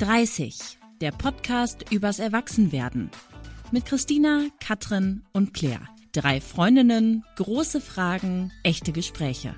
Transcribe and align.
30, 0.00 0.78
der 1.02 1.10
Podcast 1.10 1.92
übers 1.92 2.20
Erwachsenwerden. 2.20 3.10
Mit 3.70 3.84
Christina, 3.84 4.44
Katrin 4.58 5.24
und 5.34 5.52
Claire. 5.52 5.86
Drei 6.12 6.40
Freundinnen, 6.40 7.22
große 7.36 7.82
Fragen, 7.82 8.50
echte 8.62 8.92
Gespräche. 8.92 9.54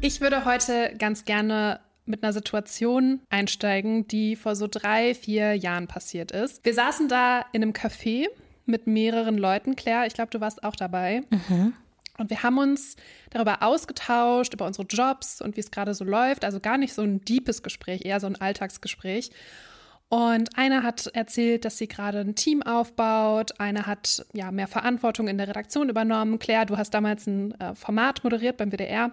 Ich 0.00 0.22
würde 0.22 0.46
heute 0.46 0.94
ganz 0.98 1.26
gerne 1.26 1.80
mit 2.06 2.22
einer 2.22 2.32
Situation 2.32 3.20
einsteigen, 3.28 4.08
die 4.08 4.34
vor 4.34 4.56
so 4.56 4.66
drei, 4.66 5.14
vier 5.14 5.52
Jahren 5.52 5.86
passiert 5.86 6.32
ist. 6.32 6.64
Wir 6.64 6.72
saßen 6.72 7.06
da 7.06 7.44
in 7.52 7.62
einem 7.62 7.72
Café 7.72 8.28
mit 8.64 8.86
mehreren 8.86 9.36
Leuten. 9.36 9.76
Claire, 9.76 10.06
ich 10.06 10.14
glaube, 10.14 10.30
du 10.30 10.40
warst 10.40 10.64
auch 10.64 10.74
dabei. 10.74 11.20
Mhm. 11.28 11.74
Und 12.18 12.30
wir 12.30 12.42
haben 12.42 12.58
uns 12.58 12.96
darüber 13.30 13.62
ausgetauscht, 13.62 14.54
über 14.54 14.66
unsere 14.66 14.86
Jobs 14.86 15.40
und 15.40 15.56
wie 15.56 15.60
es 15.60 15.70
gerade 15.70 15.94
so 15.94 16.04
läuft. 16.04 16.44
Also 16.44 16.60
gar 16.60 16.78
nicht 16.78 16.94
so 16.94 17.02
ein 17.02 17.20
deepes 17.22 17.62
Gespräch, 17.62 18.04
eher 18.04 18.20
so 18.20 18.26
ein 18.26 18.40
Alltagsgespräch. 18.40 19.30
Und 20.08 20.56
eine 20.56 20.82
hat 20.82 21.08
erzählt, 21.08 21.64
dass 21.64 21.78
sie 21.78 21.88
gerade 21.88 22.20
ein 22.20 22.36
Team 22.36 22.62
aufbaut. 22.62 23.58
Eine 23.58 23.86
hat 23.86 24.24
ja 24.32 24.52
mehr 24.52 24.68
Verantwortung 24.68 25.26
in 25.26 25.38
der 25.38 25.48
Redaktion 25.48 25.88
übernommen. 25.88 26.38
Claire, 26.38 26.66
du 26.66 26.76
hast 26.76 26.90
damals 26.90 27.26
ein 27.26 27.58
äh, 27.60 27.74
Format 27.74 28.22
moderiert 28.22 28.56
beim 28.56 28.70
WDR. 28.70 29.10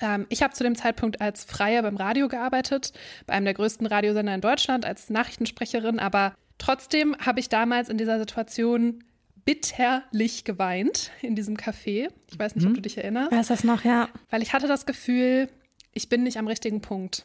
Ähm, 0.00 0.26
ich 0.28 0.42
habe 0.42 0.54
zu 0.54 0.62
dem 0.62 0.76
Zeitpunkt 0.76 1.20
als 1.20 1.44
Freie 1.44 1.82
beim 1.82 1.96
Radio 1.96 2.28
gearbeitet, 2.28 2.92
bei 3.26 3.32
einem 3.34 3.46
der 3.46 3.54
größten 3.54 3.86
Radiosender 3.86 4.34
in 4.34 4.40
Deutschland 4.40 4.84
als 4.84 5.10
Nachrichtensprecherin. 5.10 5.98
Aber 5.98 6.34
trotzdem 6.58 7.16
habe 7.18 7.40
ich 7.40 7.48
damals 7.48 7.88
in 7.88 7.98
dieser 7.98 8.18
Situation 8.18 9.02
bitterlich 9.46 10.44
geweint 10.44 11.12
in 11.22 11.34
diesem 11.34 11.56
Café. 11.56 12.10
Ich 12.30 12.38
weiß 12.38 12.56
nicht, 12.56 12.64
mhm. 12.64 12.72
ob 12.72 12.74
du 12.74 12.82
dich 12.82 12.98
erinnerst. 12.98 13.32
Weiß 13.32 13.46
das 13.46 13.64
noch, 13.64 13.84
ja. 13.84 14.10
Weil 14.28 14.42
ich 14.42 14.52
hatte 14.52 14.68
das 14.68 14.84
Gefühl, 14.84 15.48
ich 15.92 16.10
bin 16.10 16.24
nicht 16.24 16.36
am 16.36 16.48
richtigen 16.48 16.82
Punkt. 16.82 17.24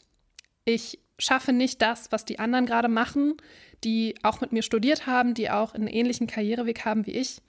Ich 0.63 0.99
schaffe 1.17 1.52
nicht 1.52 1.81
das, 1.81 2.11
was 2.11 2.23
die 2.23 2.39
anderen 2.39 2.67
gerade 2.67 2.88
machen, 2.88 3.35
die 3.84 4.16
auch 4.23 4.39
mit 4.39 4.52
mir 4.53 4.61
studiert 4.61 5.08
haben, 5.08 5.33
die 5.33 5.49
auch 5.49 5.73
einen 5.73 5.88
ähnlichen 5.88 6.27
Karriereweg 6.27 6.86
haben 6.86 7.05
wie 7.05 7.11
ich. 7.11 7.42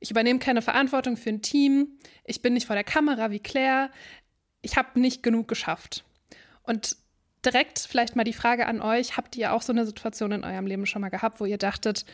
Ich 0.00 0.10
übernehme 0.10 0.40
keine 0.40 0.62
Verantwortung 0.62 1.16
für 1.16 1.30
ein 1.30 1.42
Team. 1.42 1.98
Ich 2.24 2.42
bin 2.42 2.54
nicht 2.54 2.66
vor 2.66 2.76
der 2.76 2.84
Kamera 2.84 3.30
wie 3.30 3.40
Claire. 3.40 3.90
Ich 4.62 4.76
habe 4.76 5.00
nicht 5.00 5.22
genug 5.22 5.46
geschafft. 5.46 6.04
Und 6.64 6.96
direkt 7.44 7.78
vielleicht 7.78 8.16
mal 8.16 8.24
die 8.24 8.32
Frage 8.32 8.66
an 8.66 8.80
euch, 8.80 9.16
habt 9.16 9.36
ihr 9.36 9.52
auch 9.52 9.62
so 9.62 9.72
eine 9.72 9.86
Situation 9.86 10.32
in 10.32 10.44
eurem 10.44 10.66
Leben 10.66 10.86
schon 10.86 11.02
mal 11.02 11.08
gehabt, 11.08 11.40
wo 11.40 11.44
ihr 11.44 11.58
dachtet, 11.58 12.04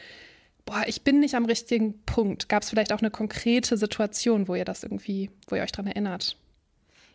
boah, 0.65 0.85
ich 0.87 1.03
bin 1.03 1.21
nicht 1.21 1.35
am 1.35 1.45
richtigen 1.45 2.03
Punkt. 2.05 2.49
Gab 2.49 2.63
es 2.63 2.71
vielleicht 2.71 2.93
auch 2.93 3.01
eine 3.01 3.11
konkrete 3.11 3.77
Situation, 3.77 4.49
wo 4.49 4.55
ihr 4.55 4.65
das 4.65 4.83
irgendwie, 4.83 5.31
wo 5.49 5.57
ihr 5.57 5.63
euch 5.63 5.73
dran 5.73 5.87
erinnert? 5.87 6.37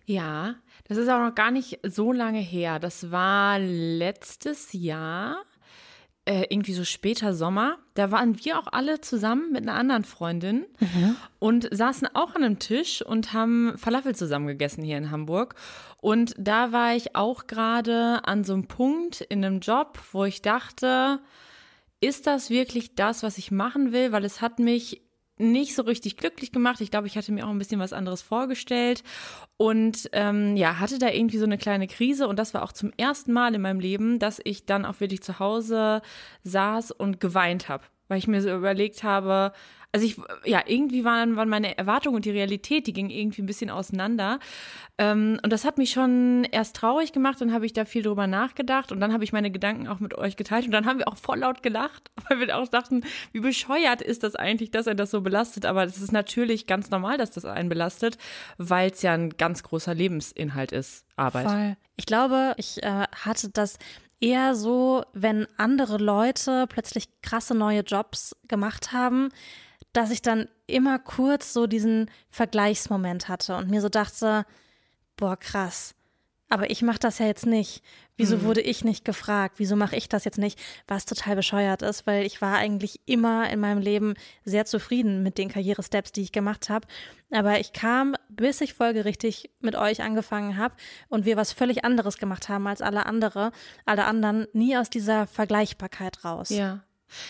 Ja, 0.06 0.56
das 0.86 0.98
ist 0.98 1.10
auch 1.10 1.20
noch 1.20 1.36
gar 1.36 1.52
nicht 1.52 1.80
so 1.84 2.12
lange 2.12 2.40
her. 2.40 2.80
Das 2.80 3.12
war 3.12 3.60
letztes 3.60 4.74
Jahr, 4.74 5.44
äh, 6.26 6.46
irgendwie 6.50 6.74
so 6.74 6.84
später 6.84 7.34
Sommer. 7.34 7.78
Da 7.94 8.12
waren 8.12 8.44
wir 8.44 8.60
auch 8.60 8.68
alle 8.72 9.02
zusammen 9.02 9.52
mit 9.52 9.64
einer 9.64 9.76
anderen 9.76 10.04
Freundin 10.04 10.66
mhm. 10.80 11.16
und 11.40 11.68
saßen 11.72 12.08
auch 12.14 12.36
an 12.36 12.44
einem 12.44 12.60
Tisch 12.60 13.02
und 13.02 13.34
haben 13.34 13.78
Falafel 13.78 14.16
zusammen 14.16 14.48
gegessen 14.48 14.84
hier 14.84 14.98
in 14.98 15.12
Hamburg. 15.12 15.56
Und 15.98 16.34
da 16.38 16.72
war 16.72 16.96
ich 16.96 17.16
auch 17.16 17.48
gerade 17.48 18.22
an 18.26 18.44
so 18.44 18.54
einem 18.54 18.68
Punkt 18.68 19.22
in 19.22 19.44
einem 19.44 19.60
Job, 19.60 20.00
wo 20.12 20.26
ich 20.26 20.42
dachte, 20.42 21.20
ist 22.02 22.28
das 22.28 22.50
wirklich 22.50 22.96
das, 22.96 23.24
was 23.24 23.38
ich 23.38 23.52
machen 23.52 23.92
will? 23.92 24.12
Weil 24.12 24.26
es 24.26 24.42
hat 24.42 24.60
mich 24.60 25.02
nicht 25.40 25.74
so 25.74 25.84
richtig 25.84 26.18
glücklich 26.18 26.52
gemacht. 26.52 26.82
Ich 26.82 26.92
glaube, 26.92 27.08
ich 27.08 27.18
hatte 27.18 27.32
mir 27.32 27.46
auch 27.46 27.50
ein 27.50 27.58
bisschen 27.58 27.80
was 27.80 27.94
anderes 27.94 28.22
vorgestellt 28.22 29.04
und 29.58 30.10
ähm, 30.12 30.56
ja, 30.58 30.80
hatte 30.80 31.00
da 31.00 31.10
irgendwie 31.10 31.38
so 31.38 31.46
eine 31.46 31.58
kleine 31.58 31.88
Krise 31.88 32.28
und 32.28 32.38
das 32.38 32.54
war 32.54 32.62
auch 32.62 32.74
zum 32.74 32.92
ersten 32.98 33.32
Mal 33.32 33.56
in 33.56 33.62
meinem 33.62 33.80
Leben, 33.80 34.20
dass 34.20 34.42
ich 34.44 34.66
dann 34.66 34.86
auch 34.86 35.00
wirklich 35.00 35.24
zu 35.24 35.40
Hause 35.40 36.02
saß 36.44 36.92
und 36.92 37.22
geweint 37.22 37.70
habe, 37.70 37.86
weil 38.10 38.18
ich 38.18 38.28
mir 38.28 38.42
so 38.42 38.54
überlegt 38.54 39.04
habe, 39.04 39.54
also 39.92 40.06
ich, 40.06 40.18
ja, 40.46 40.62
irgendwie 40.68 41.04
waren, 41.04 41.36
waren 41.36 41.50
meine 41.50 41.76
Erwartungen 41.78 42.18
und 42.18 42.26
die 42.26 42.32
Realität, 42.32 42.86
die 42.86 42.94
ging 42.94 43.10
irgendwie 43.10 43.42
ein 43.42 43.48
bisschen 43.48 43.72
auseinander. 43.72 44.40
Ähm, 45.00 45.40
und 45.42 45.52
das 45.52 45.66
hat 45.66 45.80
mich 45.80 45.92
schon 45.92 46.44
erst 46.52 46.76
traurig 46.76 47.12
gemacht, 47.12 47.42
dann 47.42 47.52
habe 47.54 47.66
ich 47.66 47.74
da 47.74 47.86
viel 47.86 48.04
drüber 48.04 48.28
nachgedacht 48.28 48.92
und 48.92 49.00
dann 49.00 49.14
habe 49.14 49.24
ich 49.24 49.34
meine 49.34 49.50
Gedanken 49.50 49.88
auch 49.88 50.00
mit 50.00 50.14
euch 50.14 50.36
geteilt 50.36 50.66
und 50.66 50.72
dann 50.72 50.86
haben 50.86 51.00
wir 51.00 51.08
auch 51.08 51.18
voll 51.18 51.40
laut 51.40 51.64
gelacht, 51.64 52.12
weil 52.30 52.40
wir 52.40 52.58
auch 52.58 52.68
dachten, 52.68 53.02
wie 53.32 53.40
bescheuert 53.40 54.02
ist 54.02 54.24
das 54.24 54.36
eigentlich, 54.36 54.70
dass 54.70 54.86
er 54.86 54.96
das 54.96 55.10
so 55.10 55.22
belastet. 55.22 55.66
Aber 55.66 55.84
es 55.84 56.00
ist 56.00 56.12
natürlich 56.12 56.68
ganz 56.68 56.92
normal, 56.92 57.18
dass 57.18 57.32
das 57.32 57.46
einen 57.46 57.70
belastet, 57.70 58.20
weil 58.58 58.92
es 58.92 59.02
ja 59.02 59.14
ein 59.14 59.32
ganz 59.32 59.64
großer 59.64 59.96
Lebensinhalt 59.96 60.72
ist, 60.72 61.06
Arbeit. 61.16 61.48
Voll. 61.48 61.78
Ich 61.96 62.06
glaube, 62.06 62.54
ich 62.58 62.84
äh, 62.84 63.06
hatte 63.12 63.50
das 63.50 63.80
eher 64.20 64.56
so, 64.56 65.04
wenn 65.14 65.48
andere 65.58 65.98
Leute 65.98 66.66
plötzlich 66.68 67.10
krasse 67.22 67.56
neue 67.56 67.82
Jobs 67.82 68.36
gemacht 68.48 68.92
haben, 68.92 69.30
dass 69.94 70.12
ich 70.12 70.22
dann 70.22 70.48
immer 70.68 71.00
kurz 71.00 71.54
so 71.54 71.68
diesen 71.68 72.12
Vergleichsmoment 72.30 73.28
hatte 73.28 73.56
und 73.56 73.70
mir 73.70 73.82
so 73.82 73.90
dachte, 73.90 74.46
boah, 75.16 75.38
krass. 75.38 75.96
Aber 76.50 76.72
ich 76.72 76.82
mache 76.82 77.00
das 77.00 77.20
ja 77.20 77.28
jetzt 77.28 77.46
nicht. 77.46 77.84
Wieso 78.18 78.38
mhm. 78.38 78.44
wurde 78.44 78.62
ich 78.62 78.84
nicht 78.84 79.06
gefragt? 79.06 79.56
Wieso 79.60 79.76
mache 79.76 79.96
ich 79.96 80.10
das 80.10 80.26
jetzt 80.26 80.40
nicht? 80.40 80.60
Was 80.88 81.06
total 81.06 81.36
bescheuert 81.36 81.84
ist, 81.84 82.08
weil 82.08 82.26
ich 82.26 82.42
war 82.42 82.58
eigentlich 82.58 83.00
immer 83.06 83.50
in 83.50 83.60
meinem 83.60 83.80
Leben 83.80 84.16
sehr 84.44 84.66
zufrieden 84.66 85.22
mit 85.22 85.38
den 85.38 85.48
Karrieresteps, 85.48 86.12
die 86.12 86.24
ich 86.24 86.32
gemacht 86.32 86.70
habe. 86.70 86.88
Aber 87.32 87.60
ich 87.60 87.72
kam, 87.72 88.16
bis 88.28 88.62
ich 88.62 88.74
folgerichtig 88.74 89.52
mit 89.62 89.76
euch 89.76 90.02
angefangen 90.02 90.58
habe 90.58 90.74
und 91.08 91.26
wir 91.26 91.38
was 91.38 91.54
völlig 91.54 91.86
anderes 91.86 92.18
gemacht 92.18 92.50
haben 92.50 92.68
als 92.68 92.82
alle 92.82 93.06
andere, 93.06 93.52
alle 93.86 94.06
anderen, 94.06 94.48
nie 94.52 94.76
aus 94.76 94.90
dieser 94.90 95.28
Vergleichbarkeit 95.28 96.26
raus. 96.26 96.50
Ja. 96.50 96.84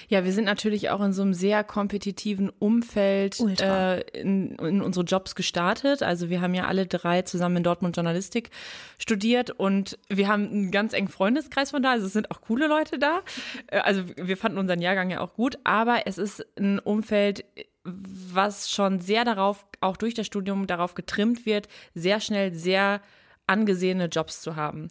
Ja, 0.08 0.24
wir 0.26 0.34
sind 0.34 0.46
natürlich 0.46 0.90
auch 0.90 1.02
in 1.02 1.14
so 1.14 1.22
einem 1.22 1.34
sehr 1.34 1.64
kompetitiven 1.64 2.50
Umfeld 2.50 3.40
äh, 3.62 4.02
in, 4.20 4.56
in 4.56 4.82
unsere 4.82 5.06
Jobs 5.06 5.36
gestartet. 5.36 6.04
Also 6.04 6.30
wir 6.30 6.42
haben 6.42 6.54
ja 6.54 6.66
alle 6.66 6.86
drei 6.86 7.22
zusammen 7.22 7.58
in 7.58 7.64
Dortmund 7.64 7.96
Journalistik 7.96 8.50
studiert 8.98 9.52
und 9.52 9.98
wir 10.10 10.28
haben 10.28 10.50
einen 10.50 10.72
ganz 10.72 10.94
engen 10.94 11.08
Freundeskreis 11.08 11.72
von 11.72 11.82
da. 11.82 11.92
Also 11.92 12.08
es 12.08 12.14
sind 12.14 12.32
auch 12.32 12.42
coole 12.42 12.68
Leute 12.68 13.00
da. 13.00 13.22
Äh, 13.68 13.80
also 13.80 14.04
wir 14.16 14.38
fanden 14.38 14.58
unseren 14.58 14.82
Jahrgang 14.82 15.10
ja 15.10 15.22
auch 15.22 15.34
gut, 15.34 15.58
aber 15.64 16.08
es 16.08 16.18
ist 16.18 16.46
ein 16.58 16.80
Umfeld, 16.80 17.46
was 17.84 18.70
schon 18.70 19.00
sehr 19.00 19.26
darauf, 19.26 19.66
auch 19.82 19.98
durch 19.98 20.14
das 20.14 20.28
Studium 20.28 20.68
darauf 20.68 20.96
getrimmt 20.96 21.46
wird, 21.46 21.68
sehr 21.94 22.20
schnell 22.20 22.54
sehr 22.54 23.02
angesehene 23.48 24.06
Jobs 24.06 24.42
zu 24.42 24.56
haben. 24.56 24.90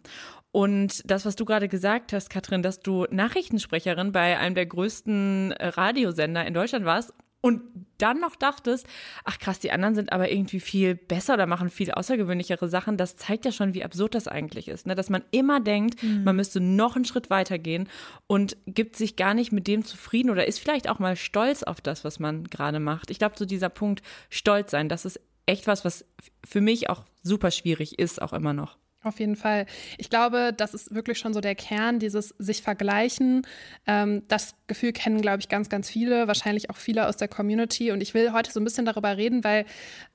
Und 0.51 1.01
das, 1.09 1.25
was 1.25 1.35
du 1.35 1.45
gerade 1.45 1.67
gesagt 1.67 2.11
hast, 2.11 2.29
Katrin, 2.29 2.63
dass 2.63 2.79
du 2.79 3.05
Nachrichtensprecherin 3.11 4.11
bei 4.11 4.37
einem 4.37 4.55
der 4.55 4.65
größten 4.65 5.51
äh, 5.51 5.67
Radiosender 5.67 6.45
in 6.45 6.53
Deutschland 6.53 6.85
warst 6.85 7.13
und 7.41 7.61
dann 7.99 8.19
noch 8.19 8.35
dachtest, 8.35 8.85
ach 9.23 9.39
krass, 9.39 9.59
die 9.59 9.71
anderen 9.71 9.95
sind 9.95 10.11
aber 10.11 10.31
irgendwie 10.31 10.59
viel 10.59 10.95
besser 10.95 11.35
oder 11.35 11.45
machen 11.45 11.69
viel 11.69 11.91
außergewöhnlichere 11.91 12.67
Sachen, 12.67 12.97
das 12.97 13.15
zeigt 13.15 13.45
ja 13.45 13.51
schon, 13.51 13.73
wie 13.73 13.83
absurd 13.83 14.15
das 14.15 14.27
eigentlich 14.27 14.67
ist. 14.67 14.87
Ne? 14.87 14.95
Dass 14.95 15.09
man 15.09 15.23
immer 15.31 15.59
denkt, 15.59 16.01
mhm. 16.03 16.23
man 16.23 16.35
müsste 16.35 16.59
noch 16.59 16.95
einen 16.95 17.05
Schritt 17.05 17.29
weiter 17.29 17.57
gehen 17.57 17.87
und 18.27 18.57
gibt 18.65 18.95
sich 18.95 19.15
gar 19.15 19.33
nicht 19.33 19.51
mit 19.51 19.67
dem 19.67 19.85
zufrieden 19.85 20.29
oder 20.29 20.47
ist 20.47 20.59
vielleicht 20.59 20.89
auch 20.89 20.99
mal 20.99 21.15
stolz 21.15 21.63
auf 21.63 21.79
das, 21.79 22.03
was 22.03 22.19
man 22.19 22.45
gerade 22.45 22.79
macht. 22.79 23.11
Ich 23.11 23.19
glaube, 23.19 23.35
so 23.37 23.45
dieser 23.45 23.69
Punkt 23.69 24.01
Stolz 24.29 24.71
sein, 24.71 24.89
das 24.89 25.05
ist 25.05 25.19
echt 25.45 25.67
was, 25.67 25.85
was 25.85 26.05
für 26.45 26.61
mich 26.61 26.89
auch 26.89 27.05
super 27.23 27.51
schwierig 27.51 27.99
ist, 27.99 28.21
auch 28.21 28.33
immer 28.33 28.53
noch. 28.53 28.77
Auf 29.01 29.21
jeden 29.21 29.37
Fall. 29.37 29.65
Ich 29.97 30.09
glaube, 30.09 30.51
das 30.55 30.73
ist 30.73 30.93
wirklich 30.93 31.19
schon 31.19 31.33
so 31.33 31.39
der 31.39 31.55
Kern, 31.55 31.99
dieses 31.99 32.35
sich 32.37 32.61
vergleichen. 32.61 33.47
Ähm, 33.87 34.23
das 34.27 34.55
Gefühl 34.67 34.91
kennen, 34.91 35.21
glaube 35.21 35.39
ich, 35.39 35.47
ganz, 35.47 35.69
ganz 35.69 35.89
viele, 35.89 36.27
wahrscheinlich 36.27 36.69
auch 36.69 36.75
viele 36.75 37.07
aus 37.07 37.15
der 37.15 37.29
Community. 37.29 37.91
Und 37.91 38.01
ich 38.01 38.13
will 38.13 38.33
heute 38.33 38.51
so 38.51 38.59
ein 38.59 38.65
bisschen 38.65 38.85
darüber 38.85 39.15
reden, 39.15 39.45
weil 39.45 39.63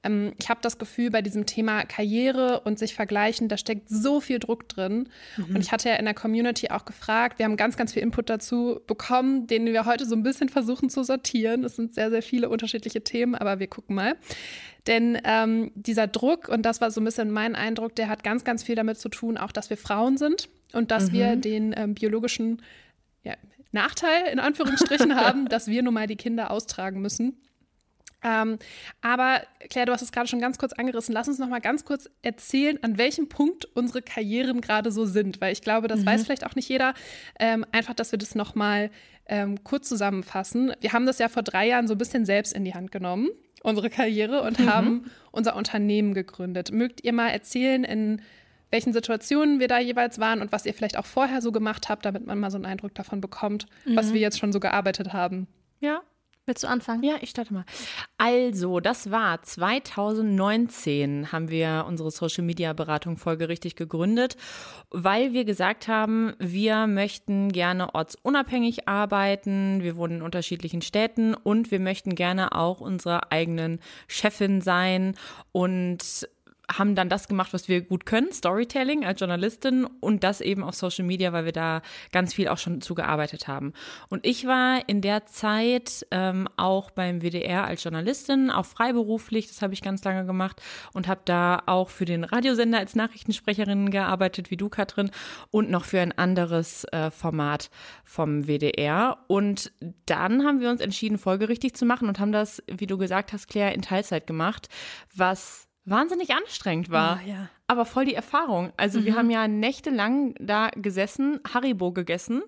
ähm, 0.03 0.35
ich 0.39 0.51
habe 0.51 0.61
das 0.61 0.77
Gefühl, 0.77 1.11
bei 1.11 1.23
diesem 1.23 1.47
Thema 1.47 1.85
Karriere 1.87 2.61
und 2.61 2.79
sich 2.79 2.95
vergleichen, 2.95 3.49
da 3.49 3.57
steckt 3.57 3.89
so 3.89 4.21
viel 4.21 4.39
Druck 4.39 4.69
drin. 4.69 5.09
Mhm. 5.39 5.57
Und 5.57 5.61
ich 5.63 5.73
hatte 5.73 5.89
ja 5.89 5.95
in 5.95 6.05
der 6.05 6.13
Community 6.13 6.69
auch 6.69 6.85
gefragt, 6.85 7.39
wir 7.39 7.47
haben 7.47 7.57
ganz, 7.57 7.79
ganz 7.79 7.95
viel 7.95 8.03
Input 8.03 8.29
dazu 8.29 8.81
bekommen, 8.87 9.47
den 9.47 9.65
wir 9.65 9.87
heute 9.87 10.05
so 10.05 10.15
ein 10.15 10.23
bisschen 10.23 10.51
versuchen 10.51 10.91
zu 10.91 11.05
sortieren. 11.05 11.65
Es 11.65 11.77
sind 11.77 11.95
sehr, 11.95 12.11
sehr 12.11 12.23
viele 12.23 12.51
unterschiedliche 12.51 13.03
Themen, 13.03 13.35
aber 13.35 13.61
wir 13.61 13.67
gucken 13.67 13.97
mal. 13.97 14.15
Denn 14.87 15.19
ähm, 15.25 15.73
dieser 15.75 16.07
Druck, 16.07 16.49
und 16.49 16.63
das 16.63 16.81
war 16.81 16.91
so 16.91 17.01
ein 17.01 17.05
bisschen 17.05 17.31
mein 17.31 17.57
Eindruck, 17.57 17.95
der 17.97 18.09
hat 18.09 18.23
ganz, 18.23 18.45
ganz 18.45 18.63
viel 18.63 18.75
damit 18.75 18.99
zu 18.99 19.09
tun, 19.09 19.39
auch 19.39 19.53
dass 19.53 19.71
wir 19.71 19.77
Frauen 19.77 20.19
sind 20.19 20.49
und 20.73 20.91
dass 20.91 21.09
mhm. 21.09 21.13
wir 21.13 21.37
den 21.37 21.75
ähm, 21.77 21.95
biologischen 21.95 22.61
ja, 23.23 23.35
Nachteil 23.73 24.27
in 24.31 24.39
Anführungsstrichen 24.39 25.17
haben, 25.17 25.49
dass 25.49 25.69
wir 25.69 25.83
nun 25.83 25.95
mal 25.95 26.07
die 26.07 26.17
Kinder 26.17 26.51
austragen 26.51 27.01
müssen. 27.01 27.39
Ähm, 28.25 28.59
aber 29.03 29.43
Claire, 29.69 29.87
du 29.87 29.93
hast 29.93 30.03
es 30.03 30.11
gerade 30.11 30.27
schon 30.27 30.41
ganz 30.41 30.59
kurz 30.59 30.73
angerissen. 30.73 31.13
Lass 31.13 31.29
uns 31.29 31.39
noch 31.39 31.49
mal 31.49 31.61
ganz 31.61 31.85
kurz 31.85 32.11
erzählen, 32.23 32.83
an 32.83 32.99
welchem 32.99 33.29
Punkt 33.29 33.67
unsere 33.75 34.03
Karrieren 34.03 34.61
gerade 34.61 34.91
so 34.91 35.05
sind, 35.05 35.41
weil 35.41 35.53
ich 35.53 35.61
glaube, 35.61 35.87
das 35.87 36.01
mhm. 36.01 36.07
weiß 36.07 36.25
vielleicht 36.25 36.47
auch 36.47 36.57
nicht 36.57 36.69
jeder. 36.69 36.95
Ähm, 37.39 37.65
einfach, 37.71 37.95
dass 37.95 38.11
wir 38.11 38.19
das 38.19 38.35
noch 38.35 38.55
mal 38.55 38.91
ähm, 39.27 39.63
kurz 39.63 39.89
zusammenfassen. 39.89 40.73
Wir 40.81 40.93
haben 40.93 41.07
das 41.07 41.19
ja 41.19 41.29
vor 41.29 41.43
drei 41.43 41.69
Jahren 41.69 41.87
so 41.87 41.95
ein 41.95 41.99
bisschen 41.99 42.25
selbst 42.25 42.53
in 42.53 42.65
die 42.65 42.75
Hand 42.75 42.91
genommen 42.91 43.29
unsere 43.65 43.89
Karriere 43.91 44.43
und 44.43 44.61
mhm. 44.61 44.67
haben 44.71 45.11
unser 45.33 45.57
Unternehmen 45.57 46.15
gegründet. 46.15 46.71
Mögt 46.71 47.03
ihr 47.03 47.13
mal 47.13 47.31
erzählen, 47.31 47.83
in 47.83 48.21
welchen 48.71 48.93
Situationen 48.93 49.59
wir 49.59 49.69
da 49.69 49.79
jeweils 49.79 50.19
waren 50.19 50.43
und 50.43 50.53
was 50.53 50.67
ihr 50.67 50.75
vielleicht 50.75 50.99
auch 50.99 51.07
vorher 51.07 51.41
so 51.41 51.51
gemacht 51.51 51.89
habt, 51.89 52.05
damit 52.05 52.27
man 52.27 52.39
mal 52.39 52.51
so 52.51 52.59
einen 52.59 52.67
Eindruck 52.67 52.95
davon 52.95 53.21
bekommt, 53.21 53.67
mhm. 53.85 53.97
was 53.97 54.13
wir 54.13 54.21
jetzt 54.21 54.39
schon 54.39 54.53
so 54.53 54.61
gearbeitet 54.61 55.13
haben. 55.13 55.47
Ja, 55.81 56.03
Willst 56.47 56.63
du 56.63 56.69
anfangen? 56.69 57.03
Ja, 57.03 57.15
ich 57.23 57.31
starte 57.31 57.55
mal. 57.55 57.65
Also, 58.19 58.79
das 58.79 59.11
war 59.11 59.41
2019 59.41 61.33
haben 61.33 61.49
wir 61.49 61.87
unsere 61.89 62.11
Social 62.11 62.45
Media 62.45 62.75
Beratung 62.75 63.17
folgerichtig 63.17 63.77
gegründet, 63.77 64.37
weil 64.91 65.33
wir 65.33 65.47
gesagt 65.47 65.89
haben, 65.89 66.35
wir 66.39 66.87
möchten 66.87 67.51
gerne 67.51 67.95
ortsunabhängig 67.95 68.87
arbeiten. 68.87 69.83
Wir 69.83 69.97
wohnen 69.97 70.17
in 70.17 70.23
unterschiedlichen 70.23 70.83
Städten 70.83 71.33
und 71.33 71.71
wir 71.71 71.81
möchten 71.81 72.15
gerne 72.15 72.53
auch 72.53 72.83
unsere 72.83 73.33
eigenen 73.33 73.81
Chefin 74.07 74.61
sein 74.61 75.17
und 75.53 76.29
haben 76.73 76.95
dann 76.95 77.09
das 77.09 77.29
gemacht, 77.29 77.53
was 77.53 77.69
wir 77.69 77.83
gut 77.83 78.07
können, 78.07 78.33
Storytelling 78.33 79.05
als 79.05 79.21
Journalistin 79.21 79.85
und 80.01 80.25
das 80.25 80.41
eben 80.41 80.63
auf 80.63 80.75
Social 80.75 81.05
Media, 81.05 81.33
weil 81.33 81.45
wir 81.45 81.53
da 81.53 81.83
ganz 82.13 82.35
viel 82.35 82.49
auch 82.49 82.59
schon 82.59 82.81
zugearbeitet 82.81 83.49
haben. 83.49 83.73
Und 84.09 84.27
ich 84.27 84.47
war 84.47 84.89
in 84.89 85.01
der 85.01 85.27
Zeit 85.27 86.07
ähm, 86.11 86.49
auch 86.57 86.91
beim 86.91 87.21
WDR 87.21 87.65
als 87.65 87.85
Journalistin, 87.85 88.51
auch 88.51 88.67
freiberuflich, 88.67 89.49
das 89.49 89.63
habe 89.63 89.75
ich 89.75 89.83
ganz 89.83 90.03
lange 90.05 90.25
gemacht 90.25 90.63
und 90.93 91.09
habe 91.09 91.21
da 91.25 91.63
auch 91.67 91.91
für 91.91 92.05
den 92.05 92.25
Radiosender 92.25 92.79
als 92.79 92.95
Nachrichtensprecherin 92.95 93.91
gearbeitet, 93.91 94.51
wie 94.51 94.57
du, 94.57 94.69
Katrin, 94.69 95.11
und 95.51 95.71
noch 95.71 95.85
für 95.85 96.01
ein 96.01 96.13
anderes 96.13 96.85
äh, 96.93 97.11
Format 97.11 97.71
vom 98.05 98.47
WDR. 98.47 99.19
Und 99.27 99.73
dann 100.07 100.45
haben 100.45 100.61
wir 100.61 100.71
uns 100.71 100.81
entschieden, 100.81 101.19
folgerichtig 101.19 101.75
zu 101.75 101.85
machen 101.85 102.09
und 102.09 102.19
haben 102.19 102.33
das, 102.33 102.63
wie 102.67 102.87
du 102.87 102.99
gesagt 102.99 103.33
hast, 103.33 103.49
Claire, 103.49 103.75
in 103.75 103.83
Teilzeit 103.83 104.27
gemacht, 104.27 104.69
was 105.15 105.69
wahnsinnig 105.85 106.35
anstrengend 106.35 106.91
war. 106.91 107.21
Oh, 107.25 107.29
ja. 107.29 107.49
Aber 107.67 107.85
voll 107.85 108.05
die 108.05 108.15
Erfahrung. 108.15 108.73
Also 108.77 109.01
mhm. 109.01 109.05
wir 109.05 109.15
haben 109.17 109.31
ja 109.31 109.49
nächtelang 109.49 110.35
da 110.39 110.71
gesessen, 110.75 111.41
Haribo 111.53 111.93
gegessen 111.93 112.43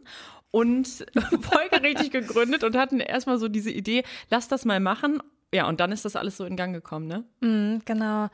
und 0.50 1.06
folgerichtig 1.40 2.10
gegründet 2.10 2.64
und 2.64 2.76
hatten 2.76 3.00
erstmal 3.00 3.38
so 3.38 3.48
diese 3.48 3.70
Idee, 3.70 4.04
lass 4.30 4.48
das 4.48 4.64
mal 4.64 4.80
machen. 4.80 5.20
Ja, 5.54 5.68
und 5.68 5.78
dann 5.78 5.92
ist 5.92 6.04
das 6.04 6.16
alles 6.16 6.36
so 6.36 6.44
in 6.44 6.56
Gang 6.56 6.74
gekommen, 6.74 7.06
ne? 7.06 7.24
Mm, 7.40 7.80
genau. 7.84 8.28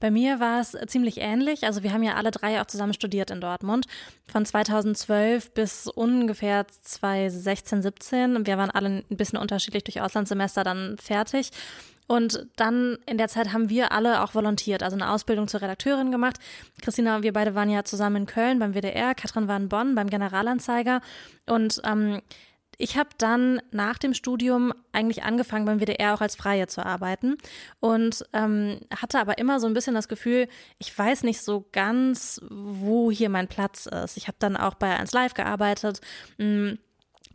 Bei 0.00 0.10
mir 0.10 0.40
war 0.40 0.60
es 0.60 0.76
ziemlich 0.88 1.18
ähnlich. 1.18 1.64
Also 1.64 1.84
wir 1.84 1.92
haben 1.92 2.02
ja 2.02 2.14
alle 2.14 2.32
drei 2.32 2.60
auch 2.60 2.66
zusammen 2.66 2.92
studiert 2.92 3.30
in 3.30 3.40
Dortmund. 3.40 3.86
Von 4.30 4.44
2012 4.44 5.52
bis 5.52 5.86
ungefähr 5.86 6.66
2016, 6.66 7.82
17. 7.82 8.46
Wir 8.46 8.58
waren 8.58 8.70
alle 8.70 9.04
ein 9.08 9.16
bisschen 9.16 9.38
unterschiedlich 9.38 9.84
durch 9.84 10.00
Auslandssemester 10.00 10.64
dann 10.64 10.98
fertig. 10.98 11.50
Und 12.06 12.46
dann 12.56 12.98
in 13.06 13.18
der 13.18 13.28
Zeit 13.28 13.52
haben 13.52 13.68
wir 13.68 13.92
alle 13.92 14.22
auch 14.22 14.34
volontiert, 14.34 14.82
also 14.82 14.96
eine 14.96 15.10
Ausbildung 15.10 15.48
zur 15.48 15.62
Redakteurin 15.62 16.10
gemacht. 16.10 16.36
Christina, 16.82 17.22
wir 17.22 17.32
beide 17.32 17.54
waren 17.54 17.70
ja 17.70 17.84
zusammen 17.84 18.16
in 18.16 18.26
Köln 18.26 18.58
beim 18.58 18.74
WDR, 18.74 19.14
Katrin 19.14 19.48
war 19.48 19.56
in 19.56 19.68
Bonn 19.68 19.94
beim 19.94 20.08
Generalanzeiger. 20.08 21.00
Und 21.46 21.80
ähm, 21.84 22.20
ich 22.78 22.96
habe 22.96 23.08
dann 23.18 23.60
nach 23.70 23.98
dem 23.98 24.14
Studium 24.14 24.72
eigentlich 24.92 25.22
angefangen 25.22 25.64
beim 25.64 25.80
WDR 25.80 26.14
auch 26.14 26.20
als 26.20 26.36
Freie 26.36 26.66
zu 26.66 26.84
arbeiten 26.84 27.36
und 27.80 28.24
ähm, 28.32 28.80
hatte 28.94 29.18
aber 29.18 29.38
immer 29.38 29.60
so 29.60 29.66
ein 29.66 29.74
bisschen 29.74 29.94
das 29.94 30.08
Gefühl, 30.08 30.48
ich 30.78 30.96
weiß 30.96 31.22
nicht 31.22 31.40
so 31.40 31.66
ganz, 31.72 32.40
wo 32.50 33.10
hier 33.10 33.30
mein 33.30 33.48
Platz 33.48 33.86
ist. 33.86 34.16
Ich 34.16 34.28
habe 34.28 34.36
dann 34.38 34.56
auch 34.56 34.74
bei 34.74 34.94
1 34.94 35.12
Live 35.12 35.34
gearbeitet. 35.34 36.00
Mh, 36.38 36.46
mm, 36.46 36.78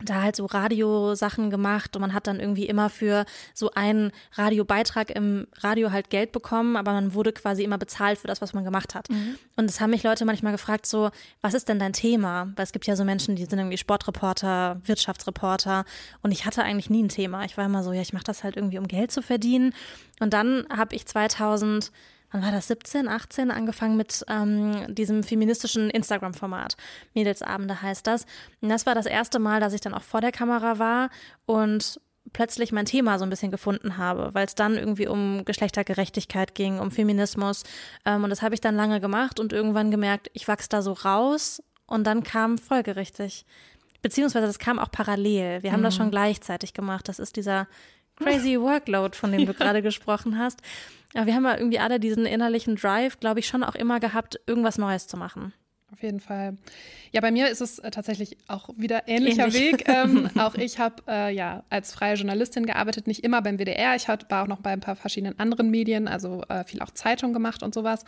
da 0.04 0.22
halt 0.22 0.36
so 0.36 0.46
Radiosachen 0.46 1.50
gemacht 1.50 1.94
und 1.96 2.00
man 2.00 2.12
hat 2.12 2.26
dann 2.26 2.40
irgendwie 2.40 2.66
immer 2.66 2.90
für 2.90 3.24
so 3.54 3.70
einen 3.72 4.12
Radiobeitrag 4.32 5.10
im 5.10 5.46
Radio 5.58 5.92
halt 5.92 6.10
Geld 6.10 6.32
bekommen, 6.32 6.76
aber 6.76 6.92
man 6.92 7.14
wurde 7.14 7.32
quasi 7.32 7.64
immer 7.64 7.78
bezahlt 7.78 8.18
für 8.18 8.26
das, 8.28 8.40
was 8.40 8.54
man 8.54 8.64
gemacht 8.64 8.94
hat. 8.94 9.10
Mhm. 9.10 9.36
Und 9.56 9.70
es 9.70 9.80
haben 9.80 9.90
mich 9.90 10.02
Leute 10.02 10.24
manchmal 10.24 10.52
gefragt 10.52 10.86
so, 10.86 11.10
was 11.40 11.54
ist 11.54 11.68
denn 11.68 11.78
dein 11.78 11.92
Thema? 11.92 12.52
Weil 12.56 12.64
es 12.64 12.72
gibt 12.72 12.86
ja 12.86 12.96
so 12.96 13.04
Menschen, 13.04 13.36
die 13.36 13.44
sind 13.44 13.58
irgendwie 13.58 13.78
Sportreporter, 13.78 14.80
Wirtschaftsreporter 14.84 15.84
und 16.22 16.32
ich 16.32 16.46
hatte 16.46 16.62
eigentlich 16.62 16.90
nie 16.90 17.02
ein 17.02 17.08
Thema. 17.08 17.44
Ich 17.44 17.56
war 17.56 17.66
immer 17.66 17.82
so, 17.82 17.92
ja, 17.92 18.02
ich 18.02 18.12
mache 18.12 18.24
das 18.24 18.44
halt 18.44 18.56
irgendwie, 18.56 18.78
um 18.78 18.88
Geld 18.88 19.12
zu 19.12 19.22
verdienen. 19.22 19.74
Und 20.20 20.32
dann 20.32 20.66
habe 20.70 20.94
ich 20.94 21.06
2000 21.06 21.92
wann 22.32 22.42
war 22.42 22.52
das, 22.52 22.68
17, 22.68 23.08
18, 23.08 23.50
angefangen 23.50 23.96
mit 23.96 24.24
ähm, 24.28 24.94
diesem 24.94 25.22
feministischen 25.22 25.90
Instagram-Format. 25.90 26.76
Mädelsabende 27.14 27.82
heißt 27.82 28.06
das. 28.06 28.26
Und 28.60 28.68
das 28.68 28.86
war 28.86 28.94
das 28.94 29.06
erste 29.06 29.38
Mal, 29.38 29.60
dass 29.60 29.72
ich 29.72 29.80
dann 29.80 29.94
auch 29.94 30.02
vor 30.02 30.20
der 30.20 30.32
Kamera 30.32 30.78
war 30.78 31.10
und 31.46 32.00
plötzlich 32.32 32.72
mein 32.72 32.86
Thema 32.86 33.18
so 33.18 33.24
ein 33.24 33.30
bisschen 33.30 33.50
gefunden 33.50 33.96
habe, 33.96 34.30
weil 34.32 34.46
es 34.46 34.54
dann 34.54 34.76
irgendwie 34.76 35.08
um 35.08 35.44
Geschlechtergerechtigkeit 35.44 36.54
ging, 36.54 36.78
um 36.78 36.90
Feminismus. 36.90 37.64
Ähm, 38.04 38.24
und 38.24 38.30
das 38.30 38.42
habe 38.42 38.54
ich 38.54 38.60
dann 38.60 38.76
lange 38.76 39.00
gemacht 39.00 39.40
und 39.40 39.52
irgendwann 39.52 39.90
gemerkt, 39.90 40.30
ich 40.32 40.48
wachse 40.48 40.68
da 40.68 40.82
so 40.82 40.92
raus 40.92 41.62
und 41.86 42.04
dann 42.06 42.22
kam 42.22 42.58
folgerichtig. 42.58 43.44
Beziehungsweise 44.00 44.46
das 44.46 44.58
kam 44.58 44.78
auch 44.78 44.90
parallel. 44.90 45.62
Wir 45.62 45.72
haben 45.72 45.80
mhm. 45.80 45.84
das 45.84 45.96
schon 45.96 46.10
gleichzeitig 46.10 46.74
gemacht. 46.74 47.08
Das 47.08 47.18
ist 47.18 47.36
dieser 47.36 47.68
crazy 48.16 48.58
Workload, 48.60 49.16
von 49.16 49.32
dem 49.32 49.46
du 49.46 49.54
gerade 49.54 49.82
gesprochen 49.82 50.38
hast. 50.38 50.60
Aber 51.14 51.26
wir 51.26 51.34
haben 51.34 51.44
ja 51.44 51.56
irgendwie 51.56 51.78
alle 51.78 52.00
diesen 52.00 52.26
innerlichen 52.26 52.76
Drive, 52.76 53.20
glaube 53.20 53.40
ich, 53.40 53.46
schon 53.46 53.64
auch 53.64 53.74
immer 53.74 54.00
gehabt, 54.00 54.40
irgendwas 54.46 54.78
Neues 54.78 55.06
zu 55.06 55.16
machen. 55.16 55.52
Auf 55.92 56.02
jeden 56.02 56.20
Fall. 56.20 56.56
Ja, 57.12 57.20
bei 57.20 57.30
mir 57.30 57.50
ist 57.50 57.60
es 57.60 57.78
äh, 57.78 57.90
tatsächlich 57.90 58.38
auch 58.48 58.70
wieder 58.78 59.06
ähnlicher 59.06 59.48
Ähnlich. 59.48 59.72
Weg. 59.72 59.88
Ähm, 59.88 60.30
auch 60.38 60.54
ich 60.54 60.78
habe 60.78 61.02
äh, 61.06 61.34
ja 61.34 61.64
als 61.68 61.92
freie 61.92 62.14
Journalistin 62.14 62.64
gearbeitet, 62.64 63.06
nicht 63.06 63.22
immer 63.22 63.42
beim 63.42 63.58
WDR. 63.58 63.94
Ich 63.94 64.08
hat, 64.08 64.30
war 64.30 64.42
auch 64.42 64.46
noch 64.46 64.60
bei 64.60 64.70
ein 64.70 64.80
paar 64.80 64.96
verschiedenen 64.96 65.38
anderen 65.38 65.70
Medien, 65.70 66.08
also 66.08 66.42
äh, 66.48 66.64
viel 66.64 66.80
auch 66.80 66.90
Zeitung 66.92 67.34
gemacht 67.34 67.62
und 67.62 67.74
sowas. 67.74 68.06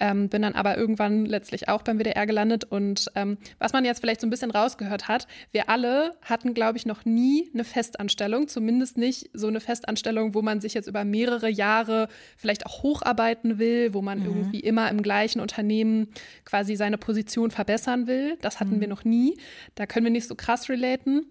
Ähm, 0.00 0.30
bin 0.30 0.40
dann 0.40 0.54
aber 0.54 0.78
irgendwann 0.78 1.26
letztlich 1.26 1.68
auch 1.68 1.82
beim 1.82 1.98
WDR 1.98 2.26
gelandet. 2.26 2.64
Und 2.64 3.10
ähm, 3.14 3.36
was 3.58 3.74
man 3.74 3.84
jetzt 3.84 4.00
vielleicht 4.00 4.22
so 4.22 4.26
ein 4.26 4.30
bisschen 4.30 4.50
rausgehört 4.50 5.06
hat, 5.06 5.28
wir 5.52 5.68
alle 5.68 6.16
hatten, 6.22 6.54
glaube 6.54 6.78
ich, 6.78 6.86
noch 6.86 7.04
nie 7.04 7.50
eine 7.52 7.64
Festanstellung, 7.64 8.48
zumindest 8.48 8.96
nicht 8.96 9.28
so 9.34 9.48
eine 9.48 9.60
Festanstellung, 9.60 10.32
wo 10.32 10.40
man 10.40 10.62
sich 10.62 10.72
jetzt 10.72 10.88
über 10.88 11.04
mehrere 11.04 11.50
Jahre 11.50 12.08
vielleicht 12.38 12.64
auch 12.64 12.82
hocharbeiten 12.82 13.58
will, 13.58 13.92
wo 13.92 14.00
man 14.00 14.20
mhm. 14.20 14.24
irgendwie 14.24 14.60
immer 14.60 14.88
im 14.88 15.02
gleichen 15.02 15.40
Unternehmen 15.40 16.08
quasi 16.46 16.74
seine 16.74 16.96
Position 16.96 17.17
Position 17.18 17.50
verbessern 17.50 18.06
will. 18.06 18.36
Das 18.40 18.60
hatten 18.60 18.76
mhm. 18.76 18.80
wir 18.80 18.88
noch 18.88 19.04
nie. 19.04 19.36
Da 19.74 19.86
können 19.86 20.06
wir 20.06 20.12
nicht 20.12 20.28
so 20.28 20.36
krass 20.36 20.68
relaten. 20.68 21.26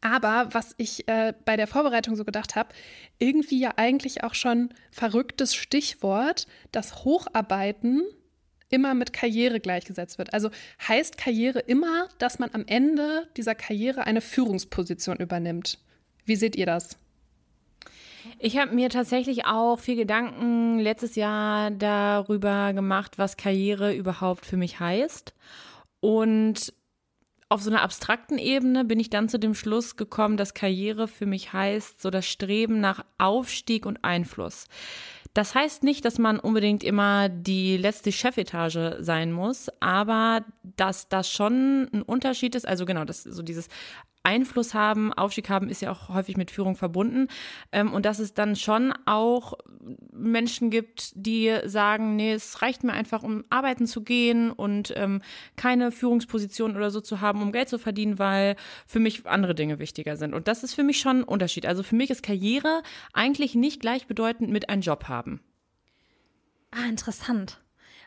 Aber 0.00 0.48
was 0.52 0.74
ich 0.78 1.06
äh, 1.06 1.34
bei 1.44 1.56
der 1.56 1.66
Vorbereitung 1.66 2.16
so 2.16 2.24
gedacht 2.24 2.56
habe, 2.56 2.70
irgendwie 3.18 3.60
ja 3.60 3.74
eigentlich 3.76 4.24
auch 4.24 4.34
schon 4.34 4.72
verrücktes 4.90 5.54
Stichwort, 5.54 6.46
das 6.72 7.04
Hocharbeiten 7.04 8.02
immer 8.70 8.94
mit 8.94 9.12
Karriere 9.12 9.60
gleichgesetzt 9.60 10.16
wird. 10.16 10.32
Also 10.32 10.50
heißt 10.88 11.18
Karriere 11.18 11.60
immer, 11.60 12.08
dass 12.18 12.38
man 12.38 12.50
am 12.54 12.64
Ende 12.66 13.28
dieser 13.36 13.54
Karriere 13.54 14.06
eine 14.06 14.22
Führungsposition 14.22 15.18
übernimmt. 15.18 15.78
Wie 16.24 16.36
seht 16.36 16.56
ihr 16.56 16.66
das? 16.66 16.96
Ich 18.44 18.58
habe 18.58 18.74
mir 18.74 18.90
tatsächlich 18.90 19.46
auch 19.46 19.78
viel 19.78 19.94
Gedanken 19.94 20.80
letztes 20.80 21.14
Jahr 21.14 21.70
darüber 21.70 22.72
gemacht, 22.72 23.16
was 23.16 23.36
Karriere 23.36 23.94
überhaupt 23.94 24.46
für 24.46 24.56
mich 24.56 24.80
heißt. 24.80 25.32
Und 26.00 26.74
auf 27.48 27.62
so 27.62 27.70
einer 27.70 27.82
abstrakten 27.82 28.38
Ebene 28.38 28.84
bin 28.84 28.98
ich 28.98 29.10
dann 29.10 29.28
zu 29.28 29.38
dem 29.38 29.54
Schluss 29.54 29.94
gekommen, 29.94 30.36
dass 30.36 30.54
Karriere 30.54 31.06
für 31.06 31.24
mich 31.24 31.52
heißt, 31.52 32.02
so 32.02 32.10
das 32.10 32.26
Streben 32.26 32.80
nach 32.80 33.04
Aufstieg 33.16 33.86
und 33.86 34.02
Einfluss. 34.02 34.66
Das 35.34 35.54
heißt 35.54 35.82
nicht, 35.82 36.04
dass 36.04 36.18
man 36.18 36.38
unbedingt 36.38 36.84
immer 36.84 37.28
die 37.28 37.76
letzte 37.78 38.12
Chefetage 38.12 38.96
sein 39.00 39.32
muss, 39.32 39.68
aber 39.80 40.44
dass 40.62 41.08
das 41.08 41.30
schon 41.30 41.88
ein 41.92 42.02
Unterschied 42.02 42.54
ist. 42.54 42.68
Also 42.68 42.84
genau, 42.84 43.04
das 43.04 43.22
so 43.22 43.42
dieses 43.42 43.68
Einfluss 44.24 44.74
haben, 44.74 45.12
Aufstieg 45.12 45.48
haben, 45.48 45.68
ist 45.68 45.82
ja 45.82 45.90
auch 45.90 46.08
häufig 46.08 46.36
mit 46.36 46.50
Führung 46.50 46.76
verbunden. 46.76 47.28
Ähm, 47.72 47.92
und 47.92 48.06
dass 48.06 48.18
es 48.18 48.34
dann 48.34 48.56
schon 48.56 48.92
auch 49.06 49.54
Menschen 50.12 50.70
gibt, 50.70 51.12
die 51.14 51.56
sagen, 51.64 52.16
nee, 52.16 52.32
es 52.32 52.62
reicht 52.62 52.84
mir 52.84 52.92
einfach, 52.92 53.22
um 53.22 53.44
arbeiten 53.50 53.86
zu 53.86 54.02
gehen 54.02 54.50
und 54.50 54.92
ähm, 54.96 55.22
keine 55.56 55.92
Führungsposition 55.92 56.76
oder 56.76 56.90
so 56.90 57.00
zu 57.00 57.20
haben, 57.20 57.42
um 57.42 57.52
Geld 57.52 57.68
zu 57.68 57.78
verdienen, 57.78 58.18
weil 58.18 58.56
für 58.86 59.00
mich 59.00 59.26
andere 59.26 59.54
Dinge 59.54 59.78
wichtiger 59.78 60.16
sind. 60.16 60.34
Und 60.34 60.48
das 60.48 60.62
ist 60.62 60.74
für 60.74 60.84
mich 60.84 61.00
schon 61.00 61.20
ein 61.20 61.24
Unterschied. 61.24 61.66
Also 61.66 61.82
für 61.82 61.96
mich 61.96 62.10
ist 62.10 62.22
Karriere 62.22 62.82
eigentlich 63.12 63.54
nicht 63.54 63.80
gleichbedeutend 63.80 64.50
mit 64.50 64.68
einem 64.68 64.82
Job 64.82 65.04
haben. 65.08 65.40
Ah, 66.70 66.88
interessant. 66.88 67.61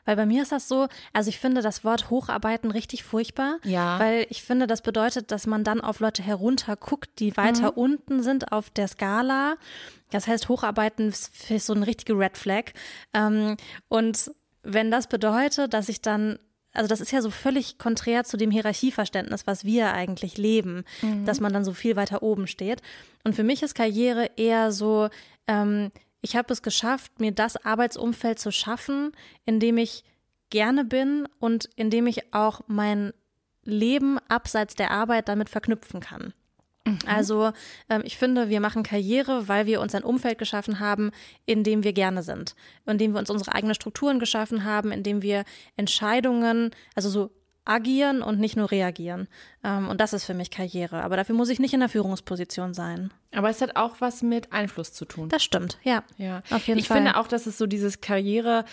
Weil 0.06 0.16
bei 0.16 0.26
mir 0.26 0.44
ist 0.44 0.52
das 0.52 0.68
so, 0.68 0.88
also 1.14 1.30
ich 1.30 1.40
finde 1.40 1.62
das 1.62 1.84
Wort 1.84 2.10
Hocharbeiten 2.10 2.72
richtig 2.72 3.04
furchtbar. 3.04 3.58
Ja. 3.64 4.00
Weil 4.00 4.28
ich 4.30 4.44
finde, 4.44 4.68
das 4.68 4.82
bedeutet, 4.82 5.32
dass 5.32 5.48
man 5.48 5.64
dann 5.64 5.82
auf 5.82 6.00
Leute 6.00 6.24
herunterguckt, 6.24 7.20
die 7.20 7.36
weiter 7.36 7.72
mhm. 7.72 7.78
unten 7.78 8.24
sind 8.24 8.52
auf 8.52 8.70
der 8.70 8.88
Skala. 8.88 9.56
Das 10.12 10.28
heißt, 10.28 10.48
Hocharbeiten 10.50 11.10
ist 11.10 11.66
so 11.66 11.74
eine 11.74 11.88
richtige 11.88 12.18
Red 12.18 12.38
Flag. 12.38 12.72
Ähm, 13.14 13.58
und 13.90 14.32
wenn 14.64 14.92
das 14.92 15.08
bedeutet, 15.08 15.74
dass 15.74 15.90
ich 15.90 16.02
dann 16.02 16.40
also 16.76 16.90
das 16.90 17.00
ist 17.00 17.12
ja 17.12 17.22
so 17.22 17.30
völlig 17.30 17.78
konträr 17.78 18.26
zu 18.26 18.36
dem 18.36 18.52
Hierarchieverständnis, 18.52 19.48
was 19.48 19.64
wir 19.64 19.94
eigentlich 19.94 20.38
leben, 20.38 20.84
mhm. 21.02 21.26
dass 21.26 21.40
man 21.40 21.54
dann 21.54 21.64
so 21.64 21.72
viel 21.72 21.96
weiter 21.96 22.22
oben 22.22 22.48
steht. 22.48 22.82
Und 23.24 23.34
für 23.34 23.44
mich 23.44 23.64
ist 23.64 23.76
Karriere 23.76 24.32
eher 24.36 24.74
so, 24.74 25.10
ähm, 25.48 25.92
ich 26.26 26.36
habe 26.36 26.52
es 26.52 26.64
geschafft, 26.64 27.20
mir 27.20 27.32
das 27.32 27.56
Arbeitsumfeld 27.64 28.40
zu 28.40 28.52
schaffen, 28.52 29.12
in 29.46 29.60
dem 29.60 29.78
ich 29.78 30.04
gerne 30.50 30.84
bin 30.84 31.28
und 31.40 31.70
in 31.76 31.92
dem 31.92 32.08
ich 32.08 32.34
auch 32.34 32.62
mein 32.66 33.14
Leben 33.64 34.18
abseits 34.28 34.74
der 34.74 34.90
Arbeit 34.90 35.30
damit 35.30 35.50
verknüpfen 35.50 36.00
kann. 36.00 36.34
Mhm. 36.84 36.98
Also 37.06 37.52
ähm, 37.90 38.02
ich 38.06 38.18
finde, 38.18 38.50
wir 38.50 38.60
machen 38.60 38.82
Karriere, 38.82 39.48
weil 39.48 39.68
wir 39.68 39.82
uns 39.82 39.94
ein 39.94 40.04
Umfeld 40.04 40.40
geschaffen 40.40 40.80
haben, 40.80 41.12
in 41.46 41.64
dem 41.64 41.84
wir 41.84 41.94
gerne 41.94 42.24
sind, 42.24 42.56
in 42.88 42.98
dem 42.98 43.14
wir 43.14 43.20
uns 43.20 43.30
unsere 43.30 43.54
eigenen 43.54 43.76
Strukturen 43.76 44.18
geschaffen 44.18 44.64
haben, 44.64 44.92
in 44.92 45.04
dem 45.04 45.22
wir 45.22 45.46
Entscheidungen, 45.78 46.72
also 46.96 47.08
so 47.10 47.30
agieren 47.66 48.22
und 48.22 48.40
nicht 48.40 48.56
nur 48.56 48.72
reagieren. 48.72 49.28
Ähm, 49.64 49.90
und 49.90 50.00
das 50.00 50.14
ist 50.14 50.24
für 50.24 50.34
mich 50.34 50.52
Karriere. 50.52 51.04
Aber 51.04 51.18
dafür 51.18 51.36
muss 51.36 51.50
ich 51.50 51.60
nicht 51.60 51.74
in 51.74 51.80
der 51.80 51.90
Führungsposition 51.90 52.74
sein. 52.74 53.12
Aber 53.34 53.50
es 53.50 53.62
hat 53.62 53.76
auch 53.76 53.96
was 54.00 54.22
mit 54.22 54.54
Einfluss 54.54 54.94
zu 54.94 55.06
tun. 55.06 55.30
Das 55.30 55.44
stimmt, 55.44 55.80
ja. 55.84 56.04
Ja, 56.18 56.42
auf 56.52 56.68
jeden 56.68 56.80
ich 56.80 56.88
Fall. 56.88 56.98
Ich 56.98 57.04
finde 57.04 57.20
auch, 57.20 57.28
dass 57.28 57.48
es 57.48 57.58
so 57.58 57.66
dieses 57.66 58.02
Karriere 58.02 58.66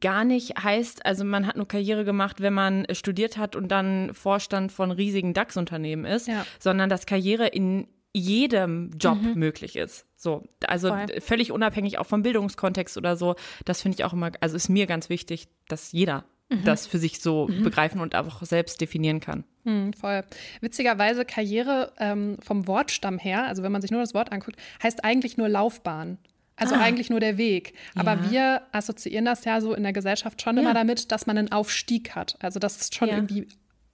gar 0.00 0.24
nicht 0.24 0.62
heißt, 0.62 1.04
also 1.04 1.24
man 1.24 1.46
hat 1.46 1.56
nur 1.56 1.68
Karriere 1.68 2.04
gemacht, 2.04 2.40
wenn 2.40 2.54
man 2.54 2.86
studiert 2.92 3.36
hat 3.36 3.54
und 3.54 3.68
dann 3.68 4.14
Vorstand 4.14 4.72
von 4.72 4.90
riesigen 4.90 5.34
DAX-Unternehmen 5.34 6.04
ist, 6.04 6.26
ja. 6.26 6.44
sondern 6.58 6.88
dass 6.88 7.06
Karriere 7.06 7.46
in 7.46 7.86
jedem 8.12 8.90
Job 8.98 9.20
mhm. 9.20 9.34
möglich 9.34 9.76
ist. 9.76 10.06
So, 10.16 10.44
also 10.66 10.88
Voll. 10.88 11.20
völlig 11.20 11.52
unabhängig 11.52 11.98
auch 11.98 12.06
vom 12.06 12.22
Bildungskontext 12.22 12.96
oder 12.96 13.16
so. 13.16 13.36
Das 13.64 13.82
finde 13.82 13.96
ich 13.96 14.04
auch 14.04 14.12
immer, 14.12 14.32
also 14.40 14.56
ist 14.56 14.68
mir 14.68 14.86
ganz 14.86 15.08
wichtig, 15.08 15.48
dass 15.68 15.92
jeder 15.92 16.24
mhm. 16.48 16.64
das 16.64 16.86
für 16.86 16.98
sich 16.98 17.20
so 17.20 17.48
mhm. 17.48 17.64
begreifen 17.64 18.00
und 18.00 18.14
auch 18.14 18.42
selbst 18.42 18.80
definieren 18.80 19.20
kann. 19.20 19.44
Mhm, 19.64 19.92
voll. 19.92 20.22
Witzigerweise 20.60 21.24
Karriere 21.24 21.92
ähm, 21.98 22.36
vom 22.40 22.66
Wortstamm 22.66 23.18
her, 23.18 23.44
also 23.44 23.62
wenn 23.62 23.72
man 23.72 23.82
sich 23.82 23.90
nur 23.90 24.00
das 24.00 24.14
Wort 24.14 24.32
anguckt, 24.32 24.56
heißt 24.82 25.04
eigentlich 25.04 25.36
nur 25.36 25.48
Laufbahn. 25.48 26.18
Also 26.58 26.74
ah. 26.74 26.80
eigentlich 26.80 27.10
nur 27.10 27.20
der 27.20 27.36
Weg. 27.36 27.74
Aber 27.94 28.14
ja. 28.14 28.30
wir 28.30 28.62
assoziieren 28.72 29.26
das 29.26 29.44
ja 29.44 29.60
so 29.60 29.74
in 29.74 29.82
der 29.82 29.92
Gesellschaft 29.92 30.40
schon 30.40 30.56
ja. 30.56 30.62
immer 30.62 30.72
damit, 30.72 31.12
dass 31.12 31.26
man 31.26 31.36
einen 31.36 31.52
Aufstieg 31.52 32.14
hat. 32.14 32.36
Also 32.40 32.58
dass 32.58 32.80
es 32.80 32.94
schon 32.94 33.08
ja. 33.08 33.16
irgendwie 33.16 33.46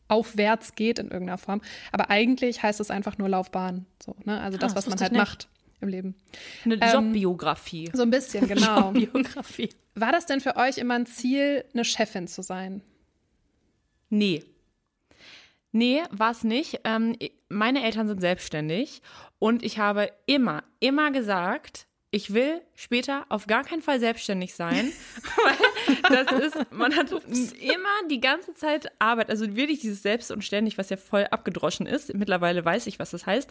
aufwärts 0.06 0.76
geht 0.76 1.00
in 1.00 1.11
irgendeiner 1.11 1.38
Form. 1.38 1.61
Aber 1.90 2.09
eigentlich 2.11 2.62
heißt 2.62 2.78
es 2.78 2.90
einfach 2.90 3.18
nur 3.18 3.28
Laufbahn. 3.28 3.87
So, 4.00 4.14
ne? 4.25 4.40
Also 4.40 4.59
das, 4.59 4.73
ah, 4.73 4.76
was 4.76 4.87
man 4.87 5.00
halt 5.00 5.12
macht 5.12 5.49
im 5.82 5.88
Leben. 5.88 6.14
Eine 6.64 6.80
ähm, 6.80 6.92
Jobbiografie. 6.92 7.90
So 7.92 8.02
ein 8.02 8.10
bisschen, 8.10 8.46
genau. 8.48 8.92
Jobbiografie. 8.92 9.70
War 9.94 10.12
das 10.12 10.26
denn 10.26 10.40
für 10.40 10.56
euch 10.56 10.78
immer 10.78 10.94
ein 10.94 11.06
Ziel, 11.06 11.64
eine 11.74 11.84
Chefin 11.84 12.28
zu 12.28 12.42
sein? 12.42 12.82
Nee. 14.08 14.44
Nee, 15.72 16.02
war 16.10 16.30
es 16.30 16.44
nicht. 16.44 16.80
Ähm, 16.84 17.16
meine 17.48 17.84
Eltern 17.84 18.06
sind 18.06 18.20
selbstständig 18.20 19.02
und 19.38 19.62
ich 19.62 19.78
habe 19.78 20.12
immer, 20.26 20.64
immer 20.80 21.10
gesagt, 21.10 21.86
ich 22.14 22.35
will 22.35 22.61
später 22.75 23.25
auf 23.31 23.47
gar 23.47 23.64
keinen 23.64 23.81
Fall 23.81 23.99
selbstständig 23.99 24.54
sein, 24.54 24.92
weil 26.09 26.25
das 26.25 26.45
ist, 26.45 26.71
man 26.71 26.95
hat 26.95 27.11
immer 27.11 28.09
die 28.11 28.21
ganze 28.21 28.54
Zeit 28.54 28.92
Arbeit, 28.99 29.31
also 29.31 29.57
wirklich 29.57 29.81
dieses 29.81 30.02
Selbst 30.02 30.31
und 30.31 30.45
ständig, 30.45 30.76
was 30.76 30.90
ja 30.90 30.99
voll 30.99 31.26
abgedroschen 31.31 31.87
ist. 31.87 32.12
Mittlerweile 32.14 32.62
weiß 32.66 32.87
ich, 32.87 32.99
was 32.99 33.12
das 33.12 33.25
heißt. 33.25 33.50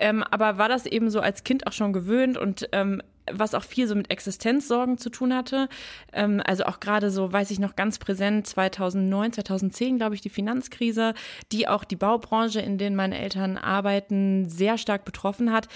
Ähm, 0.00 0.24
aber 0.24 0.58
war 0.58 0.68
das 0.68 0.86
eben 0.86 1.08
so 1.08 1.20
als 1.20 1.44
Kind 1.44 1.68
auch 1.68 1.72
schon 1.72 1.92
gewöhnt 1.92 2.36
und 2.36 2.68
ähm, 2.72 3.00
was 3.30 3.54
auch 3.54 3.62
viel 3.62 3.86
so 3.86 3.94
mit 3.94 4.10
Existenzsorgen 4.10 4.98
zu 4.98 5.08
tun 5.10 5.32
hatte. 5.32 5.68
Ähm, 6.12 6.42
also 6.44 6.64
auch 6.64 6.80
gerade 6.80 7.12
so, 7.12 7.32
weiß 7.32 7.52
ich 7.52 7.60
noch 7.60 7.76
ganz 7.76 8.00
präsent, 8.00 8.44
2009, 8.44 9.34
2010, 9.34 9.98
glaube 9.98 10.16
ich, 10.16 10.20
die 10.20 10.30
Finanzkrise, 10.30 11.14
die 11.52 11.68
auch 11.68 11.84
die 11.84 11.94
Baubranche, 11.94 12.60
in 12.60 12.76
denen 12.76 12.96
meine 12.96 13.20
Eltern 13.20 13.56
arbeiten, 13.56 14.48
sehr 14.48 14.78
stark 14.78 15.04
betroffen 15.04 15.52
hat 15.52 15.68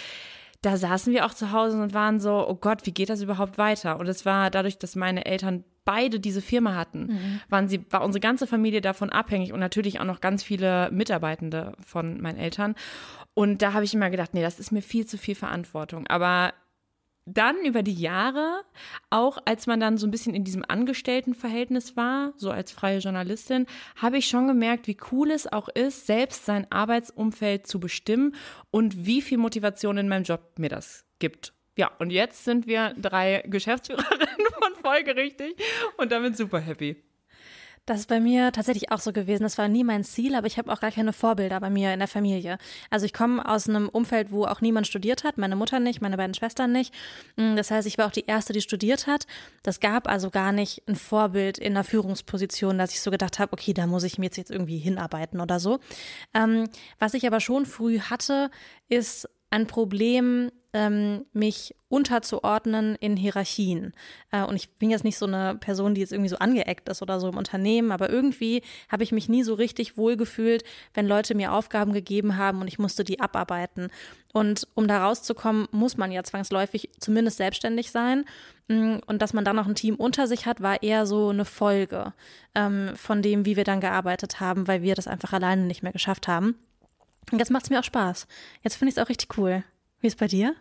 da 0.65 0.77
saßen 0.77 1.13
wir 1.13 1.27
auch 1.27 1.35
zu 1.35 1.53
Hause 1.53 1.83
und 1.83 1.93
waren 1.93 2.21
so, 2.21 2.49
oh 2.49 2.55
Gott, 2.55 2.87
wie 2.87 2.93
geht 2.93 3.11
das 3.11 3.21
überhaupt 3.21 3.59
weiter? 3.59 3.99
Und 3.99 4.09
es 4.09 4.25
war 4.25 4.51
dadurch, 4.51 4.79
dass 4.79 4.97
meine 4.97 5.27
Eltern 5.27 5.65
beide 5.85 6.19
diese 6.19 6.41
Firma 6.41 6.75
hatten, 6.75 7.07
mhm. 7.07 7.41
waren 7.51 7.69
sie, 7.69 7.85
war 7.91 8.03
unsere 8.03 8.21
ganze 8.21 8.47
Familie 8.47 8.81
davon 8.81 9.11
abhängig 9.11 9.53
und 9.53 9.61
natürlich 9.61 10.01
auch 10.01 10.05
noch 10.05 10.23
ganz 10.23 10.43
viele 10.43 10.91
Mitarbeitende 10.91 11.75
von 11.85 12.21
meinen 12.21 12.39
Eltern. 12.39 12.75
Und 13.35 13.61
da 13.61 13.75
habe 13.75 13.85
ich 13.85 13.93
immer 13.93 14.09
gedacht, 14.09 14.33
nee, 14.33 14.43
das 14.43 14.59
ist 14.59 14.73
mir 14.73 14.81
viel 14.81 15.07
zu 15.07 15.19
viel 15.19 15.35
Verantwortung. 15.35 16.07
Aber 16.07 16.55
dann 17.27 17.65
über 17.65 17.83
die 17.83 17.95
Jahre, 17.95 18.63
auch 19.11 19.39
als 19.45 19.67
man 19.67 19.81
dann 19.81 19.97
so 19.97 20.07
ein 20.07 20.11
bisschen 20.11 20.35
in 20.35 20.45
diesem 20.45 20.65
Angestelltenverhältnis 20.67 21.97
war, 21.97 22.33
so 22.37 22.51
als 22.51 22.73
freie 22.73 22.99
Journalistin, 22.99 23.67
habe 23.97 24.19
ich 24.19 24.27
schon 24.27 24.47
gemerkt, 24.47 24.87
wie 24.87 24.97
cool 25.11 25.31
es 25.31 25.51
auch 25.51 25.69
ist, 25.69 26.07
selbst 26.07 26.45
sein 26.45 26.67
Arbeitsumfeld 26.71 27.67
zu 27.67 27.81
bestimmen 27.81 28.35
und 28.71 29.07
wie 29.07 29.23
viel 29.23 29.39
Motivation 29.39 29.97
in 29.99 30.09
meinem 30.09 30.25
Job 30.25 30.59
mir 30.59 30.69
das 30.69 31.07
gibt. 31.19 31.55
Ja, 31.77 31.91
und 31.99 32.11
jetzt 32.11 32.45
sind 32.45 32.67
wir 32.67 32.95
drei 32.97 33.43
Geschäftsführerinnen 33.47 34.47
von 34.59 34.75
Folgerichtig 34.83 35.57
und 35.97 36.13
damit 36.13 36.37
super 36.37 36.61
happy. 36.61 37.03
Das 37.87 38.01
ist 38.01 38.09
bei 38.09 38.19
mir 38.19 38.51
tatsächlich 38.51 38.91
auch 38.91 39.01
so 39.01 39.13
gewesen. 39.13 39.43
Das 39.43 39.59
war 39.59 39.69
nie 39.69 39.85
mein 39.85 40.05
Ziel, 40.05 40.35
aber 40.37 40.47
ich 40.47 40.57
habe 40.57 40.73
auch 40.73 40.81
gar 40.81 40.91
keine 40.91 41.13
Vorbilder 41.13 41.61
bei 41.61 41.69
mir 41.69 41.93
in 41.93 41.99
der 41.99 42.09
Familie. 42.09 42.57
Also 42.89 43.05
ich 43.05 43.13
komme 43.13 43.47
aus 43.47 43.69
einem 43.69 43.91
Umfeld, 43.91 44.33
wo 44.33 44.47
auch 44.47 44.63
niemand 44.63 44.87
studiert 44.87 45.23
hat, 45.23 45.37
meine 45.37 45.55
Mutter 45.55 45.81
nicht, 45.81 46.01
meine 46.01 46.17
beiden 46.17 46.33
Schwestern 46.33 46.73
nicht. 46.73 46.95
Mm, 47.37 47.57
das 47.57 47.71
heißt, 47.71 47.87
ich 47.87 47.99
war 47.99 48.07
auch 48.07 48.13
die 48.13 48.25
erste, 48.25 48.55
die 48.55 48.63
studiert 48.63 49.07
hat. 49.07 49.27
Das 49.63 49.81
gab 49.81 50.09
also 50.09 50.31
gar 50.31 50.53
nicht 50.53 50.83
ein 50.89 50.97
Vorbild 50.97 51.59
in 51.59 51.75
einer 51.75 51.85
Führungsposition, 51.85 52.79
dass 52.79 52.93
ich 52.93 53.03
so 53.03 53.11
gedacht 53.11 53.39
habe, 53.39 53.53
okay, 53.53 53.75
da 53.75 53.87
muss 53.87 54.05
ich 54.05 54.17
mir 54.17 54.31
jetzt 54.35 54.51
irgendwie 54.51 54.79
hinarbeiten 54.79 55.41
oder 55.41 55.61
so. 55.61 55.79
Ähm, 56.33 56.71
was 56.99 57.13
ich 57.13 57.27
aber 57.27 57.41
schon 57.41 57.67
früh 57.67 58.01
hatte, 58.01 58.51
ist 58.89 59.29
ein 59.51 59.67
Problem, 59.67 60.51
ähm, 60.75 61.25
mich 61.33 61.75
unterzuordnen 61.89 62.97
in 62.97 63.17
Hierarchien. 63.17 63.93
Äh, 64.33 64.43
und 64.43 64.57
ich 64.57 64.77
bin 64.77 64.91
jetzt 64.91 65.05
nicht 65.05 65.17
so 65.17 65.27
eine 65.27 65.55
Person, 65.55 65.95
die 65.95 66.01
jetzt 66.01 66.13
irgendwie 66.13 66.29
so 66.29 66.39
angeeckt 66.39 66.89
ist 66.89 67.01
oder 67.01 67.21
so 67.21 67.29
im 67.29 67.37
Unternehmen, 67.37 67.93
aber 67.93 68.11
irgendwie 68.11 68.63
habe 68.91 69.05
ich 69.05 69.13
mich 69.13 69.29
nie 69.29 69.45
so 69.45 69.55
richtig 69.55 69.97
wohlgefühlt, 69.97 70.65
wenn 70.93 71.07
Leute 71.07 71.37
mir 71.37 71.53
Aufgaben 71.53 71.93
gegeben 71.93 72.37
haben 72.37 72.61
und 72.61 72.67
ich 72.67 72.81
musste 72.81 73.05
die 73.05 73.21
abarbeiten. 73.21 73.89
Und 74.33 74.67
um 74.75 74.89
da 74.89 75.05
rauszukommen, 75.05 75.69
muss 75.71 75.97
man 75.97 76.11
ja 76.11 76.25
zwangsläufig 76.25 76.91
zumindest 76.99 77.37
selbstständig 77.37 77.93
sein. 77.93 78.25
Mm, 78.67 78.97
und 79.07 79.23
dass 79.23 79.33
man 79.33 79.45
dann 79.45 79.55
noch 79.55 79.69
ein 79.69 79.77
Team 79.77 79.95
unter 79.95 80.27
sich 80.27 80.45
hat, 80.45 80.61
war 80.61 80.83
eher 80.83 81.07
so 81.07 81.29
eine 81.29 81.45
Folge 81.45 82.13
ähm, 82.57 82.91
von 82.97 83.23
dem, 83.23 83.47
wie 83.47 83.57
wir 83.57 83.65
dann 83.65 83.81
gearbeitet 83.81 84.41
haben, 84.41 84.67
weil 84.67 84.83
wir 84.83 84.97
das 84.97 85.07
einfach 85.07 85.33
alleine 85.33 85.63
nicht 85.63 85.85
mehr 85.85 85.93
geschafft 85.93 86.27
haben. 86.27 86.57
Und 87.31 87.39
jetzt 87.39 87.51
macht 87.51 87.65
es 87.65 87.71
mir 87.71 87.81
auch 87.81 87.85
Spaß. 87.85 88.27
Jetzt 88.63 88.77
finde 88.77 88.91
ich 88.91 88.97
es 88.97 89.03
auch 89.03 89.09
richtig 89.09 89.37
cool. 89.39 89.65
Wie 90.01 90.07
ist 90.07 90.15
es 90.15 90.19
bei 90.19 90.27
dir? 90.27 90.55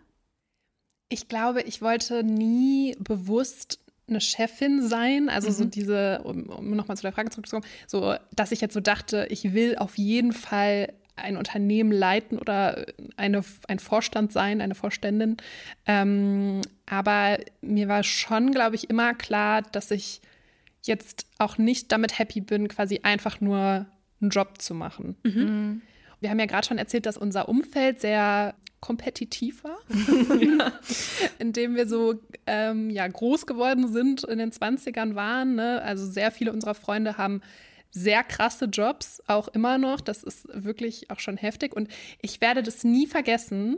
Ich 1.10 1.27
glaube, 1.27 1.62
ich 1.62 1.82
wollte 1.82 2.24
nie 2.24 2.96
bewusst 3.00 3.79
eine 4.08 4.22
Chefin 4.22 4.88
sein, 4.88 5.29
also 5.29 5.50
mhm. 5.50 5.53
so 5.53 5.65
diese, 5.65 6.22
um, 6.24 6.50
um 6.50 6.75
nochmal 6.75 6.98
zu 6.98 7.03
der 7.03 7.13
Frage 7.13 7.29
zurückzukommen, 7.29 7.65
so, 7.88 8.15
dass 8.36 8.51
ich 8.51 8.62
jetzt 8.62 8.74
so 8.74 8.79
dachte, 8.79 9.27
ich 9.29 9.53
will 9.53 9.77
auf 9.77 9.98
jeden 9.98 10.34
Fall 10.34 10.93
ein 11.15 11.38
Unternehmen 11.38 11.91
leiten 11.91 12.39
oder 12.39 12.86
eine, 13.17 13.43
ein 13.67 13.79
Vorstand 13.79 14.34
sein, 14.34 14.62
eine 14.62 14.75
Vorständin. 14.75 15.38
Ähm, 15.86 16.62
aber 16.86 17.38
mir 17.62 17.88
war 17.88 18.03
schon, 18.03 18.51
glaube 18.51 18.75
ich, 18.75 18.89
immer 18.89 19.13
klar, 19.13 19.62
dass 19.62 19.91
ich 19.91 20.22
jetzt 20.82 21.27
auch 21.38 21.58
nicht 21.58 21.91
damit 21.91 22.17
happy 22.17 22.41
bin, 22.41 22.67
quasi 22.67 23.01
einfach 23.03 23.39
nur 23.41 23.86
einen 24.22 24.29
Job 24.32 24.62
zu 24.62 24.74
machen. 24.74 25.15
Mhm. 25.24 25.32
mhm. 25.32 25.82
Wir 26.24 26.30
haben 26.30 26.39
ja 26.39 26.46
gerade 26.46 26.65
schon 26.65 26.77
erzählt, 26.77 27.06
dass 27.06 27.18
unser 27.18 27.50
Umfeld 27.50 28.00
sehr 28.00 28.56
kompetitiv 28.80 29.63
war, 29.63 29.77
ja. 30.39 30.72
indem 31.39 31.75
wir 31.75 31.88
so 31.88 32.15
ähm, 32.48 32.89
ja, 32.89 33.08
groß 33.08 33.46
geworden 33.46 33.92
sind, 33.92 34.24
in 34.24 34.39
den 34.39 34.51
20ern 34.51 35.15
waren. 35.15 35.56
Ne? 35.56 35.82
Also 35.82 36.06
sehr 36.06 36.32
viele 36.32 36.51
unserer 36.53 36.75
Freunde 36.75 37.18
haben 37.18 37.42
sehr 37.92 38.24
krasse 38.24 38.65
Jobs, 38.65 39.22
auch 39.27 39.50
immer 39.50 39.77
noch. 39.77 40.01
Das 40.01 40.24
ist 40.24 40.48
wirklich 40.51 41.12
auch 41.12 41.20
schon 41.20 41.38
heftig. 41.38 41.75
Und 41.75 41.89
ich 42.22 42.42
werde 42.42 42.63
das 42.63 42.84
nie 42.84 43.06
vergessen. 43.06 43.77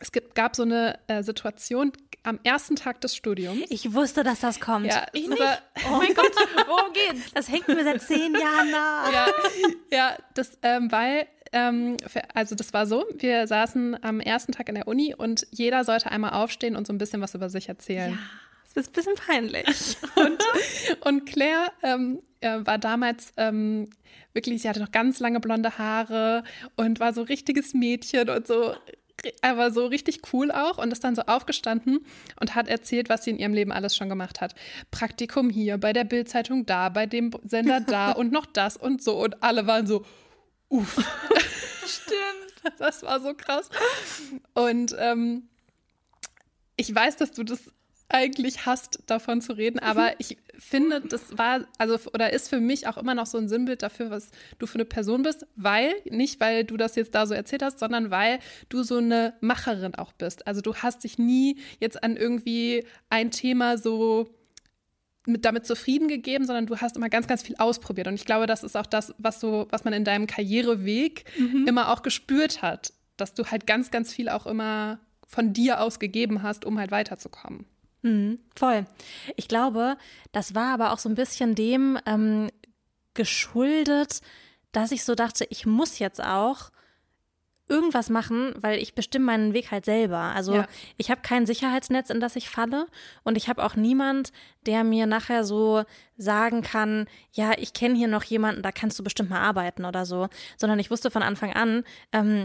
Es 0.00 0.10
gibt, 0.10 0.34
gab 0.34 0.56
so 0.56 0.62
eine 0.62 0.98
äh, 1.06 1.22
Situation 1.22 1.92
am 2.24 2.38
ersten 2.44 2.76
Tag 2.76 3.00
des 3.00 3.14
Studiums. 3.14 3.64
Ich 3.68 3.94
wusste, 3.94 4.24
dass 4.24 4.40
das 4.40 4.60
kommt. 4.60 4.86
Ja, 4.86 5.06
ich 5.12 5.28
nicht. 5.28 5.40
oh 5.86 5.96
mein 5.96 6.14
Gott, 6.14 6.32
worum 6.66 6.92
geht's? 6.92 7.32
Das 7.32 7.48
hängt 7.48 7.68
mir 7.68 7.84
seit 7.84 8.02
zehn 8.02 8.34
Jahren 8.34 8.70
nach. 8.70 9.12
Ja, 9.12 9.26
ja 9.90 10.18
das, 10.34 10.58
ähm, 10.62 10.90
weil 10.90 11.26
ähm, 11.52 11.96
also 12.34 12.54
das 12.54 12.72
war 12.72 12.86
so, 12.86 13.04
wir 13.18 13.46
saßen 13.46 14.02
am 14.02 14.20
ersten 14.20 14.52
Tag 14.52 14.68
in 14.68 14.74
der 14.74 14.88
Uni 14.88 15.14
und 15.14 15.46
jeder 15.50 15.84
sollte 15.84 16.10
einmal 16.10 16.32
aufstehen 16.32 16.76
und 16.76 16.86
so 16.86 16.92
ein 16.92 16.98
bisschen 16.98 17.20
was 17.20 17.34
über 17.34 17.48
sich 17.48 17.68
erzählen. 17.68 18.12
Ja. 18.12 18.18
Das 18.74 18.86
ist 18.86 18.90
ein 18.90 18.92
bisschen 18.94 19.14
peinlich. 19.14 19.96
und, 20.16 20.42
und 21.06 21.26
Claire 21.26 21.70
ähm, 21.82 22.22
äh, 22.40 22.58
war 22.64 22.78
damals 22.78 23.32
ähm, 23.36 23.90
wirklich, 24.32 24.62
sie 24.62 24.68
hatte 24.68 24.80
noch 24.80 24.92
ganz 24.92 25.20
lange 25.20 25.40
blonde 25.40 25.76
Haare 25.76 26.42
und 26.76 27.00
war 27.00 27.12
so 27.12 27.22
richtiges 27.22 27.74
Mädchen 27.74 28.30
und 28.30 28.46
so 28.46 28.74
aber 29.40 29.70
so 29.70 29.86
richtig 29.86 30.20
cool 30.32 30.50
auch 30.50 30.78
und 30.78 30.92
ist 30.92 31.04
dann 31.04 31.14
so 31.14 31.22
aufgestanden 31.22 32.04
und 32.40 32.54
hat 32.54 32.68
erzählt, 32.68 33.08
was 33.08 33.24
sie 33.24 33.30
in 33.30 33.38
ihrem 33.38 33.54
Leben 33.54 33.72
alles 33.72 33.96
schon 33.96 34.08
gemacht 34.08 34.40
hat. 34.40 34.54
Praktikum 34.90 35.50
hier, 35.50 35.78
bei 35.78 35.92
der 35.92 36.04
Bildzeitung 36.04 36.66
da, 36.66 36.88
bei 36.88 37.06
dem 37.06 37.30
Sender 37.44 37.80
da 37.80 38.12
und 38.12 38.32
noch 38.32 38.46
das 38.46 38.76
und 38.76 39.02
so 39.02 39.22
und 39.22 39.42
alle 39.42 39.66
waren 39.66 39.86
so, 39.86 40.04
uff. 40.72 40.96
Stimmt. 41.86 42.78
Das 42.78 43.02
war 43.02 43.20
so 43.20 43.34
krass. 43.34 43.68
Und 44.54 44.94
ähm, 44.98 45.48
ich 46.76 46.94
weiß, 46.94 47.16
dass 47.16 47.32
du 47.32 47.44
das 47.44 47.70
eigentlich 48.08 48.66
hasst, 48.66 49.00
davon 49.06 49.40
zu 49.40 49.54
reden. 49.54 49.78
Aber 49.78 50.12
ich 50.18 50.36
finde, 50.58 51.00
das 51.00 51.36
war, 51.38 51.66
also, 51.78 51.98
oder 52.12 52.32
ist 52.32 52.48
für 52.48 52.60
mich 52.60 52.86
auch 52.86 52.98
immer 52.98 53.14
noch 53.14 53.26
so 53.26 53.38
ein 53.38 53.48
Sinnbild 53.48 53.82
dafür, 53.82 54.10
was 54.10 54.30
du 54.58 54.66
für 54.66 54.74
eine 54.74 54.84
Person 54.84 55.22
bist, 55.22 55.46
weil, 55.56 55.94
nicht 56.04 56.38
weil 56.40 56.64
du 56.64 56.76
das 56.76 56.94
jetzt 56.94 57.14
da 57.14 57.26
so 57.26 57.34
erzählt 57.34 57.62
hast, 57.62 57.78
sondern 57.78 58.10
weil 58.10 58.38
du 58.68 58.82
so 58.82 58.98
eine 58.98 59.34
Macherin 59.40 59.94
auch 59.94 60.12
bist. 60.12 60.46
Also 60.46 60.60
du 60.60 60.74
hast 60.74 61.04
dich 61.04 61.18
nie 61.18 61.58
jetzt 61.80 62.02
an 62.02 62.16
irgendwie 62.16 62.84
ein 63.08 63.30
Thema 63.30 63.78
so 63.78 64.28
mit 65.26 65.44
damit 65.44 65.66
zufrieden 65.66 66.08
gegeben, 66.08 66.46
sondern 66.46 66.66
du 66.66 66.78
hast 66.78 66.96
immer 66.96 67.08
ganz, 67.08 67.26
ganz 67.26 67.42
viel 67.42 67.56
ausprobiert. 67.56 68.08
Und 68.08 68.14
ich 68.14 68.24
glaube, 68.24 68.46
das 68.46 68.64
ist 68.64 68.76
auch 68.76 68.86
das, 68.86 69.14
was 69.18 69.40
so, 69.40 69.66
was 69.70 69.84
man 69.84 69.92
in 69.92 70.04
deinem 70.04 70.26
Karriereweg 70.26 71.24
mhm. 71.38 71.66
immer 71.66 71.92
auch 71.92 72.02
gespürt 72.02 72.62
hat, 72.62 72.92
dass 73.16 73.34
du 73.34 73.44
halt 73.44 73.66
ganz, 73.66 73.90
ganz 73.90 74.12
viel 74.12 74.28
auch 74.28 74.46
immer 74.46 74.98
von 75.26 75.52
dir 75.52 75.80
aus 75.80 75.98
gegeben 75.98 76.42
hast, 76.42 76.64
um 76.64 76.78
halt 76.78 76.90
weiterzukommen. 76.90 77.66
Mhm, 78.02 78.40
voll. 78.56 78.84
Ich 79.36 79.48
glaube, 79.48 79.96
das 80.32 80.54
war 80.54 80.74
aber 80.74 80.92
auch 80.92 80.98
so 80.98 81.08
ein 81.08 81.14
bisschen 81.14 81.54
dem 81.54 81.98
ähm, 82.04 82.50
geschuldet, 83.14 84.20
dass 84.72 84.90
ich 84.90 85.04
so 85.04 85.14
dachte, 85.14 85.46
ich 85.50 85.66
muss 85.66 85.98
jetzt 85.98 86.22
auch 86.22 86.70
irgendwas 87.72 88.10
machen, 88.10 88.54
weil 88.60 88.78
ich 88.78 88.94
bestimme 88.94 89.24
meinen 89.24 89.54
Weg 89.54 89.70
halt 89.70 89.86
selber. 89.86 90.18
Also 90.18 90.54
ja. 90.54 90.66
ich 90.98 91.10
habe 91.10 91.22
kein 91.22 91.46
Sicherheitsnetz, 91.46 92.10
in 92.10 92.20
das 92.20 92.36
ich 92.36 92.50
falle 92.50 92.86
und 93.24 93.36
ich 93.36 93.48
habe 93.48 93.64
auch 93.64 93.74
niemand, 93.74 94.32
der 94.66 94.84
mir 94.84 95.06
nachher 95.06 95.42
so 95.42 95.84
sagen 96.18 96.60
kann, 96.60 97.06
ja, 97.32 97.52
ich 97.56 97.72
kenne 97.72 97.96
hier 97.96 98.08
noch 98.08 98.24
jemanden, 98.24 98.62
da 98.62 98.70
kannst 98.70 98.98
du 98.98 99.02
bestimmt 99.02 99.30
mal 99.30 99.40
arbeiten 99.40 99.86
oder 99.86 100.04
so, 100.04 100.28
sondern 100.58 100.78
ich 100.78 100.90
wusste 100.90 101.10
von 101.10 101.22
Anfang 101.22 101.54
an, 101.54 101.82
ähm, 102.12 102.44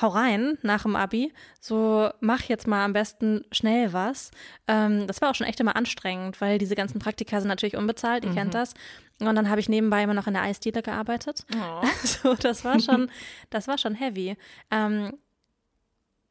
hau 0.00 0.08
rein 0.08 0.58
nach 0.62 0.82
dem 0.82 0.96
Abi, 0.96 1.32
so 1.60 2.10
mach 2.20 2.42
jetzt 2.44 2.66
mal 2.66 2.84
am 2.84 2.92
besten 2.92 3.44
schnell 3.52 3.92
was. 3.92 4.30
Ähm, 4.66 5.06
das 5.06 5.20
war 5.20 5.30
auch 5.30 5.34
schon 5.34 5.46
echt 5.46 5.60
immer 5.60 5.76
anstrengend, 5.76 6.40
weil 6.40 6.58
diese 6.58 6.74
ganzen 6.74 6.98
Praktika 6.98 7.40
sind 7.40 7.48
natürlich 7.48 7.76
unbezahlt, 7.76 8.24
ihr 8.24 8.30
mhm. 8.30 8.36
kennt 8.36 8.54
das. 8.54 8.74
Und 9.20 9.36
dann 9.36 9.50
habe 9.50 9.60
ich 9.60 9.68
nebenbei 9.68 10.02
immer 10.02 10.14
noch 10.14 10.26
in 10.26 10.34
der 10.34 10.42
Eisdiele 10.42 10.82
gearbeitet. 10.82 11.44
Oh. 11.54 11.86
Also 12.02 12.34
das 12.34 12.64
war 12.64 12.80
schon, 12.80 13.10
das 13.50 13.68
war 13.68 13.78
schon 13.78 13.94
heavy. 13.94 14.36
Ähm, 14.70 15.12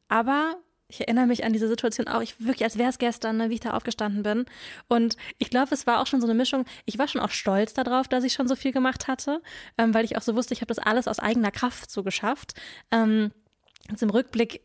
aber 0.08 0.56
ich 0.92 1.00
erinnere 1.00 1.26
mich 1.26 1.44
an 1.44 1.54
diese 1.54 1.68
Situation 1.68 2.06
auch, 2.06 2.20
ich 2.20 2.38
wirklich, 2.38 2.64
als 2.64 2.76
wäre 2.76 2.90
es 2.90 2.98
gestern, 2.98 3.38
ne, 3.38 3.48
wie 3.48 3.54
ich 3.54 3.60
da 3.60 3.70
aufgestanden 3.70 4.22
bin. 4.22 4.44
Und 4.88 5.16
ich 5.38 5.48
glaube, 5.48 5.74
es 5.74 5.86
war 5.86 6.00
auch 6.00 6.06
schon 6.06 6.20
so 6.20 6.26
eine 6.26 6.34
Mischung. 6.34 6.66
Ich 6.84 6.98
war 6.98 7.08
schon 7.08 7.20
auch 7.20 7.30
stolz 7.30 7.72
darauf, 7.72 8.08
dass 8.08 8.24
ich 8.24 8.34
schon 8.34 8.46
so 8.46 8.54
viel 8.54 8.72
gemacht 8.72 9.08
hatte, 9.08 9.40
ähm, 9.78 9.94
weil 9.94 10.04
ich 10.04 10.16
auch 10.18 10.22
so 10.22 10.36
wusste, 10.36 10.52
ich 10.52 10.60
habe 10.60 10.68
das 10.68 10.78
alles 10.78 11.08
aus 11.08 11.18
eigener 11.18 11.50
Kraft 11.50 11.90
so 11.90 12.02
geschafft. 12.02 12.52
Ähm, 12.90 13.32
Im 13.88 14.10
Rückblick 14.10 14.60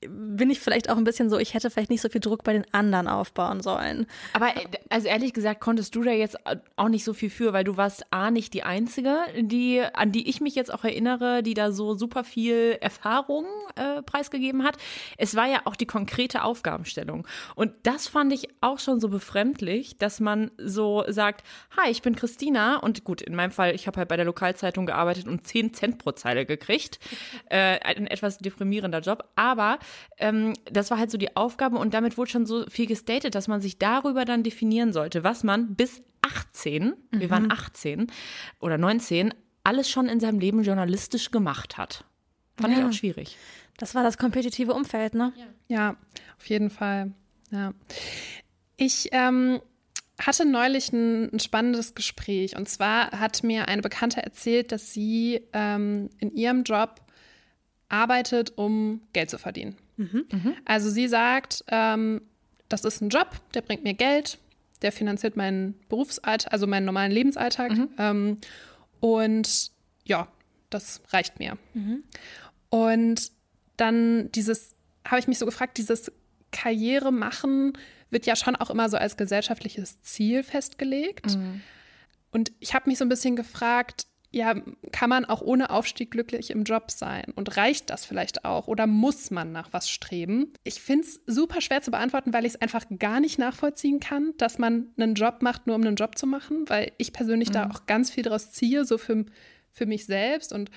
bin 0.00 0.50
ich 0.50 0.60
vielleicht 0.60 0.90
auch 0.90 0.96
ein 0.96 1.04
bisschen 1.04 1.30
so, 1.30 1.38
ich 1.38 1.54
hätte 1.54 1.70
vielleicht 1.70 1.90
nicht 1.90 2.00
so 2.00 2.08
viel 2.08 2.20
Druck 2.20 2.42
bei 2.42 2.52
den 2.52 2.66
anderen 2.72 3.06
aufbauen 3.06 3.60
sollen. 3.60 4.06
Aber 4.32 4.48
äh, 4.48 4.66
also 4.88 5.06
ehrlich 5.06 5.32
gesagt, 5.32 5.60
konntest 5.60 5.94
du 5.94 6.02
da 6.02 6.10
jetzt 6.10 6.36
auch 6.76 6.88
nicht 6.88 7.04
so 7.04 7.14
viel 7.14 7.30
für, 7.30 7.52
weil 7.52 7.62
du 7.62 7.76
warst 7.76 8.12
A 8.12 8.30
nicht 8.30 8.54
die 8.54 8.64
Einzige, 8.64 9.18
die, 9.38 9.80
an 9.80 10.10
die 10.10 10.28
ich 10.28 10.40
mich 10.40 10.56
jetzt 10.56 10.74
auch 10.74 10.82
erinnere, 10.82 11.42
die 11.42 11.54
da 11.54 11.70
so 11.70 11.94
super 11.94 12.24
viel 12.24 12.76
Erfahrung 12.80 13.46
äh, 13.76 14.02
preisgegeben 14.02 14.64
hat. 14.64 14.76
Es 15.16 15.36
war 15.36 15.46
ja 15.46 15.60
auch 15.64 15.76
die 15.76 15.86
konkrete 15.86 16.42
Aufgabenstellung. 16.42 17.26
Und 17.54 17.72
das 17.84 18.08
fand 18.08 18.32
ich 18.32 18.48
auch 18.60 18.80
schon 18.80 18.98
so 18.98 19.08
befremdlich, 19.08 19.96
dass 19.96 20.18
man 20.18 20.50
so 20.58 21.04
sagt, 21.08 21.44
hi, 21.76 21.90
ich 21.90 22.02
bin 22.02 22.16
Christina 22.16 22.78
und 22.78 23.04
gut, 23.04 23.22
in 23.22 23.36
meinem 23.36 23.52
Fall, 23.52 23.74
ich 23.74 23.86
habe 23.86 23.98
halt 23.98 24.08
bei 24.08 24.16
der 24.16 24.26
Lokalzeitung 24.26 24.86
gearbeitet 24.86 25.28
und 25.28 25.46
10 25.46 25.72
Cent 25.74 25.98
pro 25.98 26.12
Zeile 26.12 26.46
gekriegt. 26.46 26.98
Äh, 27.48 27.80
ein 27.80 28.06
etwas 28.06 28.38
deprimierender 28.38 29.00
Job, 29.00 29.24
aber 29.36 29.51
aber 29.52 29.78
ähm, 30.18 30.54
das 30.64 30.90
war 30.90 30.98
halt 30.98 31.10
so 31.10 31.18
die 31.18 31.36
Aufgabe 31.36 31.78
und 31.78 31.94
damit 31.94 32.18
wurde 32.18 32.30
schon 32.30 32.46
so 32.46 32.66
viel 32.68 32.86
gestatet, 32.86 33.34
dass 33.34 33.48
man 33.48 33.60
sich 33.60 33.78
darüber 33.78 34.24
dann 34.24 34.42
definieren 34.42 34.92
sollte, 34.92 35.22
was 35.22 35.44
man 35.44 35.74
bis 35.74 36.02
18, 36.22 36.84
mhm. 36.84 36.94
wir 37.10 37.30
waren 37.30 37.52
18 37.52 38.06
oder 38.60 38.78
19, 38.78 39.34
alles 39.64 39.88
schon 39.88 40.08
in 40.08 40.20
seinem 40.20 40.38
Leben 40.38 40.62
journalistisch 40.62 41.30
gemacht 41.30 41.78
hat. 41.78 42.04
Fand 42.60 42.74
ja. 42.74 42.80
ich 42.80 42.84
auch 42.86 42.92
schwierig. 42.92 43.36
Das 43.78 43.94
war 43.94 44.02
das 44.02 44.18
kompetitive 44.18 44.74
Umfeld, 44.74 45.14
ne? 45.14 45.32
Ja, 45.36 45.46
ja 45.68 45.96
auf 46.38 46.46
jeden 46.46 46.70
Fall. 46.70 47.12
Ja. 47.50 47.72
Ich 48.76 49.08
ähm, 49.12 49.60
hatte 50.18 50.44
neulich 50.44 50.92
ein, 50.92 51.32
ein, 51.32 51.40
spannendes 51.40 51.94
Gespräch 51.94 52.56
und 52.56 52.68
zwar 52.68 53.10
hat 53.12 53.42
mir 53.42 53.68
eine 53.68 53.82
Bekannte 53.82 54.22
erzählt, 54.22 54.72
dass 54.72 54.92
sie 54.92 55.40
ähm, 55.52 56.10
in 56.18 56.32
ihrem 56.34 56.62
Job 56.64 57.00
arbeitet, 57.92 58.56
um 58.56 59.00
Geld 59.12 59.30
zu 59.30 59.38
verdienen. 59.38 59.76
Mhm. 59.96 60.24
Mhm. 60.32 60.54
Also 60.64 60.90
sie 60.90 61.08
sagt, 61.08 61.64
ähm, 61.68 62.22
das 62.68 62.84
ist 62.84 63.00
ein 63.00 63.10
Job, 63.10 63.28
der 63.54 63.60
bringt 63.60 63.84
mir 63.84 63.94
Geld, 63.94 64.38
der 64.80 64.92
finanziert 64.92 65.36
meinen 65.36 65.74
Berufsalltag, 65.88 66.52
also 66.52 66.66
meinen 66.66 66.86
normalen 66.86 67.12
Lebensalltag. 67.12 67.72
Mhm. 67.72 67.88
Ähm, 67.98 68.36
und 69.00 69.70
ja, 70.04 70.28
das 70.70 71.02
reicht 71.10 71.38
mir. 71.38 71.58
Mhm. 71.74 72.02
Und 72.70 73.30
dann 73.76 74.30
dieses, 74.32 74.74
habe 75.06 75.20
ich 75.20 75.28
mich 75.28 75.38
so 75.38 75.46
gefragt, 75.46 75.76
dieses 75.78 76.10
Karriere 76.50 77.12
machen 77.12 77.74
wird 78.10 78.26
ja 78.26 78.36
schon 78.36 78.56
auch 78.56 78.70
immer 78.70 78.88
so 78.90 78.96
als 78.96 79.16
gesellschaftliches 79.16 80.00
Ziel 80.02 80.42
festgelegt. 80.42 81.34
Mhm. 81.36 81.62
Und 82.30 82.52
ich 82.60 82.74
habe 82.74 82.88
mich 82.88 82.98
so 82.98 83.04
ein 83.04 83.08
bisschen 83.08 83.36
gefragt, 83.36 84.06
ja, 84.32 84.54
kann 84.92 85.10
man 85.10 85.26
auch 85.26 85.42
ohne 85.42 85.70
Aufstieg 85.70 86.10
glücklich 86.10 86.50
im 86.50 86.64
Job 86.64 86.90
sein? 86.90 87.26
Und 87.36 87.56
reicht 87.56 87.90
das 87.90 88.06
vielleicht 88.06 88.44
auch? 88.46 88.66
Oder 88.66 88.86
muss 88.86 89.30
man 89.30 89.52
nach 89.52 89.72
was 89.72 89.90
streben? 89.90 90.52
Ich 90.64 90.80
finde 90.80 91.04
es 91.04 91.20
super 91.26 91.60
schwer 91.60 91.82
zu 91.82 91.90
beantworten, 91.90 92.32
weil 92.32 92.46
ich 92.46 92.54
es 92.54 92.60
einfach 92.60 92.86
gar 92.98 93.20
nicht 93.20 93.38
nachvollziehen 93.38 94.00
kann, 94.00 94.32
dass 94.38 94.58
man 94.58 94.88
einen 94.96 95.14
Job 95.14 95.42
macht, 95.42 95.66
nur 95.66 95.76
um 95.76 95.82
einen 95.82 95.96
Job 95.96 96.16
zu 96.16 96.26
machen, 96.26 96.68
weil 96.68 96.92
ich 96.96 97.12
persönlich 97.12 97.50
mhm. 97.50 97.54
da 97.54 97.70
auch 97.70 97.86
ganz 97.86 98.10
viel 98.10 98.24
draus 98.24 98.50
ziehe, 98.50 98.86
so 98.86 98.96
für, 98.96 99.26
für 99.70 99.84
mich 99.84 100.06
selbst. 100.06 100.52
Und 100.52 100.70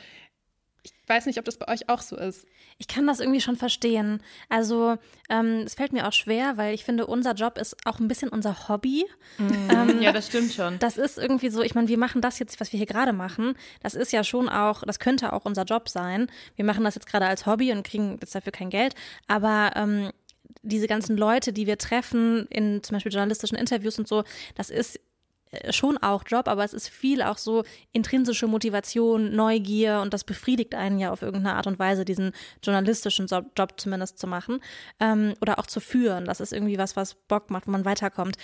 ich 0.85 0.93
weiß 1.07 1.25
nicht, 1.25 1.39
ob 1.39 1.45
das 1.45 1.57
bei 1.57 1.67
euch 1.67 1.89
auch 1.89 2.01
so 2.01 2.15
ist. 2.15 2.45
Ich 2.77 2.87
kann 2.87 3.07
das 3.07 3.19
irgendwie 3.19 3.41
schon 3.41 3.55
verstehen. 3.55 4.21
Also 4.49 4.97
ähm, 5.29 5.63
es 5.65 5.73
fällt 5.73 5.93
mir 5.93 6.07
auch 6.07 6.13
schwer, 6.13 6.57
weil 6.57 6.75
ich 6.75 6.85
finde, 6.85 7.07
unser 7.07 7.33
Job 7.33 7.57
ist 7.57 7.75
auch 7.85 7.99
ein 7.99 8.07
bisschen 8.07 8.29
unser 8.29 8.69
Hobby. 8.69 9.05
Mhm. 9.39 9.67
Ähm, 9.71 10.01
ja, 10.01 10.11
das 10.11 10.27
stimmt 10.27 10.53
schon. 10.53 10.77
Das 10.77 10.97
ist 10.97 11.17
irgendwie 11.17 11.49
so, 11.49 11.63
ich 11.63 11.73
meine, 11.73 11.87
wir 11.87 11.97
machen 11.97 12.21
das 12.21 12.37
jetzt, 12.37 12.59
was 12.59 12.71
wir 12.71 12.77
hier 12.77 12.85
gerade 12.85 13.13
machen. 13.13 13.55
Das 13.81 13.95
ist 13.95 14.11
ja 14.11 14.23
schon 14.23 14.47
auch, 14.47 14.83
das 14.83 14.99
könnte 14.99 15.33
auch 15.33 15.45
unser 15.45 15.63
Job 15.63 15.89
sein. 15.89 16.27
Wir 16.55 16.65
machen 16.65 16.83
das 16.83 16.93
jetzt 16.93 17.07
gerade 17.07 17.25
als 17.25 17.47
Hobby 17.47 17.71
und 17.71 17.85
kriegen 17.85 18.19
jetzt 18.21 18.35
dafür 18.35 18.51
kein 18.51 18.69
Geld. 18.69 18.93
Aber 19.27 19.71
ähm, 19.75 20.11
diese 20.61 20.87
ganzen 20.87 21.17
Leute, 21.17 21.51
die 21.51 21.65
wir 21.65 21.79
treffen 21.79 22.45
in 22.51 22.83
zum 22.83 22.95
Beispiel 22.95 23.11
journalistischen 23.11 23.57
Interviews 23.57 23.97
und 23.97 24.07
so, 24.07 24.23
das 24.53 24.69
ist 24.69 24.99
schon 25.69 25.97
auch 25.97 26.23
Job, 26.25 26.47
aber 26.47 26.63
es 26.63 26.73
ist 26.73 26.89
viel 26.89 27.21
auch 27.21 27.37
so 27.37 27.63
intrinsische 27.91 28.47
Motivation, 28.47 29.35
Neugier 29.35 30.01
und 30.01 30.13
das 30.13 30.23
befriedigt 30.23 30.75
einen 30.75 30.99
ja 30.99 31.11
auf 31.11 31.21
irgendeine 31.21 31.55
Art 31.55 31.67
und 31.67 31.79
Weise, 31.79 32.05
diesen 32.05 32.31
journalistischen 32.63 33.27
Job 33.27 33.73
zumindest 33.77 34.19
zu 34.19 34.27
machen 34.27 34.59
ähm, 34.99 35.33
oder 35.41 35.59
auch 35.59 35.67
zu 35.67 35.79
führen. 35.79 36.25
Das 36.25 36.39
ist 36.39 36.53
irgendwie 36.53 36.77
was, 36.77 36.95
was 36.95 37.15
Bock 37.15 37.49
macht, 37.49 37.67
wo 37.67 37.71
man 37.71 37.85
weiterkommt. 37.85 38.37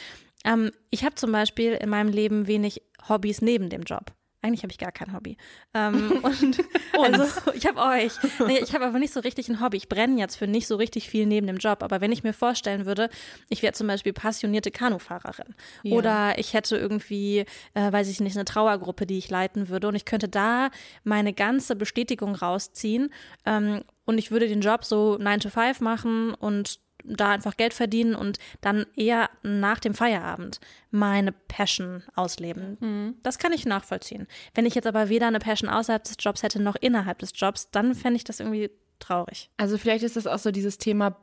Ähm, 0.43 0.71
ich 0.89 1.03
habe 1.03 1.15
zum 1.15 1.31
Beispiel 1.31 1.73
in 1.73 1.89
meinem 1.89 2.09
Leben 2.09 2.47
wenig 2.47 2.81
Hobbys 3.07 3.41
neben 3.41 3.69
dem 3.69 3.83
Job. 3.83 4.13
Eigentlich 4.41 4.63
habe 4.63 4.71
ich 4.71 4.77
gar 4.77 4.91
kein 4.91 5.13
Hobby. 5.13 5.37
Ähm, 5.73 6.21
und 6.21 7.19
also, 7.19 7.51
ich 7.53 7.65
habe 7.65 7.79
euch. 7.79 8.11
Nee, 8.45 8.59
ich 8.59 8.73
habe 8.73 8.85
aber 8.85 8.99
nicht 8.99 9.13
so 9.13 9.21
richtig 9.21 9.47
ein 9.47 9.61
Hobby. 9.61 9.77
Ich 9.77 9.87
brenne 9.87 10.19
jetzt 10.19 10.35
für 10.35 10.45
nicht 10.45 10.67
so 10.67 10.75
richtig 10.75 11.09
viel 11.09 11.25
neben 11.25 11.47
dem 11.47 11.57
Job. 11.57 11.81
Aber 11.81 12.01
wenn 12.01 12.11
ich 12.11 12.23
mir 12.23 12.33
vorstellen 12.33 12.85
würde, 12.85 13.09
ich 13.47 13.63
wäre 13.63 13.71
zum 13.71 13.87
Beispiel 13.87 14.11
passionierte 14.11 14.69
Kanufahrerin 14.69 15.55
ja. 15.83 15.95
oder 15.95 16.37
ich 16.39 16.53
hätte 16.53 16.75
irgendwie, 16.75 17.45
äh, 17.73 17.91
weiß 17.91 18.09
ich 18.09 18.19
nicht, 18.19 18.35
eine 18.35 18.43
Trauergruppe, 18.43 19.05
die 19.05 19.17
ich 19.17 19.29
leiten 19.29 19.69
würde 19.69 19.87
und 19.87 19.95
ich 19.95 20.03
könnte 20.03 20.27
da 20.27 20.71
meine 21.03 21.33
ganze 21.33 21.75
Bestätigung 21.75 22.35
rausziehen 22.35 23.13
ähm, 23.45 23.83
und 24.05 24.17
ich 24.17 24.31
würde 24.31 24.47
den 24.47 24.61
Job 24.61 24.83
so 24.83 25.17
9 25.17 25.39
to 25.39 25.49
5 25.49 25.79
machen 25.79 26.33
und 26.33 26.79
da 27.03 27.29
einfach 27.29 27.57
Geld 27.57 27.73
verdienen 27.73 28.15
und 28.15 28.39
dann 28.61 28.85
eher 28.95 29.29
nach 29.43 29.79
dem 29.79 29.93
Feierabend 29.93 30.59
meine 30.89 31.31
Passion 31.31 32.03
ausleben. 32.15 32.77
Mhm. 32.79 33.15
Das 33.23 33.39
kann 33.39 33.53
ich 33.53 33.65
nachvollziehen. 33.65 34.27
Wenn 34.53 34.65
ich 34.65 34.75
jetzt 34.75 34.87
aber 34.87 35.09
weder 35.09 35.27
eine 35.27 35.39
Passion 35.39 35.69
außerhalb 35.69 36.03
des 36.03 36.15
Jobs 36.19 36.43
hätte 36.43 36.61
noch 36.61 36.75
innerhalb 36.75 37.19
des 37.19 37.31
Jobs, 37.35 37.71
dann 37.71 37.95
fände 37.95 38.17
ich 38.17 38.23
das 38.23 38.39
irgendwie 38.39 38.71
traurig. 38.99 39.49
Also 39.57 39.77
vielleicht 39.77 40.03
ist 40.03 40.15
das 40.15 40.27
auch 40.27 40.39
so 40.39 40.51
dieses 40.51 40.77
Thema 40.77 41.17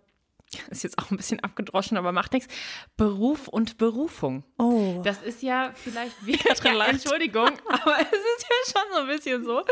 ist 0.70 0.82
jetzt 0.82 0.98
auch 0.98 1.10
ein 1.10 1.16
bisschen 1.16 1.40
abgedroschen, 1.40 1.96
aber 1.96 2.12
macht 2.12 2.32
nichts. 2.32 2.52
Beruf 2.96 3.48
und 3.48 3.78
Berufung. 3.78 4.44
Oh. 4.58 5.00
Das 5.04 5.22
ist 5.22 5.42
ja 5.42 5.72
vielleicht 5.74 6.14
wie 6.26 6.36
ja, 6.36 6.86
Entschuldigung, 6.86 7.50
aber 7.68 7.96
es 8.00 8.12
ist 8.12 8.46
ja 8.48 8.80
schon 8.80 8.92
so 8.92 9.00
ein 9.00 9.06
bisschen 9.06 9.44
so, 9.44 9.62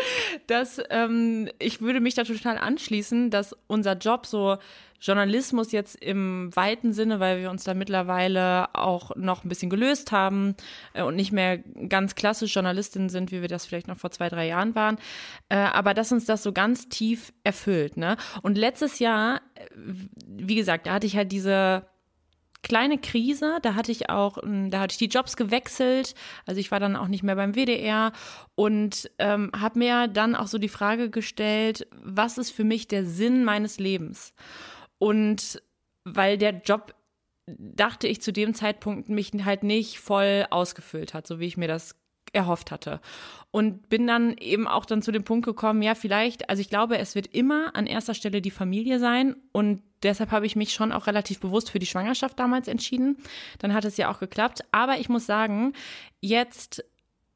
dass 0.47 0.81
ähm, 0.91 1.49
ich 1.59 1.81
würde 1.81 2.01
mich 2.01 2.15
da 2.15 2.25
total 2.25 2.59
anschließen, 2.59 3.31
dass 3.31 3.55
unser 3.67 3.95
Job 3.95 4.27
so 4.27 4.59
Journalismus 5.01 5.73
jetzt 5.73 5.97
im 5.97 6.55
weiten 6.55 6.93
Sinne, 6.93 7.21
weil 7.21 7.41
wir 7.41 7.51
uns 7.51 7.65
da 7.65 7.75
mittlerweile 7.75 8.75
auch 8.75 9.15
noch 9.17 9.45
ein 9.45 9.49
bisschen 9.49 9.71
gelöst 9.71 10.13
haben 10.13 10.55
äh, 10.95 11.03
und 11.03 11.17
nicht 11.17 11.33
mehr 11.33 11.59
ganz 11.59 12.15
klassisch 12.15 12.55
Journalistinnen 12.55 13.09
sind, 13.09 13.33
wie 13.33 13.41
wir 13.41 13.49
das 13.49 13.67
vielleicht 13.67 13.89
noch 13.89 13.99
vor 13.99 14.11
zwei, 14.11 14.29
drei 14.29 14.47
Jahren 14.47 14.75
waren. 14.75 14.99
Äh, 15.49 15.57
aber 15.57 15.95
dass 15.95 16.13
uns 16.13 16.25
das 16.25 16.43
so 16.43 16.53
ganz 16.53 16.89
tief 16.89 17.33
erfüllt. 17.45 17.97
Ne? 17.97 18.17
Und 18.43 18.57
letztes 18.57 18.99
Jahr, 18.99 19.41
äh, 19.55 19.67
wie 20.27 20.55
gesagt, 20.55 20.87
da 20.87 20.95
hatte 20.95 21.07
ich 21.07 21.17
halt 21.17 21.33
diese 21.33 21.87
kleine 22.67 22.99
Krise. 22.99 23.59
Da 23.63 23.75
hatte 23.75 23.93
ich 23.93 24.11
auch, 24.11 24.43
ähm, 24.43 24.71
da 24.71 24.81
hatte 24.81 24.93
ich 24.93 24.99
die 24.99 25.07
Jobs 25.07 25.37
gewechselt. 25.37 26.15
Also 26.47 26.61
ich 26.61 26.71
war 26.71 26.81
dann 26.81 26.97
auch 26.97 27.09
nicht 27.09 27.23
mehr 27.23 27.37
beim 27.37 27.55
WDR 27.55 28.13
und 28.55 29.11
ähm, 29.19 29.53
habe 29.59 29.79
mir 29.79 30.09
dann 30.09 30.35
auch 30.35 30.49
so 30.49 30.59
die 30.59 30.69
Frage 30.69 31.09
gestellt, 31.11 31.87
was 32.03 32.39
ist 32.39 32.51
für 32.51 32.65
mich 32.65 32.89
der 32.89 33.05
Sinn 33.05 33.45
meines 33.45 33.79
Lebens? 33.79 34.35
Und 34.99 35.63
weil 36.05 36.39
der 36.39 36.61
Job 36.65 36.95
dachte 37.47 38.09
ich 38.09 38.21
zu 38.23 38.33
dem 38.33 38.55
Zeitpunkt 38.55 39.09
mich 39.09 39.33
halt 39.45 39.63
nicht 39.63 39.99
voll 39.99 40.47
ausgefüllt 40.51 41.15
hat, 41.15 41.27
so 41.27 41.39
wie 41.39 41.47
ich 41.47 41.57
mir 41.57 41.69
das 41.69 41.97
erhofft 42.33 42.71
hatte. 42.71 43.01
Und 43.51 43.89
bin 43.89 44.07
dann 44.07 44.37
eben 44.39 44.67
auch 44.67 44.85
dann 44.85 45.03
zu 45.03 45.13
dem 45.13 45.25
Punkt 45.25 45.47
gekommen, 45.47 45.83
ja, 45.83 45.95
vielleicht, 45.95 46.51
also 46.51 46.61
ich 46.61 46.69
glaube, 46.69 46.99
es 46.99 47.15
wird 47.15 47.29
immer 47.29 47.75
an 47.75 47.87
erster 47.87 48.15
Stelle 48.15 48.43
die 48.43 48.51
Familie 48.51 48.99
sein 48.99 49.37
und 49.53 49.83
deshalb 50.03 50.31
habe 50.33 50.47
ich 50.47 50.57
mich 50.57 50.73
schon 50.73 50.93
auch 50.93 51.07
relativ 51.07 51.41
bewusst 51.41 51.71
für 51.71 51.79
die 51.79 51.87
Schwangerschaft 51.87 52.39
damals 52.39 52.69
entschieden. 52.69 53.17
Dann 53.59 53.73
hat 53.73 53.85
es 53.85 53.97
ja 53.97 54.11
auch 54.11 54.19
geklappt. 54.19 54.65
Aber 54.73 54.99
ich 54.99 55.09
muss 55.09 55.27
sagen, 55.27 55.73
jetzt 56.21 56.85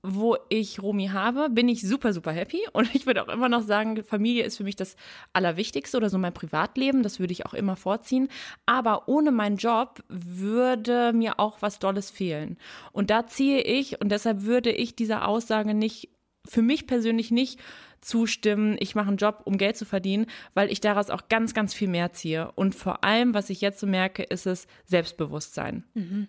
wo 0.03 0.37
ich 0.49 0.83
Romi 0.83 1.09
habe, 1.09 1.51
bin 1.51 1.69
ich 1.69 1.87
super, 1.87 2.13
super 2.13 2.33
happy. 2.33 2.61
Und 2.73 2.95
ich 2.95 3.07
würde 3.07 3.23
auch 3.23 3.29
immer 3.29 3.49
noch 3.49 3.63
sagen, 3.63 4.03
Familie 4.05 4.45
ist 4.45 4.57
für 4.57 4.65
mich 4.65 4.77
das 4.77 4.97
Allerwichtigste 5.33 5.97
oder 5.97 6.09
so 6.09 6.19
mein 6.19 6.35
Privatleben. 6.35 7.03
Das 7.03 7.21
würde 7.21 7.33
ich 7.33 7.47
auch 7.47 7.55
immer 7.55 7.77
vorziehen. 7.77 8.29
Aber 8.67 9.09
ohne 9.09 9.31
meinen 9.31 9.57
Job 9.57 10.03
würde 10.09 11.13
mir 11.13 11.39
auch 11.39 11.63
was 11.63 11.79
Dolles 11.79 12.11
fehlen. 12.11 12.57
Und 12.93 13.11
da 13.11 13.27
ziehe 13.27 13.61
ich, 13.61 14.01
und 14.01 14.11
deshalb 14.11 14.43
würde 14.43 14.71
ich 14.71 14.97
dieser 14.97 15.27
Aussage 15.29 15.75
nicht, 15.75 16.09
für 16.49 16.63
mich 16.63 16.87
persönlich 16.87 17.31
nicht 17.31 17.61
zustimmen, 18.01 18.77
ich 18.81 18.95
mache 18.95 19.09
einen 19.09 19.19
Job, 19.19 19.43
um 19.45 19.59
Geld 19.59 19.77
zu 19.77 19.85
verdienen, 19.85 20.27
weil 20.55 20.73
ich 20.73 20.81
daraus 20.81 21.11
auch 21.11 21.29
ganz, 21.29 21.53
ganz 21.53 21.75
viel 21.75 21.89
mehr 21.89 22.13
ziehe. 22.13 22.51
Und 22.53 22.75
vor 22.75 23.05
allem, 23.05 23.35
was 23.35 23.51
ich 23.51 23.61
jetzt 23.61 23.81
so 23.81 23.87
merke, 23.87 24.23
ist 24.23 24.47
es 24.47 24.67
Selbstbewusstsein. 24.87 25.85
Mhm. 25.93 26.29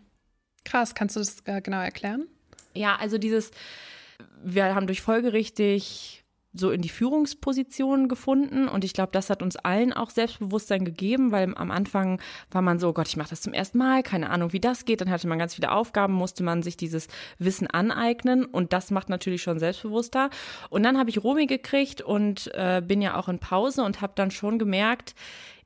Krass, 0.66 0.94
kannst 0.94 1.16
du 1.16 1.22
das 1.22 1.40
äh, 1.46 1.62
genau 1.62 1.80
erklären? 1.80 2.28
Ja, 2.74 2.96
also 2.96 3.18
dieses, 3.18 3.52
wir 4.44 4.76
haben 4.76 4.88
durch 4.88 5.02
folgerichtig 5.02 6.22
so 6.54 6.70
in 6.70 6.82
die 6.82 6.90
Führungsposition 6.90 8.10
gefunden 8.10 8.68
und 8.68 8.84
ich 8.84 8.94
glaube, 8.94 9.12
das 9.14 9.30
hat 9.30 9.42
uns 9.42 9.56
allen 9.56 9.94
auch 9.94 10.10
Selbstbewusstsein 10.10 10.84
gegeben, 10.84 11.32
weil 11.32 11.56
am 11.56 11.72
Anfang 11.72 12.22
war 12.50 12.62
man 12.62 12.78
so, 12.78 12.90
oh 12.90 12.94
Gott, 12.94 13.08
ich 13.08 13.16
mache 13.16 13.30
das 13.30 13.42
zum 13.42 13.54
ersten 13.54 13.78
Mal, 13.78 14.04
keine 14.04 14.30
Ahnung, 14.30 14.52
wie 14.52 14.60
das 14.60 14.84
geht, 14.84 15.00
dann 15.00 15.10
hatte 15.10 15.28
man 15.28 15.40
ganz 15.40 15.56
viele 15.56 15.72
Aufgaben, 15.72 16.14
musste 16.14 16.44
man 16.44 16.62
sich 16.62 16.76
dieses 16.76 17.08
Wissen 17.40 17.68
aneignen 17.68 18.44
und 18.44 18.74
das 18.74 18.92
macht 18.92 19.08
natürlich 19.08 19.42
schon 19.42 19.60
selbstbewusster. 19.60 20.30
Und 20.70 20.84
dann 20.84 20.98
habe 20.98 21.10
ich 21.10 21.24
Romy 21.24 21.46
gekriegt 21.46 22.02
und 22.02 22.52
äh, 22.54 22.82
bin 22.86 23.02
ja 23.02 23.16
auch 23.16 23.30
in 23.30 23.40
Pause 23.40 23.84
und 23.84 24.02
habe 24.02 24.14
dann 24.16 24.32
schon 24.32 24.60
gemerkt, 24.60 25.16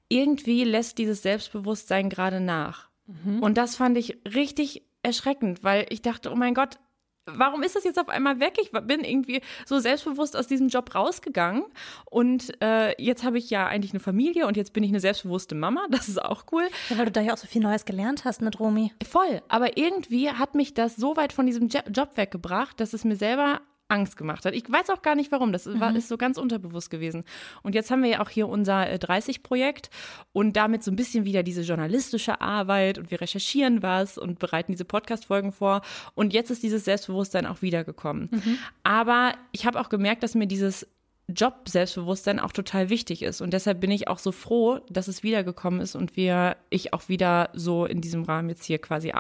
irgendwie 0.07 0.63
lässt 0.65 0.99
dieses 0.99 1.23
Selbstbewusstsein 1.23 2.09
gerade 2.09 2.39
nach. 2.39 2.89
Mhm. 3.07 3.41
Und 3.41 3.57
das 3.57 3.75
fand 3.75 3.97
ich 3.97 4.19
richtig 4.35 4.83
erschreckend, 5.01 5.63
weil 5.63 5.87
ich 5.89 6.03
dachte, 6.03 6.31
oh 6.31 6.35
mein 6.35 6.53
Gott, 6.53 6.77
warum 7.25 7.63
ist 7.63 7.75
das 7.75 7.83
jetzt 7.83 7.99
auf 7.99 8.09
einmal 8.09 8.39
weg? 8.39 8.57
Ich 8.61 8.71
bin 8.71 9.03
irgendwie 9.03 9.41
so 9.65 9.79
selbstbewusst 9.79 10.35
aus 10.35 10.47
diesem 10.47 10.67
Job 10.67 10.93
rausgegangen 10.93 11.65
und 12.05 12.61
äh, 12.61 13.01
jetzt 13.01 13.23
habe 13.23 13.37
ich 13.37 13.49
ja 13.49 13.67
eigentlich 13.67 13.91
eine 13.91 13.99
Familie 13.99 14.47
und 14.47 14.57
jetzt 14.57 14.73
bin 14.73 14.83
ich 14.83 14.89
eine 14.89 14.99
selbstbewusste 14.99 15.55
Mama. 15.55 15.85
Das 15.95 16.09
ist 16.09 16.21
auch 16.21 16.43
cool. 16.51 16.67
Ja, 16.89 16.97
weil 16.97 17.05
du 17.05 17.11
da 17.11 17.21
ja 17.21 17.33
auch 17.33 17.37
so 17.37 17.47
viel 17.47 17.61
Neues 17.61 17.85
gelernt 17.85 18.25
hast 18.25 18.41
mit 18.41 18.59
Romy. 18.59 18.91
Voll. 19.07 19.41
Aber 19.47 19.77
irgendwie 19.77 20.29
hat 20.29 20.53
mich 20.53 20.73
das 20.73 20.97
so 20.97 21.15
weit 21.15 21.31
von 21.31 21.45
diesem 21.45 21.69
Job 21.69 22.09
weggebracht, 22.15 22.79
dass 22.81 22.91
es 22.91 23.05
mir 23.05 23.15
selber 23.15 23.61
Angst 23.87 24.17
gemacht 24.17 24.45
hat. 24.45 24.55
Ich 24.55 24.69
weiß 24.69 24.89
auch 24.89 25.01
gar 25.01 25.15
nicht 25.15 25.31
warum. 25.31 25.53
Das 25.53 25.67
war, 25.79 25.91
mhm. 25.91 25.97
ist 25.97 26.07
so 26.07 26.17
ganz 26.17 26.37
unterbewusst 26.37 26.89
gewesen. 26.89 27.23
Und 27.61 27.75
jetzt 27.75 27.91
haben 27.91 28.01
wir 28.01 28.09
ja 28.09 28.21
auch 28.21 28.29
hier 28.29 28.47
unser 28.47 28.83
30-Projekt 28.83 29.87
äh, 29.87 29.89
und 30.33 30.55
damit 30.55 30.83
so 30.83 30.91
ein 30.91 30.95
bisschen 30.95 31.25
wieder 31.25 31.43
diese 31.43 31.61
journalistische 31.61 32.41
Arbeit 32.41 32.97
und 32.97 33.11
wir 33.11 33.21
recherchieren 33.21 33.83
was 33.83 34.17
und 34.17 34.39
bereiten 34.39 34.71
diese 34.71 34.85
Podcast-Folgen 34.85 35.51
vor. 35.51 35.81
Und 36.15 36.33
jetzt 36.33 36.49
ist 36.49 36.63
dieses 36.63 36.85
Selbstbewusstsein 36.85 37.45
auch 37.45 37.61
wiedergekommen. 37.61 38.29
Mhm. 38.31 38.57
Aber 38.83 39.33
ich 39.51 39.65
habe 39.65 39.79
auch 39.79 39.89
gemerkt, 39.89 40.23
dass 40.23 40.33
mir 40.33 40.47
dieses 40.47 40.87
Job-Selbstbewusstsein 41.27 42.39
auch 42.39 42.51
total 42.51 42.89
wichtig 42.89 43.21
ist. 43.21 43.41
Und 43.41 43.51
deshalb 43.51 43.81
bin 43.81 43.91
ich 43.91 44.07
auch 44.07 44.19
so 44.19 44.31
froh, 44.31 44.79
dass 44.89 45.07
es 45.07 45.23
wiedergekommen 45.23 45.79
ist 45.79 45.95
und 45.95 46.15
wir, 46.15 46.57
ich 46.69 46.93
auch 46.93 47.09
wieder 47.09 47.49
so 47.53 47.85
in 47.85 48.01
diesem 48.01 48.23
Rahmen 48.23 48.49
jetzt 48.49 48.65
hier 48.65 48.79
quasi, 48.79 49.11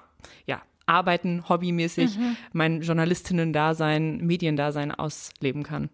ja, 0.45 0.61
Arbeiten, 0.85 1.47
hobbymäßig 1.47 2.17
mhm. 2.17 2.37
mein 2.53 2.81
Journalistinnen-Dasein, 2.81 4.17
Mediendasein 4.17 4.91
ausleben 4.91 5.63
kann. 5.63 5.89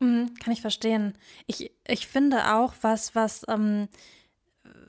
Mhm, 0.00 0.34
kann 0.42 0.52
ich 0.52 0.60
verstehen. 0.60 1.14
Ich, 1.46 1.72
ich 1.86 2.06
finde 2.06 2.54
auch 2.54 2.74
was, 2.82 3.14
was, 3.14 3.44
ähm, 3.48 3.88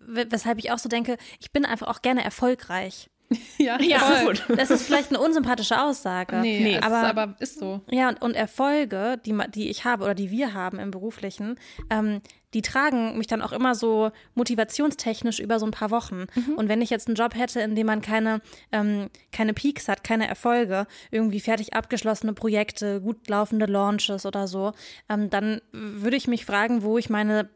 weshalb 0.01 0.59
ich 0.59 0.71
auch 0.71 0.79
so 0.79 0.89
denke, 0.89 1.17
ich 1.39 1.51
bin 1.51 1.65
einfach 1.65 1.87
auch 1.87 2.01
gerne 2.01 2.23
erfolgreich. 2.23 3.09
Ja, 3.59 3.79
ja 3.79 4.23
gut. 4.23 4.43
Das 4.55 4.71
ist 4.71 4.83
vielleicht 4.83 5.09
eine 5.09 5.19
unsympathische 5.19 5.79
Aussage. 5.79 6.37
Nee, 6.37 6.61
nee 6.61 6.79
aber, 6.79 7.01
ist, 7.01 7.09
aber 7.09 7.35
ist 7.39 7.59
so. 7.59 7.81
Ja, 7.87 8.09
und, 8.09 8.21
und 8.21 8.33
Erfolge, 8.33 9.19
die, 9.23 9.37
die 9.53 9.69
ich 9.69 9.85
habe 9.85 10.03
oder 10.03 10.15
die 10.15 10.31
wir 10.31 10.53
haben 10.53 10.79
im 10.79 10.89
Beruflichen, 10.89 11.59
ähm, 11.91 12.21
die 12.53 12.61
tragen 12.61 13.17
mich 13.17 13.27
dann 13.27 13.41
auch 13.41 13.51
immer 13.51 13.75
so 13.75 14.11
motivationstechnisch 14.35 15.39
über 15.39 15.59
so 15.59 15.65
ein 15.65 15.71
paar 15.71 15.91
Wochen. 15.91 16.25
Mhm. 16.33 16.55
Und 16.55 16.67
wenn 16.67 16.81
ich 16.81 16.89
jetzt 16.89 17.07
einen 17.07 17.15
Job 17.15 17.35
hätte, 17.35 17.61
in 17.61 17.75
dem 17.75 17.85
man 17.87 18.01
keine, 18.01 18.41
ähm, 18.71 19.09
keine 19.31 19.53
Peaks 19.53 19.87
hat, 19.87 20.03
keine 20.03 20.27
Erfolge, 20.27 20.87
irgendwie 21.11 21.39
fertig 21.39 21.73
abgeschlossene 21.73 22.33
Projekte, 22.33 23.01
gut 23.01 23.27
laufende 23.27 23.65
Launches 23.65 24.25
oder 24.25 24.47
so, 24.47 24.73
ähm, 25.09 25.29
dann 25.29 25.61
würde 25.71 26.17
ich 26.17 26.27
mich 26.27 26.45
fragen, 26.45 26.81
wo 26.81 26.97
ich 26.97 27.09
meine 27.09 27.49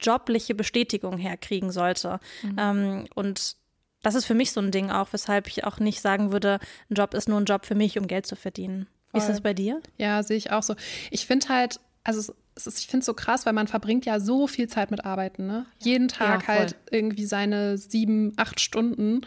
jobliche 0.00 0.54
Bestätigung 0.54 1.16
herkriegen 1.16 1.72
sollte. 1.72 2.20
Mhm. 2.42 2.56
Ähm, 2.58 3.04
und 3.14 3.56
das 4.02 4.14
ist 4.14 4.26
für 4.26 4.34
mich 4.34 4.52
so 4.52 4.60
ein 4.60 4.70
Ding 4.70 4.90
auch, 4.90 5.12
weshalb 5.12 5.48
ich 5.48 5.64
auch 5.64 5.78
nicht 5.80 6.00
sagen 6.00 6.32
würde, 6.32 6.60
ein 6.90 6.94
Job 6.94 7.14
ist 7.14 7.28
nur 7.28 7.40
ein 7.40 7.46
Job 7.46 7.66
für 7.66 7.74
mich, 7.74 7.98
um 7.98 8.06
Geld 8.06 8.26
zu 8.26 8.36
verdienen. 8.36 8.86
Voll. 9.10 9.20
Wie 9.20 9.24
ist 9.24 9.28
das 9.28 9.40
bei 9.40 9.54
dir? 9.54 9.80
Ja, 9.96 10.22
sehe 10.22 10.36
ich 10.36 10.52
auch 10.52 10.62
so. 10.62 10.76
Ich 11.10 11.26
finde 11.26 11.48
halt, 11.48 11.80
also 12.04 12.20
es 12.20 12.34
ist, 12.66 12.78
ich 12.80 12.86
finde 12.86 13.00
es 13.00 13.06
so 13.06 13.14
krass, 13.14 13.46
weil 13.46 13.52
man 13.52 13.66
verbringt 13.66 14.06
ja 14.06 14.20
so 14.20 14.46
viel 14.46 14.68
Zeit 14.68 14.90
mit 14.90 15.04
Arbeiten, 15.04 15.46
ne? 15.46 15.66
Ja. 15.80 15.92
Jeden 15.92 16.08
Tag 16.08 16.42
ja, 16.42 16.48
halt 16.48 16.76
irgendwie 16.90 17.26
seine 17.26 17.78
sieben, 17.78 18.32
acht 18.36 18.60
Stunden. 18.60 19.22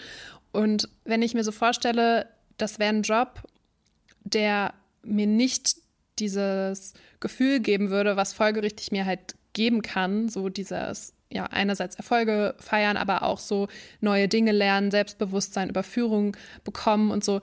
Und 0.52 0.90
wenn 1.06 1.22
ich 1.22 1.34
mir 1.34 1.44
so 1.44 1.52
vorstelle, 1.52 2.28
das 2.58 2.80
wäre 2.80 2.94
ein 2.94 3.04
Job, 3.04 3.42
der 4.24 4.74
mir 5.04 5.28
nicht 5.28 5.78
dieses 6.20 6.94
Gefühl 7.20 7.60
geben 7.60 7.90
würde, 7.90 8.16
was 8.16 8.34
folgerichtig 8.34 8.92
mir 8.92 9.06
halt 9.06 9.36
geben 9.54 9.82
kann, 9.82 10.30
so 10.30 10.50
dieses 10.50 11.14
ja, 11.32 11.46
einerseits 11.46 11.96
Erfolge 11.96 12.56
feiern, 12.60 12.98
aber 12.98 13.24
auch 13.24 13.40
so 13.40 13.68
neue 14.02 14.28
Dinge 14.28 14.52
lernen, 14.52 14.92
Selbstbewusstsein, 14.92 15.70
Überführung 15.70 16.36
bekommen 16.64 17.10
und 17.10 17.24
so. 17.24 17.42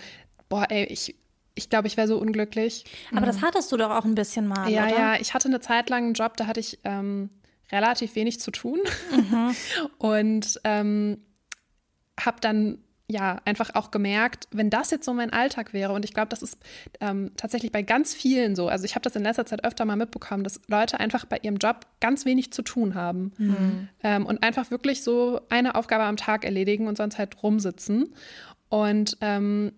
Boah, 0.48 0.66
ey, 0.68 0.85
ich, 0.85 1.16
ich 1.59 1.68
glaube, 1.68 1.88
ich 1.88 1.97
wäre 1.97 2.09
so 2.09 2.18
unglücklich. 2.18 2.85
Aber 3.14 3.27
das 3.27 3.38
mhm. 3.38 3.42
hattest 3.42 3.71
du 3.71 3.77
doch 3.77 3.90
auch 3.90 4.05
ein 4.05 4.14
bisschen 4.14 4.47
mal, 4.47 4.71
ja, 4.71 4.87
oder? 4.87 4.99
Ja, 4.99 5.14
ich 5.21 5.35
hatte 5.35 5.49
eine 5.49 5.61
Zeit 5.61 5.90
lang 5.90 6.05
einen 6.05 6.14
Job, 6.14 6.37
da 6.37 6.47
hatte 6.47 6.61
ich 6.61 6.79
ähm, 6.85 7.31
relativ 7.71 8.14
wenig 8.14 8.40
zu 8.40 8.51
tun 8.51 8.79
mhm. 9.11 9.55
und 9.99 10.61
ähm, 10.64 11.18
habe 12.18 12.38
dann 12.40 12.79
ja, 13.11 13.40
einfach 13.47 13.75
auch 13.75 13.90
gemerkt, 13.90 14.49
wenn 14.51 14.68
das 14.68 14.90
jetzt 14.90 15.07
so 15.07 15.14
mein 15.14 15.33
Alltag 15.33 15.73
wäre, 15.73 15.94
und 15.94 16.05
ich 16.05 16.12
glaube, 16.12 16.29
das 16.29 16.42
ist 16.42 16.59
ähm, 17.01 17.31
tatsächlich 17.38 17.73
bei 17.73 17.81
ganz 17.81 18.12
vielen 18.12 18.55
so, 18.55 18.68
also 18.68 18.85
ich 18.85 18.97
habe 18.97 19.03
das 19.03 19.16
in 19.16 19.23
letzter 19.23 19.47
Zeit 19.47 19.64
öfter 19.64 19.87
mal 19.87 19.97
mitbekommen, 19.97 20.44
dass 20.44 20.61
Leute 20.68 21.01
einfach 21.01 21.25
bei 21.25 21.38
ihrem 21.40 21.57
Job 21.57 21.87
ganz 22.01 22.27
wenig 22.27 22.53
zu 22.53 22.61
tun 22.61 22.94
haben 22.94 23.33
mhm. 23.38 23.88
ähm, 24.03 24.27
und 24.27 24.42
einfach 24.42 24.71
wirklich 24.71 25.03
so 25.03 25.40
eine 25.49 25.75
Aufgabe 25.75 26.05
am 26.05 26.18
Tag 26.18 26.44
erledigen 26.44 26.87
und 26.87 26.99
sonst 26.99 27.16
halt 27.16 27.42
rumsitzen. 27.42 28.12
Und 28.68 29.16
ähm, 29.23 29.73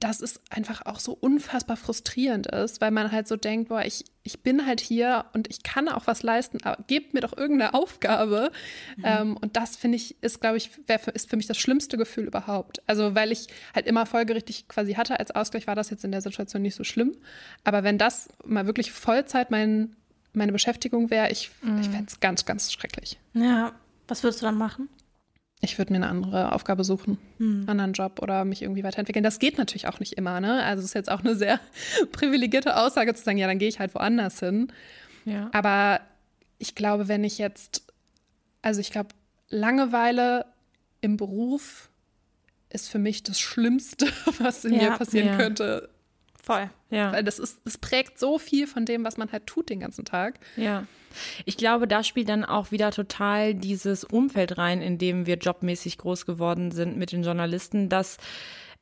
dass 0.00 0.20
es 0.20 0.40
einfach 0.50 0.86
auch 0.86 1.00
so 1.00 1.12
unfassbar 1.12 1.76
frustrierend 1.76 2.46
ist, 2.46 2.80
weil 2.80 2.90
man 2.90 3.10
halt 3.10 3.26
so 3.26 3.36
denkt, 3.36 3.68
boah, 3.68 3.82
ich, 3.84 4.04
ich 4.22 4.42
bin 4.42 4.66
halt 4.66 4.80
hier 4.80 5.26
und 5.32 5.48
ich 5.48 5.62
kann 5.62 5.88
auch 5.88 6.06
was 6.06 6.22
leisten, 6.22 6.58
aber 6.62 6.82
gebt 6.86 7.14
mir 7.14 7.20
doch 7.20 7.36
irgendeine 7.36 7.74
Aufgabe. 7.74 8.50
Mhm. 8.96 9.04
Ähm, 9.04 9.36
und 9.36 9.56
das 9.56 9.76
finde 9.76 9.96
ich, 9.96 10.22
ist, 10.22 10.40
glaube 10.40 10.56
ich, 10.56 10.70
für, 10.70 11.10
ist 11.10 11.30
für 11.30 11.36
mich 11.36 11.46
das 11.46 11.58
schlimmste 11.58 11.96
Gefühl 11.96 12.26
überhaupt. 12.26 12.82
Also, 12.86 13.14
weil 13.14 13.32
ich 13.32 13.48
halt 13.74 13.86
immer 13.86 14.06
folgerichtig 14.06 14.68
quasi 14.68 14.94
hatte 14.94 15.18
als 15.18 15.30
Ausgleich, 15.30 15.66
war 15.66 15.74
das 15.74 15.90
jetzt 15.90 16.04
in 16.04 16.12
der 16.12 16.20
Situation 16.20 16.62
nicht 16.62 16.74
so 16.74 16.84
schlimm. 16.84 17.16
Aber 17.64 17.82
wenn 17.82 17.98
das 17.98 18.28
mal 18.44 18.66
wirklich 18.66 18.92
Vollzeit 18.92 19.50
mein, 19.50 19.96
meine 20.32 20.52
Beschäftigung 20.52 21.10
wäre, 21.10 21.30
ich, 21.30 21.50
mhm. 21.62 21.80
ich 21.80 21.88
fände 21.88 22.06
es 22.08 22.20
ganz, 22.20 22.44
ganz 22.44 22.72
schrecklich. 22.72 23.18
Ja, 23.34 23.72
was 24.06 24.22
würdest 24.22 24.42
du 24.42 24.46
dann 24.46 24.56
machen? 24.56 24.88
Ich 25.60 25.76
würde 25.76 25.92
mir 25.92 25.96
eine 25.96 26.08
andere 26.08 26.52
Aufgabe 26.52 26.84
suchen, 26.84 27.18
hm. 27.38 27.60
einen 27.60 27.68
anderen 27.68 27.92
Job 27.92 28.20
oder 28.22 28.44
mich 28.44 28.62
irgendwie 28.62 28.84
weiterentwickeln. 28.84 29.24
Das 29.24 29.38
geht 29.38 29.58
natürlich 29.58 29.88
auch 29.88 29.98
nicht 29.98 30.12
immer, 30.12 30.40
ne? 30.40 30.62
Also 30.62 30.80
es 30.80 30.86
ist 30.86 30.94
jetzt 30.94 31.10
auch 31.10 31.20
eine 31.20 31.34
sehr 31.34 31.58
privilegierte 32.12 32.76
Aussage 32.76 33.14
zu 33.14 33.24
sagen, 33.24 33.38
ja, 33.38 33.46
dann 33.46 33.58
gehe 33.58 33.68
ich 33.68 33.80
halt 33.80 33.94
woanders 33.94 34.38
hin. 34.38 34.72
Ja. 35.24 35.50
Aber 35.52 36.00
ich 36.58 36.74
glaube, 36.74 37.08
wenn 37.08 37.24
ich 37.24 37.38
jetzt, 37.38 37.82
also 38.62 38.80
ich 38.80 38.92
glaube, 38.92 39.10
Langeweile 39.50 40.44
im 41.00 41.16
Beruf 41.16 41.88
ist 42.70 42.88
für 42.88 42.98
mich 42.98 43.22
das 43.22 43.40
Schlimmste, 43.40 44.06
was 44.38 44.64
in 44.64 44.74
ja, 44.74 44.90
mir 44.90 44.96
passieren 44.96 45.28
ja. 45.28 45.36
könnte. 45.36 45.88
Voll. 46.48 46.70
Ja. 46.88 47.12
Weil 47.12 47.24
das 47.24 47.38
ist, 47.38 47.60
das 47.66 47.76
prägt 47.76 48.18
so 48.18 48.38
viel 48.38 48.66
von 48.66 48.86
dem, 48.86 49.04
was 49.04 49.18
man 49.18 49.30
halt 49.30 49.46
tut 49.46 49.68
den 49.68 49.80
ganzen 49.80 50.06
Tag. 50.06 50.40
Ja. 50.56 50.86
Ich 51.44 51.58
glaube, 51.58 51.86
da 51.86 52.02
spielt 52.02 52.30
dann 52.30 52.42
auch 52.42 52.70
wieder 52.70 52.90
total 52.90 53.54
dieses 53.54 54.02
Umfeld 54.02 54.56
rein, 54.56 54.80
in 54.80 54.96
dem 54.96 55.26
wir 55.26 55.36
jobmäßig 55.36 55.98
groß 55.98 56.24
geworden 56.24 56.70
sind 56.70 56.96
mit 56.96 57.12
den 57.12 57.22
Journalisten, 57.22 57.90
dass 57.90 58.16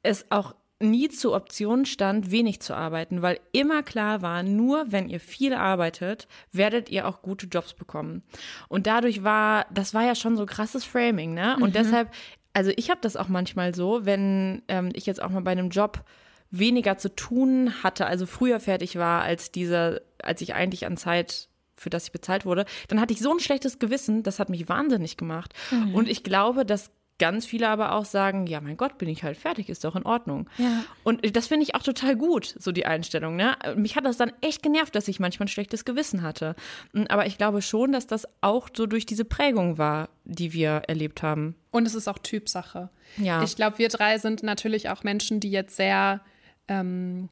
es 0.05 0.27
auch 0.31 0.55
nie 0.79 1.09
zur 1.09 1.35
Option 1.35 1.87
stand, 1.87 2.31
wenig 2.31 2.61
zu 2.61 2.73
arbeiten, 2.73 3.21
weil 3.21 3.41
immer 3.51 3.83
klar 3.83 4.23
war, 4.23 4.45
nur 4.45 4.93
wenn 4.93 5.09
ihr 5.09 5.19
viel 5.19 5.53
arbeitet, 5.53 6.29
werdet 6.53 6.89
ihr 6.89 7.09
auch 7.09 7.21
gute 7.21 7.49
Jobs 7.49 7.75
bekommen. 7.75 8.23
Und 8.69 8.87
dadurch 8.87 9.25
war, 9.25 9.67
das 9.73 9.93
war 9.93 10.05
ja 10.05 10.15
schon 10.15 10.37
so 10.37 10.47
krasses 10.47 10.85
Framing, 10.85 11.35
ne? 11.35 11.57
Und 11.57 11.71
mhm. 11.71 11.73
deshalb, 11.73 12.13
also 12.53 12.71
ich 12.77 12.91
habe 12.91 13.01
das 13.03 13.17
auch 13.17 13.27
manchmal 13.27 13.75
so, 13.75 14.07
wenn 14.07 14.63
ähm, 14.69 14.91
ich 14.93 15.07
jetzt 15.07 15.21
auch 15.21 15.31
mal 15.31 15.43
bei 15.43 15.51
einem 15.51 15.71
Job 15.71 16.05
weniger 16.51 16.99
zu 16.99 17.15
tun 17.15 17.83
hatte, 17.83 18.07
also 18.07 18.27
früher 18.27 18.61
fertig 18.61 18.97
war 18.97 19.23
als 19.23 19.51
dieser, 19.51 20.01
als 20.23 20.41
ich 20.41 20.55
eigentlich 20.55 20.87
an 20.87 20.97
Zeit 20.97 21.49
für 21.79 21.91
das 21.91 22.07
ich 22.07 22.13
bezahlt 22.13 22.47
wurde, 22.47 22.65
dann 22.89 23.01
hatte 23.01 23.13
ich 23.13 23.21
so 23.21 23.31
ein 23.31 23.41
schlechtes 23.41 23.79
Gewissen, 23.79 24.23
das 24.23 24.39
hat 24.39 24.49
mich 24.49 24.69
wahnsinnig 24.69 25.17
gemacht. 25.17 25.53
Mhm. 25.71 25.95
Und 25.95 26.09
ich 26.09 26.23
glaube, 26.23 26.65
dass 26.65 26.91
ganz 27.19 27.47
viele 27.47 27.69
aber 27.69 27.93
auch 27.93 28.05
sagen, 28.05 28.47
ja, 28.47 28.61
mein 28.61 28.77
Gott, 28.77 28.99
bin 28.99 29.09
ich 29.09 29.23
halt 29.23 29.39
fertig, 29.39 29.69
ist 29.69 29.85
doch 29.85 29.97
in 29.97 30.05
Ordnung. 30.05 30.49
Ja. 30.59 30.85
Und 31.03 31.37
das 31.37 31.47
finde 31.47 31.65
ich 31.65 31.75
auch 31.75 31.83
total 31.83 32.17
gut, 32.17 32.55
so 32.59 32.73
die 32.73 32.87
Einstellung. 32.87 33.37
Ne? 33.37 33.57
Mich 33.75 33.97
hat 33.97 34.05
das 34.05 34.17
dann 34.17 34.33
echt 34.43 34.63
genervt, 34.63 34.95
dass 34.95 35.09
ich 35.09 35.19
manchmal 35.19 35.47
ein 35.47 35.49
schlechtes 35.49 35.85
Gewissen 35.85 36.23
hatte. 36.23 36.55
Hm, 36.93 37.07
aber 37.09 37.27
ich 37.27 37.39
glaube 37.39 37.63
schon, 37.63 37.93
dass 37.93 38.07
das 38.07 38.27
auch 38.43 38.69
so 38.75 38.87
durch 38.87 39.07
diese 39.07 39.25
Prägung 39.25 39.79
war, 39.79 40.11
die 40.25 40.53
wir 40.53 40.83
erlebt 40.89 41.23
haben. 41.23 41.55
Und 41.71 41.87
es 41.87 41.95
ist 41.95 42.09
auch 42.09 42.19
Typsache. 42.19 42.91
Ja. 43.17 43.43
Ich 43.43 43.57
glaube, 43.57 43.79
wir 43.79 43.89
drei 43.89 44.19
sind 44.19 44.43
natürlich 44.43 44.91
auch 44.91 45.03
Menschen, 45.03 45.41
die 45.41 45.51
jetzt 45.51 45.77
sehr 45.77 46.21
ähm, 46.69 47.29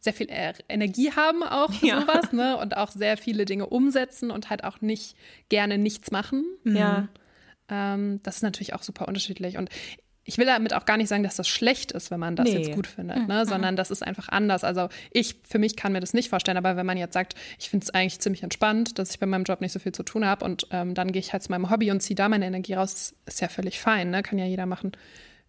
sehr 0.00 0.12
viel 0.12 0.28
Energie 0.68 1.12
haben 1.12 1.42
auch 1.42 1.72
für 1.72 1.86
ja. 1.86 2.00
sowas, 2.00 2.32
ne? 2.32 2.56
Und 2.56 2.76
auch 2.76 2.90
sehr 2.90 3.16
viele 3.16 3.44
Dinge 3.44 3.66
umsetzen 3.66 4.30
und 4.30 4.48
halt 4.50 4.64
auch 4.64 4.80
nicht 4.80 5.16
gerne 5.48 5.78
nichts 5.78 6.10
machen. 6.10 6.44
Ja. 6.64 7.08
Ähm, 7.68 8.20
das 8.22 8.36
ist 8.36 8.42
natürlich 8.42 8.74
auch 8.74 8.82
super 8.82 9.08
unterschiedlich. 9.08 9.58
Und 9.58 9.70
ich 10.28 10.36
will 10.36 10.44
damit 10.44 10.74
auch 10.74 10.84
gar 10.84 10.98
nicht 10.98 11.08
sagen, 11.08 11.22
dass 11.22 11.36
das 11.36 11.48
schlecht 11.48 11.90
ist, 11.92 12.10
wenn 12.10 12.20
man 12.20 12.36
das 12.36 12.46
nee. 12.48 12.58
jetzt 12.58 12.72
gut 12.72 12.86
findet, 12.86 13.26
ne? 13.26 13.44
Mhm. 13.44 13.48
sondern 13.48 13.76
das 13.76 13.90
ist 13.90 14.02
einfach 14.02 14.28
anders. 14.28 14.62
Also 14.62 14.88
ich 15.10 15.36
für 15.42 15.58
mich 15.58 15.74
kann 15.74 15.92
mir 15.92 16.00
das 16.00 16.12
nicht 16.12 16.28
vorstellen, 16.28 16.58
aber 16.58 16.76
wenn 16.76 16.84
man 16.84 16.98
jetzt 16.98 17.14
sagt, 17.14 17.34
ich 17.58 17.70
finde 17.70 17.84
es 17.84 17.90
eigentlich 17.90 18.20
ziemlich 18.20 18.42
entspannt, 18.42 18.98
dass 18.98 19.10
ich 19.10 19.18
bei 19.18 19.26
meinem 19.26 19.44
Job 19.44 19.62
nicht 19.62 19.72
so 19.72 19.78
viel 19.78 19.92
zu 19.92 20.02
tun 20.02 20.26
habe 20.26 20.44
und 20.44 20.66
ähm, 20.70 20.94
dann 20.94 21.12
gehe 21.12 21.20
ich 21.20 21.32
halt 21.32 21.42
zu 21.42 21.50
meinem 21.50 21.70
Hobby 21.70 21.90
und 21.90 22.02
ziehe 22.02 22.14
da 22.14 22.28
meine 22.28 22.46
Energie 22.46 22.74
raus, 22.74 23.14
ist 23.24 23.40
ja 23.40 23.48
völlig 23.48 23.80
fein, 23.80 24.10
ne? 24.10 24.22
kann 24.22 24.38
ja 24.38 24.44
jeder 24.44 24.66
machen, 24.66 24.92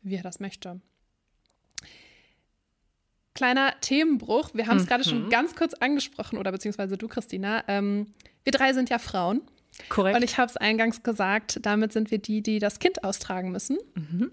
wie 0.01 0.15
er 0.15 0.23
das 0.23 0.39
möchte. 0.39 0.79
Kleiner 3.39 3.73
Themenbruch, 3.79 4.49
wir 4.53 4.67
haben 4.67 4.79
es 4.79 4.83
mhm. 4.83 4.87
gerade 4.87 5.03
schon 5.05 5.29
ganz 5.29 5.55
kurz 5.55 5.73
angesprochen, 5.73 6.37
oder 6.37 6.51
beziehungsweise 6.51 6.97
du, 6.97 7.07
Christina. 7.07 7.63
Ähm, 7.69 8.07
wir 8.43 8.51
drei 8.51 8.73
sind 8.73 8.89
ja 8.89 8.99
Frauen. 8.99 9.39
Korrekt. 9.87 10.17
Und 10.17 10.23
ich 10.23 10.37
habe 10.37 10.49
es 10.49 10.57
eingangs 10.57 11.03
gesagt, 11.03 11.57
damit 11.61 11.93
sind 11.93 12.11
wir 12.11 12.17
die, 12.17 12.43
die 12.43 12.59
das 12.59 12.79
Kind 12.79 13.05
austragen 13.05 13.53
müssen. 13.53 13.77
Mhm. 13.95 14.31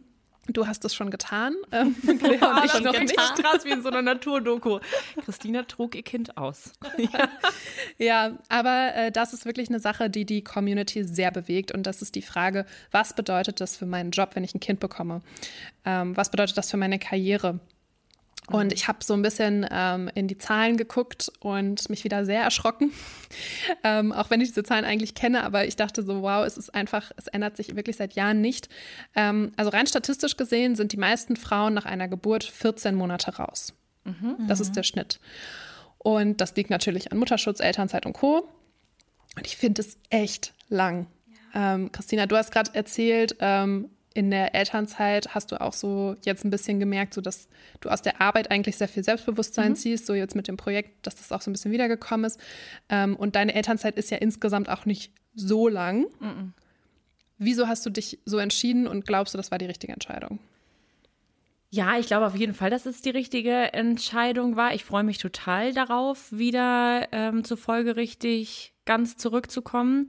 Du 0.48 0.66
hast 0.66 0.84
es 0.84 0.92
schon 0.92 1.10
getan. 1.10 1.54
Ähm, 1.70 1.94
Claire 2.18 2.50
und 2.50 2.64
ich 2.64 2.80
noch 2.80 2.98
nicht. 2.98 3.16
krass 3.16 3.64
wie 3.64 3.70
in 3.70 3.82
so 3.82 3.90
einer 3.90 4.02
Naturdoku. 4.02 4.80
Christina 5.24 5.62
trug 5.62 5.94
ihr 5.94 6.02
Kind 6.02 6.36
aus. 6.36 6.72
ja. 6.98 7.28
ja, 7.98 8.38
aber 8.48 8.92
äh, 8.96 9.12
das 9.12 9.32
ist 9.32 9.46
wirklich 9.46 9.68
eine 9.68 9.78
Sache, 9.78 10.10
die 10.10 10.24
die 10.24 10.42
Community 10.42 11.04
sehr 11.04 11.30
bewegt. 11.30 11.70
Und 11.70 11.84
das 11.84 12.02
ist 12.02 12.16
die 12.16 12.22
Frage, 12.22 12.66
was 12.90 13.14
bedeutet 13.14 13.60
das 13.60 13.76
für 13.76 13.86
meinen 13.86 14.10
Job, 14.10 14.30
wenn 14.34 14.42
ich 14.42 14.52
ein 14.52 14.60
Kind 14.60 14.80
bekomme? 14.80 15.22
Ähm, 15.84 16.16
was 16.16 16.32
bedeutet 16.32 16.58
das 16.58 16.72
für 16.72 16.76
meine 16.76 16.98
Karriere? 16.98 17.60
Und 18.48 18.72
ich 18.72 18.86
habe 18.86 18.98
so 19.02 19.14
ein 19.14 19.22
bisschen 19.22 19.66
ähm, 19.70 20.08
in 20.14 20.28
die 20.28 20.38
Zahlen 20.38 20.76
geguckt 20.76 21.32
und 21.40 21.90
mich 21.90 22.04
wieder 22.04 22.24
sehr 22.24 22.42
erschrocken. 22.42 22.92
ähm, 23.84 24.12
auch 24.12 24.30
wenn 24.30 24.40
ich 24.40 24.48
diese 24.48 24.62
Zahlen 24.62 24.84
eigentlich 24.84 25.14
kenne, 25.14 25.42
aber 25.42 25.66
ich 25.66 25.74
dachte 25.74 26.02
so, 26.02 26.22
wow, 26.22 26.46
es 26.46 26.56
ist 26.56 26.74
einfach, 26.74 27.10
es 27.16 27.26
ändert 27.26 27.56
sich 27.56 27.74
wirklich 27.74 27.96
seit 27.96 28.14
Jahren 28.14 28.40
nicht. 28.40 28.68
Ähm, 29.16 29.52
also 29.56 29.70
rein 29.70 29.86
statistisch 29.86 30.36
gesehen 30.36 30.76
sind 30.76 30.92
die 30.92 30.96
meisten 30.96 31.36
Frauen 31.36 31.74
nach 31.74 31.86
einer 31.86 32.06
Geburt 32.06 32.44
14 32.44 32.94
Monate 32.94 33.36
raus. 33.36 33.74
Mhm. 34.04 34.46
Das 34.46 34.60
ist 34.60 34.76
der 34.76 34.84
Schnitt. 34.84 35.18
Und 35.98 36.40
das 36.40 36.54
liegt 36.54 36.70
natürlich 36.70 37.10
an 37.10 37.18
Mutterschutz, 37.18 37.58
Elternzeit 37.58 38.06
und 38.06 38.12
Co. 38.12 38.48
Und 39.36 39.46
ich 39.46 39.56
finde 39.56 39.82
es 39.82 39.98
echt 40.08 40.54
lang. 40.68 41.08
Ja. 41.52 41.74
Ähm, 41.74 41.90
Christina, 41.90 42.26
du 42.26 42.36
hast 42.36 42.52
gerade 42.52 42.72
erzählt, 42.74 43.36
ähm, 43.40 43.90
in 44.16 44.30
der 44.30 44.54
Elternzeit 44.54 45.34
hast 45.34 45.52
du 45.52 45.60
auch 45.60 45.74
so 45.74 46.16
jetzt 46.24 46.44
ein 46.44 46.50
bisschen 46.50 46.80
gemerkt, 46.80 47.12
so 47.12 47.20
dass 47.20 47.48
du 47.80 47.90
aus 47.90 48.00
der 48.00 48.22
Arbeit 48.22 48.50
eigentlich 48.50 48.78
sehr 48.78 48.88
viel 48.88 49.04
Selbstbewusstsein 49.04 49.72
mhm. 49.72 49.76
ziehst, 49.76 50.06
so 50.06 50.14
jetzt 50.14 50.34
mit 50.34 50.48
dem 50.48 50.56
Projekt, 50.56 51.06
dass 51.06 51.16
das 51.16 51.32
auch 51.32 51.42
so 51.42 51.50
ein 51.50 51.52
bisschen 51.52 51.70
wiedergekommen 51.70 52.24
ist. 52.24 52.40
Ähm, 52.88 53.14
und 53.14 53.36
deine 53.36 53.54
Elternzeit 53.54 53.96
ist 53.96 54.10
ja 54.10 54.16
insgesamt 54.16 54.70
auch 54.70 54.86
nicht 54.86 55.12
so 55.34 55.68
lang. 55.68 56.06
Mhm. 56.18 56.54
Wieso 57.36 57.68
hast 57.68 57.84
du 57.84 57.90
dich 57.90 58.18
so 58.24 58.38
entschieden 58.38 58.86
und 58.86 59.06
glaubst 59.06 59.34
du, 59.34 59.36
das 59.36 59.50
war 59.50 59.58
die 59.58 59.66
richtige 59.66 59.92
Entscheidung? 59.92 60.38
Ja, 61.68 61.98
ich 61.98 62.06
glaube 62.06 62.24
auf 62.24 62.36
jeden 62.36 62.54
Fall, 62.54 62.70
dass 62.70 62.86
es 62.86 63.02
die 63.02 63.10
richtige 63.10 63.74
Entscheidung 63.74 64.56
war. 64.56 64.72
Ich 64.72 64.84
freue 64.84 65.04
mich 65.04 65.18
total 65.18 65.74
darauf, 65.74 66.32
wieder 66.32 67.06
ähm, 67.12 67.44
zur 67.44 67.58
Folge 67.58 67.96
richtig 67.96 68.72
ganz 68.86 69.18
zurückzukommen. 69.18 70.08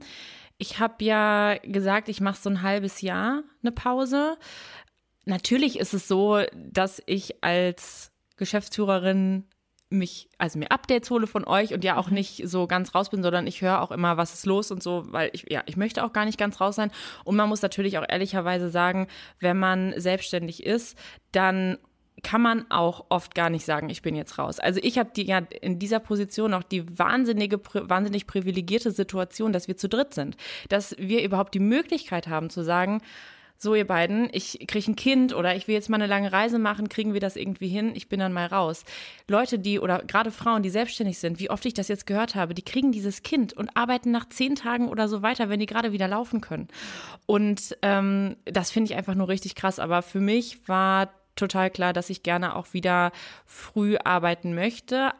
Ich 0.58 0.80
habe 0.80 1.04
ja 1.04 1.56
gesagt, 1.62 2.08
ich 2.08 2.20
mache 2.20 2.40
so 2.40 2.50
ein 2.50 2.62
halbes 2.62 3.00
Jahr 3.00 3.42
eine 3.62 3.72
Pause. 3.72 4.36
Natürlich 5.24 5.78
ist 5.78 5.94
es 5.94 6.08
so, 6.08 6.42
dass 6.54 7.02
ich 7.06 7.42
als 7.44 8.10
Geschäftsführerin 8.36 9.44
mich, 9.90 10.28
also 10.36 10.58
mir 10.58 10.70
Updates 10.70 11.10
hole 11.10 11.26
von 11.26 11.46
euch 11.46 11.72
und 11.72 11.84
ja 11.84 11.96
auch 11.96 12.08
mhm. 12.08 12.14
nicht 12.14 12.42
so 12.46 12.66
ganz 12.66 12.94
raus 12.94 13.10
bin, 13.10 13.22
sondern 13.22 13.46
ich 13.46 13.62
höre 13.62 13.80
auch 13.80 13.90
immer, 13.90 14.16
was 14.16 14.34
ist 14.34 14.46
los 14.46 14.70
und 14.70 14.82
so, 14.82 15.04
weil 15.10 15.30
ich, 15.32 15.46
ja, 15.48 15.62
ich 15.66 15.76
möchte 15.76 16.04
auch 16.04 16.12
gar 16.12 16.24
nicht 16.24 16.38
ganz 16.38 16.60
raus 16.60 16.76
sein. 16.76 16.90
Und 17.24 17.36
man 17.36 17.48
muss 17.48 17.62
natürlich 17.62 17.98
auch 17.98 18.04
ehrlicherweise 18.08 18.68
sagen, 18.68 19.06
wenn 19.40 19.58
man 19.58 19.98
selbstständig 19.98 20.64
ist, 20.64 20.98
dann 21.32 21.78
kann 22.22 22.42
man 22.42 22.70
auch 22.70 23.06
oft 23.08 23.34
gar 23.34 23.50
nicht 23.50 23.64
sagen, 23.64 23.90
ich 23.90 24.02
bin 24.02 24.14
jetzt 24.14 24.38
raus. 24.38 24.58
Also 24.58 24.80
ich 24.82 24.98
habe 24.98 25.10
die 25.14 25.24
ja 25.24 25.38
in 25.38 25.78
dieser 25.78 26.00
Position 26.00 26.54
auch 26.54 26.62
die 26.62 26.98
wahnsinnige, 26.98 27.60
wahnsinnig 27.72 28.26
privilegierte 28.26 28.90
Situation, 28.90 29.52
dass 29.52 29.68
wir 29.68 29.76
zu 29.76 29.88
dritt 29.88 30.14
sind, 30.14 30.36
dass 30.68 30.96
wir 30.98 31.22
überhaupt 31.22 31.54
die 31.54 31.60
Möglichkeit 31.60 32.28
haben 32.28 32.50
zu 32.50 32.62
sagen, 32.62 33.00
so 33.60 33.74
ihr 33.74 33.86
beiden, 33.86 34.28
ich 34.32 34.66
kriege 34.68 34.92
ein 34.92 34.96
Kind 34.96 35.34
oder 35.34 35.56
ich 35.56 35.66
will 35.66 35.74
jetzt 35.74 35.90
mal 35.90 35.96
eine 35.96 36.06
lange 36.06 36.32
Reise 36.32 36.60
machen, 36.60 36.88
kriegen 36.88 37.12
wir 37.12 37.20
das 37.20 37.34
irgendwie 37.34 37.66
hin, 37.66 37.90
ich 37.94 38.08
bin 38.08 38.20
dann 38.20 38.32
mal 38.32 38.46
raus. 38.46 38.84
Leute, 39.26 39.58
die 39.58 39.80
oder 39.80 39.98
gerade 40.06 40.30
Frauen, 40.30 40.62
die 40.62 40.70
selbstständig 40.70 41.18
sind, 41.18 41.40
wie 41.40 41.50
oft 41.50 41.66
ich 41.66 41.74
das 41.74 41.88
jetzt 41.88 42.06
gehört 42.06 42.36
habe, 42.36 42.54
die 42.54 42.62
kriegen 42.62 42.92
dieses 42.92 43.24
Kind 43.24 43.52
und 43.52 43.76
arbeiten 43.76 44.12
nach 44.12 44.28
zehn 44.28 44.54
Tagen 44.54 44.88
oder 44.88 45.08
so 45.08 45.22
weiter, 45.22 45.48
wenn 45.48 45.58
die 45.58 45.66
gerade 45.66 45.90
wieder 45.92 46.06
laufen 46.06 46.40
können. 46.40 46.68
Und 47.26 47.76
ähm, 47.82 48.36
das 48.44 48.70
finde 48.70 48.92
ich 48.92 48.96
einfach 48.96 49.16
nur 49.16 49.28
richtig 49.28 49.56
krass. 49.56 49.80
Aber 49.80 50.02
für 50.02 50.20
mich 50.20 50.68
war 50.68 51.10
total 51.38 51.70
klar, 51.70 51.92
dass 51.92 52.10
ich 52.10 52.22
gerne 52.22 52.56
auch 52.56 52.72
wieder 52.72 53.12
früh 53.46 53.96
arbeiten 54.02 54.54
möchte. 54.54 55.12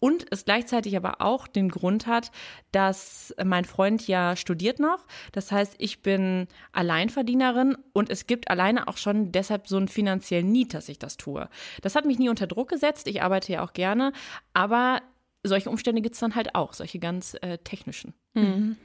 Und 0.00 0.26
es 0.30 0.44
gleichzeitig 0.44 0.96
aber 0.96 1.20
auch 1.20 1.48
den 1.48 1.68
Grund 1.68 2.06
hat, 2.06 2.30
dass 2.70 3.34
mein 3.44 3.64
Freund 3.64 4.06
ja 4.06 4.36
studiert 4.36 4.78
noch. 4.78 5.06
Das 5.32 5.50
heißt, 5.50 5.74
ich 5.78 6.02
bin 6.02 6.46
Alleinverdienerin 6.72 7.76
und 7.92 8.08
es 8.08 8.28
gibt 8.28 8.48
alleine 8.48 8.86
auch 8.86 8.96
schon 8.96 9.32
deshalb 9.32 9.66
so 9.66 9.76
einen 9.76 9.88
finanziellen 9.88 10.52
Need, 10.52 10.72
dass 10.74 10.88
ich 10.88 11.00
das 11.00 11.16
tue. 11.16 11.48
Das 11.82 11.96
hat 11.96 12.04
mich 12.04 12.18
nie 12.20 12.28
unter 12.28 12.46
Druck 12.46 12.68
gesetzt. 12.68 13.08
Ich 13.08 13.22
arbeite 13.22 13.52
ja 13.52 13.64
auch 13.64 13.72
gerne. 13.72 14.12
Aber 14.52 15.02
solche 15.42 15.70
Umstände 15.70 16.00
gibt 16.00 16.14
es 16.14 16.20
dann 16.20 16.34
halt 16.36 16.54
auch, 16.54 16.74
solche 16.74 17.00
ganz 17.00 17.36
äh, 17.40 17.58
technischen. 17.58 18.14
Mhm. 18.34 18.76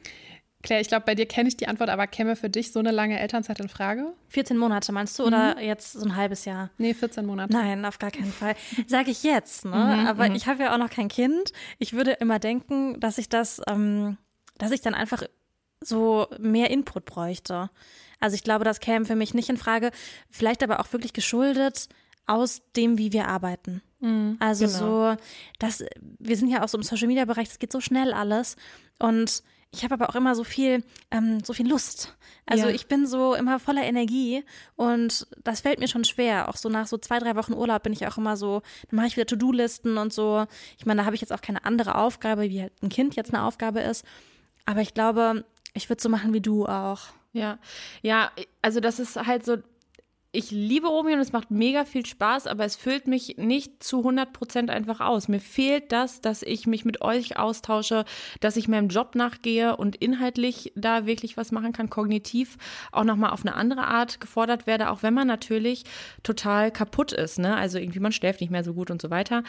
Claire, 0.64 0.80
ich 0.80 0.88
glaube, 0.88 1.06
bei 1.06 1.14
dir 1.14 1.26
kenne 1.26 1.50
ich 1.50 1.58
die 1.58 1.68
Antwort, 1.68 1.90
aber 1.90 2.08
käme 2.08 2.38
für 2.38 2.50
dich 2.50 2.72
so 2.72 2.80
eine 2.80 2.92
lange 2.92 3.20
Elternzeit 3.20 3.60
in 3.60 3.68
Frage? 3.68 4.14
14 4.30 4.58
Monate 4.58 4.94
meinst 4.94 5.20
du 5.20 5.26
oder 5.26 5.56
mhm. 5.56 5.62
jetzt 5.62 5.92
so 5.92 6.06
ein 6.06 6.16
halbes 6.16 6.46
Jahr? 6.46 6.72
Nee, 6.78 6.94
14 6.94 7.26
Monate. 7.26 7.52
Nein, 7.52 7.84
auf 7.86 8.00
gar 8.00 8.12
keinen 8.12 8.32
Fall. 8.32 8.56
Sage 8.88 9.12
ich 9.12 9.24
jetzt, 9.24 9.66
ne? 9.66 9.72
Mhm, 9.72 10.08
aber 10.08 10.30
mhm. 10.30 10.36
ich 10.36 10.48
habe 10.48 10.64
ja 10.64 10.74
auch 10.74 10.78
noch 10.78 10.90
kein 10.90 11.10
Kind. 11.10 11.52
Ich 11.80 11.94
würde 11.94 12.12
immer 12.14 12.40
denken, 12.40 12.98
dass 13.02 13.18
ich 13.18 13.28
das, 13.28 13.62
ähm, 13.68 14.18
dass 14.58 14.72
ich 14.72 14.80
dann 14.80 14.96
einfach 14.96 15.24
so 15.82 16.28
mehr 16.40 16.72
Input 16.72 17.04
bräuchte. 17.04 17.70
Also 18.22 18.36
ich 18.36 18.44
glaube, 18.44 18.64
das 18.64 18.80
käme 18.80 19.04
für 19.04 19.18
mich 19.18 19.34
nicht 19.34 19.50
in 19.50 19.58
Frage. 19.58 19.92
Vielleicht 20.30 20.64
aber 20.64 20.80
auch 20.80 20.94
wirklich 20.94 21.12
geschuldet 21.12 21.90
aus 22.26 22.62
dem, 22.78 22.98
wie 22.98 23.12
wir 23.12 23.28
arbeiten. 23.28 23.82
Mhm, 24.00 24.38
also 24.40 24.66
genau. 24.66 24.78
so, 24.78 25.18
dass 25.60 25.84
wir 26.20 26.38
sind 26.38 26.48
ja 26.48 26.64
auch 26.64 26.70
so 26.70 26.78
im 26.78 26.84
Social 26.84 27.08
Media 27.08 27.26
Bereich, 27.26 27.50
das 27.50 27.60
geht 27.60 27.74
so 27.74 27.82
schnell 27.82 28.14
alles 28.14 28.56
und 28.98 29.44
ich 29.74 29.84
habe 29.84 29.96
aber 29.96 30.10
auch 30.10 30.16
immer 30.16 30.36
so 30.36 30.44
viel, 30.44 30.84
ähm, 31.10 31.44
so 31.44 31.54
viel 31.54 31.68
Lust. 31.68 32.16
Also 32.46 32.68
ja. 32.68 32.74
ich 32.74 32.88
bin 32.88 33.08
so 33.08 33.34
immer 33.34 33.60
voller 33.60 33.84
Energie 33.84 34.44
und 34.76 35.28
das 35.44 35.62
fällt 35.62 35.80
mir 35.80 35.88
schon 35.88 36.04
schwer. 36.04 36.48
Auch 36.48 36.58
so 36.58 36.70
nach 36.70 36.86
so 36.86 36.98
zwei, 36.98 37.18
drei 37.18 37.36
Wochen 37.36 37.54
Urlaub 37.54 37.82
bin 37.82 37.92
ich 37.92 38.06
auch 38.06 38.18
immer 38.18 38.38
so, 38.38 38.62
dann 38.90 38.98
mache 38.98 39.08
ich 39.08 39.16
wieder 39.16 39.26
To-Do-Listen 39.26 39.98
und 39.98 40.14
so. 40.14 40.46
Ich 40.78 40.86
meine, 40.86 41.02
da 41.02 41.06
habe 41.06 41.16
ich 41.16 41.22
jetzt 41.22 41.34
auch 41.34 41.42
keine 41.42 41.66
andere 41.66 41.96
Aufgabe, 41.96 42.44
wie 42.50 42.62
halt 42.62 42.74
ein 42.84 42.90
Kind 42.90 43.16
jetzt 43.16 43.34
eine 43.34 43.44
Aufgabe 43.44 43.80
ist. 43.82 44.06
Aber 44.66 44.82
ich 44.82 44.94
glaube, 44.94 45.44
ich 45.74 45.90
würde 45.90 46.02
so 46.02 46.10
machen 46.10 46.34
wie 46.34 46.42
du 46.42 46.68
auch. 46.68 47.02
Ja, 47.32 47.58
ja, 48.04 48.32
also 48.62 48.80
das 48.80 49.00
ist 49.00 49.16
halt 49.16 49.44
so, 49.44 49.58
ich 50.36 50.50
liebe 50.50 50.90
Omi 50.90 51.14
und 51.14 51.20
es 51.20 51.32
macht 51.32 51.52
mega 51.52 51.86
viel 51.86 52.08
Spaß, 52.08 52.48
aber 52.48 52.66
es 52.66 52.76
füllt 52.76 53.06
mich 53.06 53.38
nicht 53.38 53.84
zu 53.84 54.00
100 54.00 54.34
Prozent 54.34 54.72
einfach 54.72 55.00
aus. 55.00 55.28
Mir 55.28 55.40
fehlt 55.40 55.92
das, 55.92 56.22
dass 56.22 56.42
ich 56.42 56.66
mich 56.66 56.86
mit 56.86 57.02
euch 57.02 57.38
austausche, 57.38 58.04
dass 58.40 58.58
ich 58.58 58.68
meinem 58.68 58.88
Job 58.88 59.14
nachgehe 59.14 59.78
und 59.78 59.96
inhaltlich 59.96 60.74
da 60.76 61.06
wirklich 61.06 61.38
was 61.38 61.52
machen 61.52 61.72
kann, 61.72 61.92
kognitiv 61.92 62.58
auch 62.92 63.04
nochmal 63.04 63.30
auf 63.30 63.46
eine 63.46 63.54
andere 63.54 63.86
Art 63.86 64.20
gefordert 64.20 64.66
werde, 64.66 64.90
auch 64.90 65.04
wenn 65.04 65.14
man 65.14 65.28
natürlich 65.28 65.84
total 66.24 66.72
kaputt 66.72 67.12
ist. 67.12 67.38
Ne? 67.38 67.56
Also 67.56 67.78
irgendwie 67.78 68.00
man 68.00 68.12
schläft 68.12 68.42
nicht 68.42 68.50
mehr 68.50 68.64
so 68.64 68.74
gut 68.74 68.90
und 68.90 69.04
so 69.04 69.12
weiter. 69.12 69.44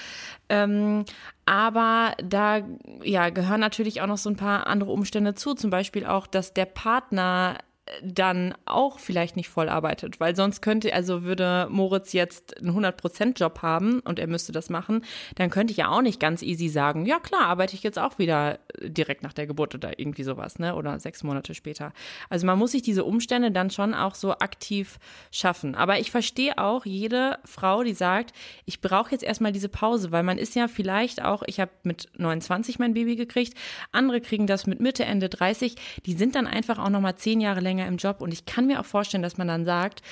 Ähm, 0.51 1.07
aber 1.47 2.13
da 2.23 2.61
ja, 3.03 3.31
gehören 3.31 3.61
natürlich 3.61 4.03
auch 4.03 4.07
noch 4.07 4.19
so 4.19 4.29
ein 4.29 4.37
paar 4.37 4.67
andere 4.67 4.93
Umstände 4.93 5.35
zu. 5.35 5.55
Zum 5.55 5.71
Beispiel 5.71 6.05
auch, 6.05 6.27
dass 6.27 6.53
der 6.53 6.67
Partner 6.67 7.57
dann 8.03 8.55
auch 8.65 8.99
vielleicht 8.99 9.37
nicht 9.37 9.49
voll 9.49 9.69
arbeitet, 9.69 10.19
weil 10.19 10.35
sonst 10.35 10.63
könnte, 10.63 10.95
also 10.95 11.23
würde 11.23 11.69
Moritz 11.71 12.13
jetzt 12.15 12.57
einen 12.59 12.71
100%-Job 12.71 13.61
haben 13.61 14.01
und 14.01 14.19
er 14.19 14.27
müsste 14.27 14.53
das 14.53 14.71
machen, 14.71 15.05
dann 15.35 15.51
könnte 15.51 15.73
ich 15.73 15.77
ja 15.77 15.91
auch 15.91 16.01
nicht 16.01 16.19
ganz 16.19 16.43
easy 16.43 16.69
sagen, 16.69 17.05
ja 17.05 17.19
klar, 17.19 17.43
arbeite 17.43 17.75
ich 17.75 17.83
jetzt 17.83 17.99
auch 17.99 18.19
wieder 18.19 18.59
direkt 18.81 19.23
nach 19.23 19.35
der 19.35 19.47
Geburt 19.47 19.75
oder 19.75 19.99
irgendwie 19.99 20.23
sowas, 20.23 20.59
ne, 20.59 20.75
oder 20.75 20.99
sechs 20.99 21.23
Monate 21.23 21.55
später. 21.55 21.93
Also 22.31 22.47
man 22.47 22.59
muss 22.59 22.73
sich 22.73 22.81
diese 22.81 23.05
Umstände 23.05 23.51
dann 23.51 23.71
schon 23.71 23.93
auch 23.93 24.15
so 24.15 24.33
aktiv 24.33 24.99
schaffen. 25.31 25.75
Aber 25.75 25.99
ich 25.99 26.11
verstehe 26.11 26.57
auch 26.57 26.87
jede 26.87 27.39
Frau, 27.45 27.83
die 27.83 27.95
sagt, 27.95 28.33
ich 28.65 28.81
brauche 28.81 29.11
jetzt 29.11 29.25
erstmal 29.25 29.53
diese 29.53 29.69
Pause, 29.69 30.11
weil 30.11 30.23
man 30.23 30.39
ist 30.39 30.55
ja 30.55 30.69
vielleicht 30.69 31.23
auch, 31.23 31.43
ich 31.47 31.61
habe 31.61 31.71
mit 31.83 32.09
29 32.17 32.79
mein 32.79 32.95
Baby 32.95 33.17
gekriegt, 33.17 33.55
andere 33.93 34.23
kriegen 34.23 34.47
das 34.47 34.67
mit 34.67 34.81
Mitte, 34.81 35.05
Ende 35.05 35.29
30, 35.29 35.75
die 36.07 36.15
sind 36.15 36.35
dann 36.35 36.47
einfach 36.47 36.79
auch 36.79 36.89
nochmal 36.89 37.17
zehn 37.17 37.43
Jahre 37.43 37.61
länger 37.61 37.74
länger 37.75 37.89
im 37.89 37.97
Job 37.97 38.21
und 38.21 38.33
ich 38.33 38.47
kann 38.47 38.67
mir 38.67 38.81
auch 38.81 38.85
vorstellen, 38.85 39.23
dass 39.23 39.37
man 39.37 39.49
dann 39.49 39.65
sagt, 39.65 40.03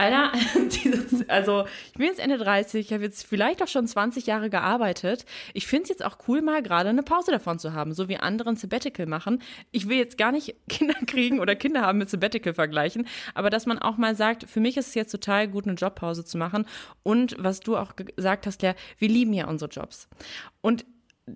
Alter, 0.00 0.30
dieses, 0.84 1.28
also 1.28 1.64
ich 1.88 1.94
bin 1.94 2.06
jetzt 2.06 2.20
Ende 2.20 2.38
30, 2.38 2.86
ich 2.86 2.92
habe 2.92 3.02
jetzt 3.02 3.26
vielleicht 3.26 3.60
auch 3.64 3.66
schon 3.66 3.84
20 3.84 4.26
Jahre 4.26 4.48
gearbeitet. 4.48 5.24
Ich 5.54 5.66
finde 5.66 5.84
es 5.84 5.88
jetzt 5.88 6.04
auch 6.04 6.18
cool, 6.28 6.40
mal 6.40 6.62
gerade 6.62 6.88
eine 6.88 7.02
Pause 7.02 7.32
davon 7.32 7.58
zu 7.58 7.72
haben, 7.72 7.92
so 7.92 8.08
wie 8.08 8.16
andere 8.16 8.50
ein 8.50 8.54
Sabbatical 8.54 9.06
machen. 9.06 9.42
Ich 9.72 9.88
will 9.88 9.98
jetzt 9.98 10.16
gar 10.16 10.30
nicht 10.30 10.54
Kinder 10.68 10.94
kriegen 11.04 11.40
oder 11.40 11.56
Kinder 11.56 11.82
haben 11.82 11.98
mit 11.98 12.10
Sabbatical 12.10 12.54
vergleichen, 12.54 13.08
aber 13.34 13.50
dass 13.50 13.66
man 13.66 13.80
auch 13.80 13.96
mal 13.96 14.14
sagt, 14.14 14.44
für 14.48 14.60
mich 14.60 14.76
ist 14.76 14.88
es 14.88 14.94
jetzt 14.94 15.10
total 15.10 15.48
gut, 15.48 15.66
eine 15.66 15.74
Jobpause 15.74 16.24
zu 16.24 16.38
machen. 16.38 16.66
Und 17.02 17.34
was 17.36 17.58
du 17.58 17.76
auch 17.76 17.96
gesagt 17.96 18.46
hast, 18.46 18.60
Claire, 18.60 18.76
wir 18.98 19.08
lieben 19.08 19.32
ja 19.32 19.48
unsere 19.48 19.68
Jobs. 19.68 20.08
Und 20.60 20.84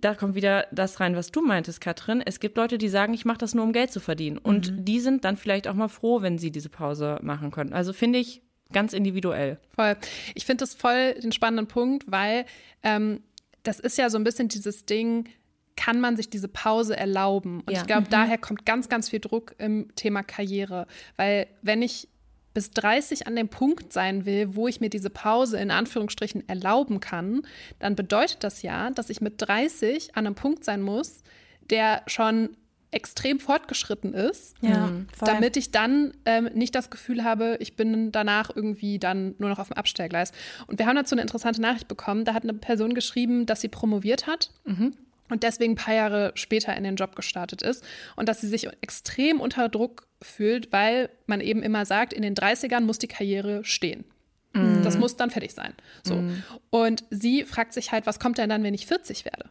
da 0.00 0.14
kommt 0.14 0.34
wieder 0.34 0.66
das 0.72 1.00
rein, 1.00 1.16
was 1.16 1.30
du 1.30 1.42
meintest, 1.42 1.80
Katrin. 1.80 2.22
Es 2.24 2.40
gibt 2.40 2.56
Leute, 2.56 2.78
die 2.78 2.88
sagen, 2.88 3.14
ich 3.14 3.24
mache 3.24 3.38
das 3.38 3.54
nur, 3.54 3.64
um 3.64 3.72
Geld 3.72 3.92
zu 3.92 4.00
verdienen. 4.00 4.38
Und 4.38 4.70
mhm. 4.70 4.84
die 4.84 5.00
sind 5.00 5.24
dann 5.24 5.36
vielleicht 5.36 5.68
auch 5.68 5.74
mal 5.74 5.88
froh, 5.88 6.22
wenn 6.22 6.38
sie 6.38 6.50
diese 6.50 6.68
Pause 6.68 7.18
machen 7.22 7.50
können. 7.50 7.72
Also 7.72 7.92
finde 7.92 8.18
ich 8.18 8.42
ganz 8.72 8.92
individuell. 8.92 9.58
Voll. 9.74 9.96
Ich 10.34 10.46
finde 10.46 10.62
das 10.62 10.74
voll 10.74 11.14
den 11.14 11.32
spannenden 11.32 11.66
Punkt, 11.66 12.04
weil 12.10 12.46
ähm, 12.82 13.22
das 13.62 13.78
ist 13.78 13.98
ja 13.98 14.10
so 14.10 14.18
ein 14.18 14.24
bisschen 14.24 14.48
dieses 14.48 14.86
Ding, 14.86 15.28
kann 15.76 16.00
man 16.00 16.16
sich 16.16 16.28
diese 16.28 16.48
Pause 16.48 16.96
erlauben? 16.96 17.60
Und 17.60 17.72
ja. 17.72 17.80
ich 17.80 17.86
glaube, 17.86 18.02
mhm. 18.02 18.10
daher 18.10 18.38
kommt 18.38 18.66
ganz, 18.66 18.88
ganz 18.88 19.08
viel 19.08 19.20
Druck 19.20 19.54
im 19.58 19.94
Thema 19.94 20.22
Karriere. 20.22 20.86
Weil 21.16 21.46
wenn 21.62 21.82
ich 21.82 22.08
bis 22.54 22.70
30 22.70 23.26
an 23.26 23.36
dem 23.36 23.48
Punkt 23.48 23.92
sein 23.92 24.26
will, 24.26 24.54
wo 24.54 24.68
ich 24.68 24.80
mir 24.80 24.90
diese 24.90 25.10
Pause 25.10 25.58
in 25.58 25.70
Anführungsstrichen 25.70 26.48
erlauben 26.48 27.00
kann, 27.00 27.42
dann 27.78 27.96
bedeutet 27.96 28.44
das 28.44 28.62
ja, 28.62 28.90
dass 28.90 29.10
ich 29.10 29.20
mit 29.20 29.34
30 29.38 30.16
an 30.16 30.26
einem 30.26 30.34
Punkt 30.34 30.64
sein 30.64 30.82
muss, 30.82 31.22
der 31.70 32.02
schon 32.06 32.56
extrem 32.90 33.40
fortgeschritten 33.40 34.12
ist, 34.12 34.54
ja, 34.60 34.88
mhm. 34.88 35.06
damit 35.20 35.56
ich 35.56 35.70
dann 35.70 36.12
ähm, 36.26 36.50
nicht 36.52 36.74
das 36.74 36.90
Gefühl 36.90 37.24
habe, 37.24 37.56
ich 37.58 37.74
bin 37.74 38.12
danach 38.12 38.50
irgendwie 38.54 38.98
dann 38.98 39.34
nur 39.38 39.48
noch 39.48 39.58
auf 39.58 39.68
dem 39.68 39.78
Abstellgleis. 39.78 40.32
Und 40.66 40.78
wir 40.78 40.86
haben 40.86 40.96
dazu 40.96 41.14
eine 41.14 41.22
interessante 41.22 41.62
Nachricht 41.62 41.88
bekommen. 41.88 42.26
Da 42.26 42.34
hat 42.34 42.42
eine 42.42 42.52
Person 42.52 42.92
geschrieben, 42.92 43.46
dass 43.46 43.62
sie 43.62 43.68
promoviert 43.68 44.26
hat. 44.26 44.50
Mhm 44.64 44.92
und 45.32 45.42
deswegen 45.44 45.72
ein 45.72 45.76
paar 45.76 45.94
Jahre 45.94 46.32
später 46.34 46.76
in 46.76 46.84
den 46.84 46.96
Job 46.96 47.16
gestartet 47.16 47.62
ist 47.62 47.82
und 48.16 48.28
dass 48.28 48.42
sie 48.42 48.48
sich 48.48 48.68
extrem 48.82 49.40
unter 49.40 49.70
Druck 49.70 50.06
fühlt, 50.22 50.72
weil 50.72 51.10
man 51.26 51.40
eben 51.40 51.62
immer 51.62 51.84
sagt, 51.84 52.12
in 52.12 52.22
den 52.22 52.34
30ern 52.34 52.80
muss 52.80 52.98
die 52.98 53.08
Karriere 53.08 53.64
stehen. 53.64 54.04
Mm. 54.52 54.82
Das 54.82 54.98
muss 54.98 55.16
dann 55.16 55.30
fertig 55.30 55.52
sein. 55.52 55.72
So. 56.02 56.16
Mm. 56.16 56.42
Und 56.70 57.04
sie 57.10 57.44
fragt 57.44 57.72
sich 57.72 57.92
halt, 57.92 58.06
was 58.06 58.18
kommt 58.18 58.38
denn 58.38 58.48
dann, 58.48 58.62
wenn 58.62 58.74
ich 58.74 58.86
40 58.86 59.24
werde? 59.24 59.50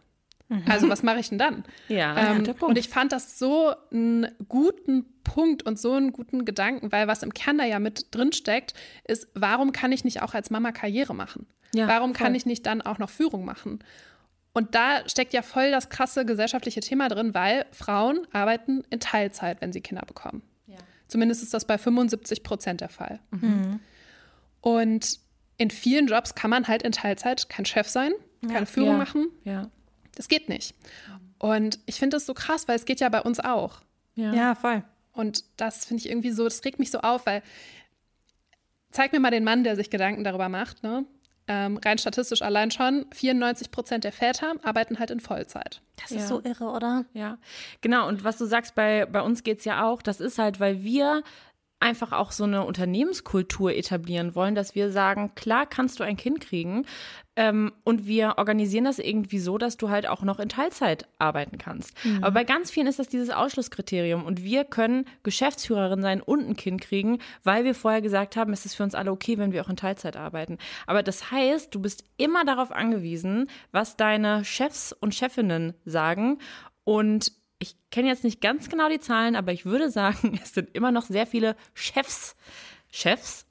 Mhm. 0.52 0.64
Also 0.68 0.90
was 0.90 1.02
mache 1.02 1.20
ich 1.20 1.30
denn 1.30 1.38
dann? 1.38 1.64
Ja, 1.88 2.34
ähm, 2.34 2.44
und 2.60 2.78
ich 2.78 2.90
fand 2.90 3.14
das 3.14 3.40
so 3.40 3.74
einen 3.90 4.28
guten 4.50 5.06
Punkt 5.24 5.64
und 5.64 5.80
so 5.80 5.94
einen 5.94 6.12
guten 6.12 6.44
Gedanken, 6.44 6.92
weil 6.92 7.08
was 7.08 7.24
im 7.24 7.34
Kern 7.34 7.58
da 7.58 7.64
ja 7.64 7.80
mit 7.80 8.14
drin 8.14 8.34
steckt, 8.34 8.74
ist, 9.08 9.30
warum 9.34 9.72
kann 9.72 9.94
ich 9.94 10.04
nicht 10.04 10.22
auch 10.22 10.34
als 10.34 10.50
Mama 10.50 10.74
Karriere 10.74 11.16
machen? 11.16 11.48
Ja, 11.74 11.88
warum 11.88 12.14
voll. 12.14 12.26
kann 12.26 12.36
ich 12.36 12.46
nicht 12.46 12.66
dann 12.66 12.82
auch 12.82 12.98
noch 12.98 13.10
Führung 13.10 13.46
machen? 13.46 13.80
Und 14.54 14.76
da 14.76 15.08
steckt 15.08 15.32
ja 15.32 15.42
voll 15.42 15.72
das 15.72 15.88
krasse 15.88 16.26
gesellschaftliche 16.26 16.82
Thema 16.82 17.08
drin, 17.08 17.34
weil 17.34 17.66
Frauen 17.72 18.28
arbeiten 18.34 18.84
in 18.90 19.00
Teilzeit, 19.00 19.62
wenn 19.62 19.72
sie 19.72 19.80
Kinder 19.80 20.04
bekommen. 20.06 20.42
Zumindest 21.12 21.44
ist 21.44 21.54
das 21.54 21.66
bei 21.66 21.78
75 21.78 22.42
Prozent 22.42 22.80
der 22.80 22.88
Fall. 22.88 23.20
Mhm. 23.32 23.82
Und 24.62 25.20
in 25.58 25.70
vielen 25.70 26.08
Jobs 26.08 26.36
kann 26.36 26.50
man 26.50 26.70
halt 26.70 26.84
in 26.84 26.94
Teilzeit 26.94 27.50
kein 27.50 27.66
Chef 27.66 27.90
sein, 27.90 28.14
keine 28.42 28.60
ja. 28.60 28.66
Führung 28.66 28.92
ja. 28.92 28.98
machen. 28.98 29.28
Ja. 29.44 29.70
Das 30.16 30.30
geht 30.30 30.48
nicht. 30.48 30.74
Und 31.38 31.80
ich 31.86 32.00
finde 32.00 32.16
das 32.16 32.26
so 32.26 32.34
krass, 32.34 32.70
weil 32.70 32.78
es 32.78 32.86
geht 32.86 33.02
ja 33.02 33.10
bei 33.10 33.22
uns 33.22 33.42
auch. 33.42 33.82
Ja, 34.16 34.34
ja 34.34 34.56
voll. 34.56 34.86
Und 35.12 35.44
das 35.58 35.84
finde 35.84 36.00
ich 36.00 36.10
irgendwie 36.10 36.32
so, 36.32 36.46
das 36.46 36.64
regt 36.64 36.80
mich 36.80 36.92
so 36.92 37.00
auf, 37.00 37.26
weil 37.26 37.44
zeig 38.92 39.12
mir 39.12 39.20
mal 39.20 39.32
den 39.32 39.44
Mann, 39.44 39.66
der 39.66 39.76
sich 39.76 39.90
Gedanken 39.90 40.24
darüber 40.24 40.48
macht, 40.48 40.82
ne? 40.82 41.04
Ähm, 41.52 41.78
rein 41.84 41.98
statistisch 41.98 42.42
allein 42.42 42.72
schon, 42.72 43.06
94 43.14 43.72
Prozent 43.72 44.06
der 44.06 44.14
Väter 44.14 44.54
arbeiten 44.64 45.00
halt 45.00 45.12
in 45.12 45.20
Vollzeit. 45.20 45.82
Das 46.02 46.12
ist 46.12 46.22
ja. 46.22 46.28
so 46.28 46.42
irre, 46.42 46.70
oder? 46.72 47.04
Ja, 47.14 47.38
genau. 47.82 48.08
Und 48.08 48.24
was 48.24 48.38
du 48.38 48.46
sagst, 48.46 48.74
bei, 48.74 49.06
bei 49.06 49.22
uns 49.22 49.44
geht 49.44 49.60
es 49.60 49.66
ja 49.66 49.84
auch, 49.84 50.02
das 50.02 50.22
ist 50.22 50.40
halt, 50.40 50.62
weil 50.62 50.82
wir 50.84 51.24
einfach 51.82 52.12
auch 52.12 52.32
so 52.32 52.44
eine 52.44 52.64
Unternehmenskultur 52.64 53.74
etablieren 53.74 54.36
wollen, 54.36 54.56
dass 54.56 54.76
wir 54.76 54.92
sagen, 54.92 55.34
klar 55.36 55.66
kannst 55.66 56.00
du 56.00 56.04
ein 56.04 56.18
Kind 56.18 56.42
kriegen 56.42 56.86
ähm, 57.36 57.72
und 57.84 58.06
wir 58.06 58.38
organisieren 58.38 58.86
das 58.86 59.00
irgendwie 59.00 59.40
so, 59.40 59.58
dass 59.58 59.78
du 59.78 59.90
halt 59.90 60.08
auch 60.08 60.22
noch 60.22 60.40
in 60.40 60.50
Teilzeit 60.50 61.08
arbeiten 61.18 61.58
kannst. 61.58 61.94
Mhm. 62.06 62.24
Aber 62.24 62.32
bei 62.32 62.44
ganz 62.44 62.72
vielen 62.72 62.88
ist 62.88 63.00
das 63.00 63.08
dieses 63.08 63.30
Ausschlusskriterium 63.30 64.26
und 64.26 64.44
wir 64.44 64.64
können 64.64 65.06
Geschäftsführerin 65.24 66.02
sein 66.02 66.22
und 66.22 66.48
ein 66.48 66.56
Kind 66.56 66.82
kriegen, 66.82 67.20
weil 67.44 67.64
wir 67.64 67.74
vorher 67.74 68.02
gesagt 68.02 68.36
haben, 68.36 68.54
es 68.54 68.66
ist 68.66 68.76
für 68.76 68.84
uns 68.84 68.96
alle 68.96 69.12
okay, 69.12 69.38
wenn 69.38 69.52
wir 69.52 69.64
auch 69.64 69.70
in 69.70 69.76
Teilzeit 69.76 70.18
arbeiten. 70.18 70.58
Aber 70.86 71.04
das 71.04 71.32
heißt, 71.32 71.74
du 71.74 71.82
bist 71.82 72.04
immer 72.18 72.46
darauf 72.46 72.72
angewiesen, 72.72 73.50
was 73.72 73.98
deine 73.98 74.46
Chefs 74.46 74.94
und 74.94 75.16
Chefinnen 75.16 75.74
sagen 75.86 76.38
und 76.84 77.41
ich 77.62 77.76
kenne 77.92 78.08
jetzt 78.08 78.24
nicht 78.24 78.42
ganz 78.42 78.70
genau 78.70 78.90
die 78.90 79.00
Zahlen, 79.00 79.36
aber 79.36 79.52
ich 79.54 79.66
würde 79.66 79.90
sagen, 79.90 80.40
es 80.44 80.54
sind 80.54 80.70
immer 80.76 80.92
noch 80.92 81.06
sehr 81.06 81.28
viele 81.28 81.56
Chefs, 81.74 82.36
Chefs. 82.92 83.46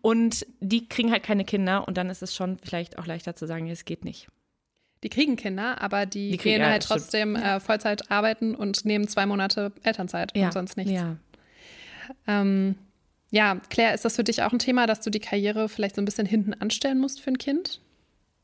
Und 0.00 0.44
die 0.60 0.88
kriegen 0.88 1.12
halt 1.12 1.22
keine 1.22 1.44
Kinder 1.44 1.86
und 1.86 1.96
dann 1.96 2.10
ist 2.10 2.22
es 2.22 2.34
schon 2.34 2.58
vielleicht 2.58 2.98
auch 2.98 3.06
leichter 3.06 3.36
zu 3.36 3.46
sagen, 3.46 3.70
es 3.70 3.84
geht 3.84 4.04
nicht. 4.04 4.26
Die 5.04 5.08
kriegen 5.08 5.36
Kinder, 5.36 5.80
aber 5.80 6.04
die, 6.04 6.32
die 6.32 6.36
kriegen, 6.36 6.58
gehen 6.58 6.66
halt 6.66 6.82
trotzdem 6.82 7.36
äh, 7.36 7.60
Vollzeit 7.60 8.10
arbeiten 8.10 8.54
und 8.54 8.84
nehmen 8.84 9.06
zwei 9.06 9.26
Monate 9.26 9.72
Elternzeit 9.82 10.36
ja. 10.36 10.46
und 10.46 10.52
sonst 10.52 10.76
nichts. 10.76 10.92
Ja. 10.92 11.16
Ähm, 12.26 12.76
ja, 13.30 13.56
Claire, 13.70 13.94
ist 13.94 14.04
das 14.04 14.16
für 14.16 14.24
dich 14.24 14.42
auch 14.42 14.52
ein 14.52 14.58
Thema, 14.58 14.86
dass 14.86 15.00
du 15.00 15.10
die 15.10 15.20
Karriere 15.20 15.68
vielleicht 15.68 15.94
so 15.94 16.02
ein 16.02 16.04
bisschen 16.04 16.26
hinten 16.26 16.54
anstellen 16.54 16.98
musst 16.98 17.20
für 17.20 17.30
ein 17.30 17.38
Kind? 17.38 17.80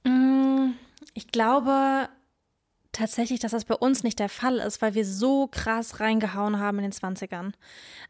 Mm, 0.05 0.71
ich 1.15 1.29
glaube, 1.29 2.09
tatsächlich, 2.93 3.41
dass 3.41 3.53
das 3.53 3.65
bei 3.65 3.75
uns 3.75 4.03
nicht 4.03 4.19
der 4.19 4.29
Fall 4.29 4.59
ist, 4.59 4.81
weil 4.81 4.95
wir 4.95 5.05
so 5.05 5.47
krass 5.47 6.01
reingehauen 6.01 6.59
haben 6.59 6.79
in 6.79 6.85
den 6.85 6.93
20ern. 6.93 7.53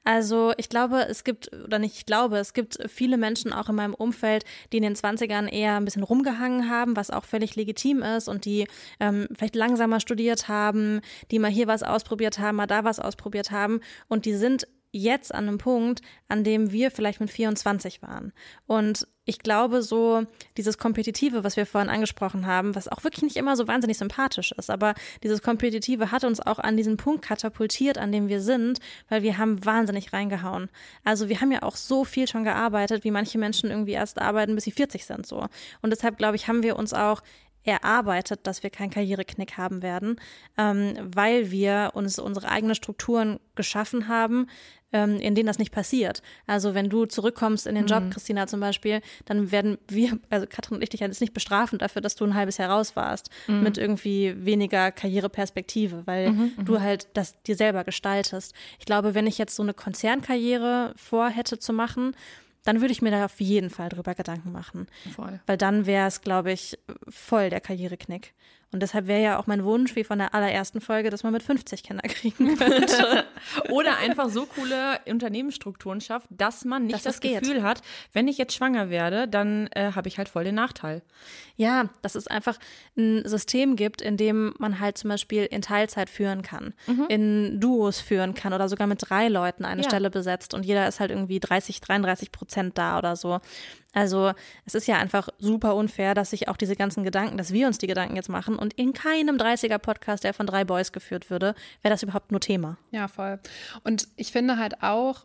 Also 0.04 0.52
ich 0.56 0.68
glaube, 0.68 1.06
es 1.08 1.24
gibt, 1.24 1.52
oder 1.52 1.78
nicht 1.78 1.96
ich 1.96 2.06
glaube, 2.06 2.38
es 2.38 2.52
gibt 2.52 2.78
viele 2.88 3.16
Menschen 3.16 3.52
auch 3.52 3.68
in 3.68 3.74
meinem 3.74 3.94
Umfeld, 3.94 4.44
die 4.72 4.78
in 4.78 4.82
den 4.82 4.94
20ern 4.94 5.48
eher 5.48 5.76
ein 5.76 5.84
bisschen 5.84 6.04
rumgehangen 6.04 6.70
haben, 6.70 6.96
was 6.96 7.10
auch 7.10 7.24
völlig 7.24 7.56
legitim 7.56 8.02
ist 8.02 8.28
und 8.28 8.44
die 8.44 8.66
ähm, 9.00 9.28
vielleicht 9.36 9.56
langsamer 9.56 10.00
studiert 10.00 10.48
haben, 10.48 11.00
die 11.30 11.38
mal 11.38 11.50
hier 11.50 11.66
was 11.66 11.82
ausprobiert 11.82 12.38
haben, 12.38 12.56
mal 12.56 12.66
da 12.66 12.84
was 12.84 13.00
ausprobiert 13.00 13.50
haben 13.50 13.80
und 14.08 14.24
die 14.26 14.34
sind 14.34 14.66
jetzt 14.92 15.34
an 15.34 15.48
einem 15.48 15.58
Punkt, 15.58 16.00
an 16.28 16.44
dem 16.44 16.72
wir 16.72 16.90
vielleicht 16.90 17.20
mit 17.20 17.30
24 17.30 18.03
waren. 18.03 18.32
Und 18.66 19.07
ich 19.29 19.41
glaube, 19.41 19.83
so 19.83 20.24
dieses 20.57 20.79
Kompetitive, 20.79 21.45
was 21.45 21.59
wir 21.59 21.66
vorhin 21.66 21.91
angesprochen 21.91 22.47
haben, 22.47 22.74
was 22.74 22.89
auch 22.89 23.05
wirklich 23.05 23.22
nicht 23.22 23.37
immer 23.37 23.57
so 23.57 23.68
wahnsinnig 23.68 23.99
sympathisch 23.99 24.53
ist, 24.53 24.70
aber 24.70 24.95
dieses 25.22 25.43
Kompetitive 25.43 26.11
hat 26.11 26.24
uns 26.24 26.41
auch 26.41 26.59
an 26.59 26.79
diesen 26.79 26.97
Punkt 26.97 27.26
katapultiert, 27.26 27.99
an 27.99 28.11
dem 28.11 28.29
wir 28.29 28.41
sind, 28.41 28.81
weil 29.11 29.22
wir 29.22 29.37
haben 29.37 29.62
wahnsinnig 29.66 30.14
reingehauen. 30.14 30.70
Also 31.05 31.29
wir 31.29 31.43
haben 31.43 31.53
ja 31.53 31.62
auch 31.62 31.76
so 31.76 32.07
viel 32.07 32.26
schon 32.26 32.43
gearbeitet, 32.43 33.05
wie 33.05 33.11
manche 33.11 33.37
Menschen 33.37 33.70
irgendwie 33.70 33.93
erst 33.93 34.18
arbeiten, 34.18 34.55
bis 34.55 34.64
sie 34.64 34.72
40 34.72 35.05
sind, 35.05 35.26
so. 35.26 35.47
Und 35.83 35.91
deshalb, 35.91 36.16
glaube 36.16 36.37
ich, 36.37 36.49
haben 36.49 36.62
wir 36.62 36.76
uns 36.76 36.95
auch 36.95 37.20
erarbeitet, 37.68 38.40
dass 38.44 38.62
wir 38.62 38.70
keinen 38.70 38.90
Karriereknick 38.90 39.56
haben 39.56 39.82
werden, 39.82 40.16
ähm, 40.56 40.94
weil 41.14 41.50
wir 41.50 41.90
uns 41.94 42.18
unsere 42.18 42.48
eigenen 42.48 42.74
Strukturen 42.74 43.38
geschaffen 43.54 44.08
haben, 44.08 44.46
ähm, 44.92 45.18
in 45.18 45.34
denen 45.34 45.46
das 45.46 45.58
nicht 45.58 45.72
passiert. 45.72 46.22
Also 46.46 46.74
wenn 46.74 46.88
du 46.88 47.06
zurückkommst 47.06 47.66
in 47.66 47.74
den 47.74 47.86
Job, 47.86 48.04
mhm. 48.04 48.10
Christina 48.10 48.46
zum 48.46 48.60
Beispiel, 48.60 49.00
dann 49.26 49.50
werden 49.50 49.78
wir, 49.88 50.18
also 50.30 50.46
Katrin 50.46 50.76
und 50.76 50.82
ich 50.82 50.88
dich 50.88 51.00
jetzt 51.00 51.20
nicht 51.20 51.34
bestrafen 51.34 51.78
dafür, 51.78 52.00
dass 52.00 52.14
du 52.14 52.24
ein 52.24 52.34
halbes 52.34 52.56
Jahr 52.56 52.70
raus 52.70 52.96
warst 52.96 53.30
mhm. 53.46 53.62
mit 53.62 53.78
irgendwie 53.78 54.34
weniger 54.44 54.90
Karriereperspektive, 54.90 56.06
weil 56.06 56.30
mhm, 56.30 56.52
mhm, 56.56 56.64
du 56.64 56.80
halt 56.80 57.08
das 57.14 57.40
dir 57.42 57.56
selber 57.56 57.84
gestaltest. 57.84 58.54
Ich 58.78 58.86
glaube, 58.86 59.14
wenn 59.14 59.26
ich 59.26 59.38
jetzt 59.38 59.56
so 59.56 59.62
eine 59.62 59.74
Konzernkarriere 59.74 60.94
vorhätte 60.96 61.58
zu 61.58 61.72
machen, 61.72 62.14
dann 62.64 62.80
würde 62.80 62.92
ich 62.92 63.02
mir 63.02 63.11
da 63.11 63.24
auf 63.24 63.40
jeden 63.40 63.70
Fall 63.70 63.88
drüber 63.88 64.14
Gedanken 64.14 64.52
machen. 64.52 64.86
Voll. 65.14 65.40
Weil 65.46 65.56
dann 65.56 65.86
wäre 65.86 66.09
es, 66.09 66.20
glaube 66.20 66.52
ich, 66.52 66.78
voll 67.09 67.50
der 67.50 67.61
Karriereknick. 67.61 68.34
Und 68.70 68.80
deshalb 68.80 69.06
wäre 69.06 69.22
ja 69.22 69.38
auch 69.38 69.46
mein 69.46 69.64
Wunsch, 69.64 69.96
wie 69.96 70.04
von 70.04 70.18
der 70.18 70.34
allerersten 70.34 70.82
Folge, 70.82 71.08
dass 71.08 71.22
man 71.22 71.32
mit 71.32 71.42
50 71.42 71.82
Kinder 71.82 72.06
kriegen 72.06 72.56
könnte. 72.58 73.24
Oder 73.70 73.96
einfach 73.96 74.28
so 74.28 74.44
coole 74.44 75.00
Unternehmensstrukturen 75.06 76.02
schafft, 76.02 76.26
dass 76.30 76.66
man 76.66 76.84
nicht 76.84 76.94
dass 76.94 77.02
das, 77.02 77.20
das 77.20 77.40
Gefühl 77.40 77.62
hat, 77.62 77.80
wenn 78.12 78.28
ich 78.28 78.36
jetzt 78.36 78.54
schwanger 78.54 78.90
werde, 78.90 79.26
dann 79.26 79.68
äh, 79.68 79.92
habe 79.92 80.08
ich 80.08 80.18
halt 80.18 80.28
voll 80.28 80.44
den 80.44 80.54
Nachteil. 80.54 81.00
Ja, 81.56 81.88
dass 82.02 82.14
es 82.14 82.26
einfach 82.26 82.58
ein 82.96 83.26
System 83.26 83.74
gibt, 83.74 84.02
in 84.02 84.18
dem 84.18 84.54
man 84.58 84.80
halt 84.80 84.98
zum 84.98 85.08
Beispiel 85.08 85.44
in 85.44 85.62
Teilzeit 85.62 86.10
führen 86.10 86.42
kann, 86.42 86.74
mhm. 86.86 87.06
in 87.08 87.60
Duos 87.60 88.00
führen 88.00 88.34
kann 88.34 88.52
oder 88.52 88.68
sogar 88.68 88.86
mit 88.86 89.00
drei 89.08 89.28
Leuten 89.28 89.64
eine 89.64 89.82
ja. 89.82 89.88
Stelle 89.88 90.10
besetzt 90.10 90.52
und 90.52 90.66
jeder 90.66 90.86
ist 90.86 91.00
halt 91.00 91.10
irgendwie 91.10 91.40
30, 91.40 91.80
33 91.80 92.32
Prozent 92.32 92.76
da 92.76 92.98
oder 92.98 93.16
so. 93.16 93.40
Also 93.95 94.32
es 94.66 94.74
ist 94.74 94.86
ja 94.86 94.99
einfach 94.99 95.28
super 95.39 95.74
unfair, 95.74 96.14
dass 96.14 96.30
sich 96.30 96.49
auch 96.49 96.57
diese 96.57 96.76
ganzen 96.76 97.05
Gedanken, 97.05 97.39
dass 97.39 97.53
wir 97.53 97.66
uns 97.66 97.78
die 97.78 97.86
Gedanken 97.86 98.16
jetzt 98.16 98.28
machen 98.28 98.57
und 98.57 98.74
in 98.74 98.93
keinem 98.93 99.36
30er-Podcast, 99.36 100.24
der 100.24 100.34
von 100.34 100.47
drei 100.47 100.64
Boys 100.64 100.93
geführt 100.93 101.30
würde, 101.30 101.55
wäre 101.82 101.93
das 101.93 102.03
überhaupt 102.03 102.30
nur 102.30 102.41
Thema. 102.41 102.76
Ja, 102.91 103.09
voll. 103.09 103.41
Und 103.84 104.09
ich 104.16 104.30
finde 104.30 104.59
halt 104.59 104.82
auch, 104.82 105.24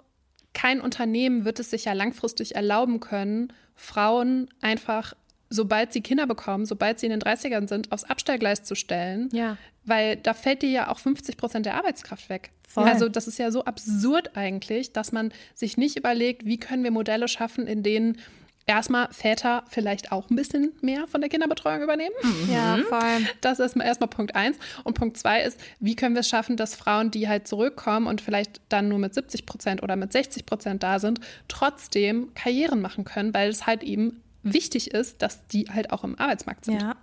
kein 0.53 0.81
Unternehmen 0.81 1.45
wird 1.45 1.59
es 1.59 1.71
sich 1.71 1.85
ja 1.85 1.93
langfristig 1.93 2.55
erlauben 2.55 2.99
können, 2.99 3.51
Frauen 3.75 4.49
einfach 4.61 5.13
sobald 5.53 5.93
sie 5.93 6.01
Kinder 6.01 6.25
bekommen, 6.25 6.65
sobald 6.65 6.99
sie 6.99 7.05
in 7.05 7.11
den 7.11 7.21
30ern 7.21 7.67
sind, 7.67 7.91
aufs 7.91 8.05
Abstellgleis 8.05 8.63
zu 8.63 8.73
stellen. 8.73 9.29
Ja. 9.31 9.57
Weil 9.85 10.15
da 10.15 10.33
fällt 10.33 10.63
dir 10.63 10.69
ja 10.69 10.91
auch 10.91 10.97
50 10.97 11.37
Prozent 11.37 11.67
der 11.67 11.75
Arbeitskraft 11.75 12.29
weg. 12.29 12.49
Voll. 12.67 12.85
Also 12.85 13.07
das 13.07 13.27
ist 13.27 13.37
ja 13.37 13.51
so 13.51 13.63
absurd 13.65 14.35
eigentlich, 14.35 14.93
dass 14.93 15.11
man 15.11 15.31
sich 15.53 15.77
nicht 15.77 15.95
überlegt, 15.95 16.45
wie 16.45 16.57
können 16.57 16.83
wir 16.83 16.89
Modelle 16.89 17.27
schaffen, 17.27 17.67
in 17.67 17.83
denen 17.83 18.17
erstmal 18.65 19.09
Väter 19.11 19.63
vielleicht 19.69 20.11
auch 20.11 20.29
ein 20.29 20.35
bisschen 20.35 20.73
mehr 20.81 21.07
von 21.07 21.21
der 21.21 21.29
Kinderbetreuung 21.29 21.81
übernehmen. 21.81 22.15
Mhm. 22.21 22.53
Ja, 22.53 22.77
voll. 22.89 23.27
Das 23.41 23.59
ist 23.59 23.75
erstmal 23.75 24.09
Punkt 24.09 24.35
eins. 24.35 24.57
Und 24.83 24.93
Punkt 24.93 25.17
zwei 25.17 25.41
ist, 25.41 25.59
wie 25.79 25.95
können 25.95 26.15
wir 26.15 26.21
es 26.21 26.29
schaffen, 26.29 26.57
dass 26.57 26.75
Frauen, 26.75 27.11
die 27.11 27.27
halt 27.27 27.47
zurückkommen 27.47 28.07
und 28.07 28.21
vielleicht 28.21 28.61
dann 28.69 28.87
nur 28.87 28.99
mit 28.99 29.13
70 29.13 29.45
Prozent 29.45 29.83
oder 29.83 29.95
mit 29.95 30.13
60 30.13 30.45
Prozent 30.45 30.83
da 30.83 30.99
sind, 30.99 31.19
trotzdem 31.47 32.33
Karrieren 32.33 32.81
machen 32.81 33.03
können, 33.03 33.33
weil 33.33 33.49
es 33.49 33.67
halt 33.67 33.83
eben 33.83 34.22
wichtig 34.43 34.91
ist, 34.91 35.21
dass 35.21 35.47
die 35.47 35.65
halt 35.73 35.91
auch 35.91 36.03
im 36.03 36.17
Arbeitsmarkt 36.19 36.65
sind. 36.65 36.81
Ja, 36.81 36.95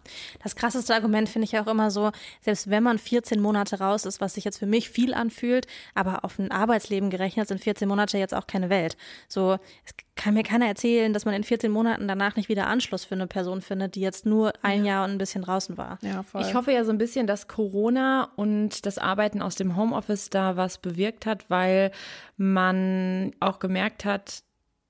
das 0.42 0.56
krasseste 0.56 0.94
Argument 0.94 1.28
finde 1.28 1.46
ich 1.46 1.58
auch 1.58 1.66
immer 1.66 1.90
so, 1.90 2.12
selbst 2.40 2.70
wenn 2.70 2.82
man 2.82 2.98
14 2.98 3.40
Monate 3.40 3.78
raus 3.78 4.04
ist, 4.04 4.20
was 4.20 4.34
sich 4.34 4.44
jetzt 4.44 4.58
für 4.58 4.66
mich 4.66 4.90
viel 4.90 5.14
anfühlt, 5.14 5.66
aber 5.94 6.24
auf 6.24 6.38
ein 6.38 6.50
Arbeitsleben 6.50 7.10
gerechnet 7.10 7.48
sind 7.48 7.60
14 7.60 7.88
Monate 7.88 8.18
jetzt 8.18 8.34
auch 8.34 8.46
keine 8.46 8.70
Welt. 8.70 8.96
So, 9.28 9.58
es 9.84 9.94
kann 10.16 10.34
mir 10.34 10.42
keiner 10.42 10.66
erzählen, 10.66 11.14
dass 11.14 11.24
man 11.24 11.32
in 11.32 11.44
14 11.44 11.72
Monaten 11.72 12.06
danach 12.06 12.36
nicht 12.36 12.50
wieder 12.50 12.66
Anschluss 12.66 13.06
für 13.06 13.14
eine 13.14 13.26
Person 13.26 13.62
findet, 13.62 13.94
die 13.94 14.00
jetzt 14.00 14.26
nur 14.26 14.52
ein 14.60 14.84
ja. 14.84 14.92
Jahr 14.92 15.04
und 15.04 15.12
ein 15.12 15.18
bisschen 15.18 15.42
draußen 15.42 15.78
war. 15.78 15.98
Ja, 16.02 16.22
voll. 16.22 16.42
Ich 16.42 16.54
hoffe 16.54 16.72
ja 16.72 16.84
so 16.84 16.92
ein 16.92 16.98
bisschen, 16.98 17.26
dass 17.26 17.48
Corona 17.48 18.30
und 18.36 18.84
das 18.84 18.98
Arbeiten 18.98 19.40
aus 19.40 19.54
dem 19.54 19.76
Homeoffice 19.76 20.28
da 20.28 20.56
was 20.56 20.76
bewirkt 20.76 21.24
hat, 21.24 21.48
weil 21.48 21.90
man 22.36 23.32
auch 23.40 23.60
gemerkt 23.60 24.04
hat, 24.04 24.42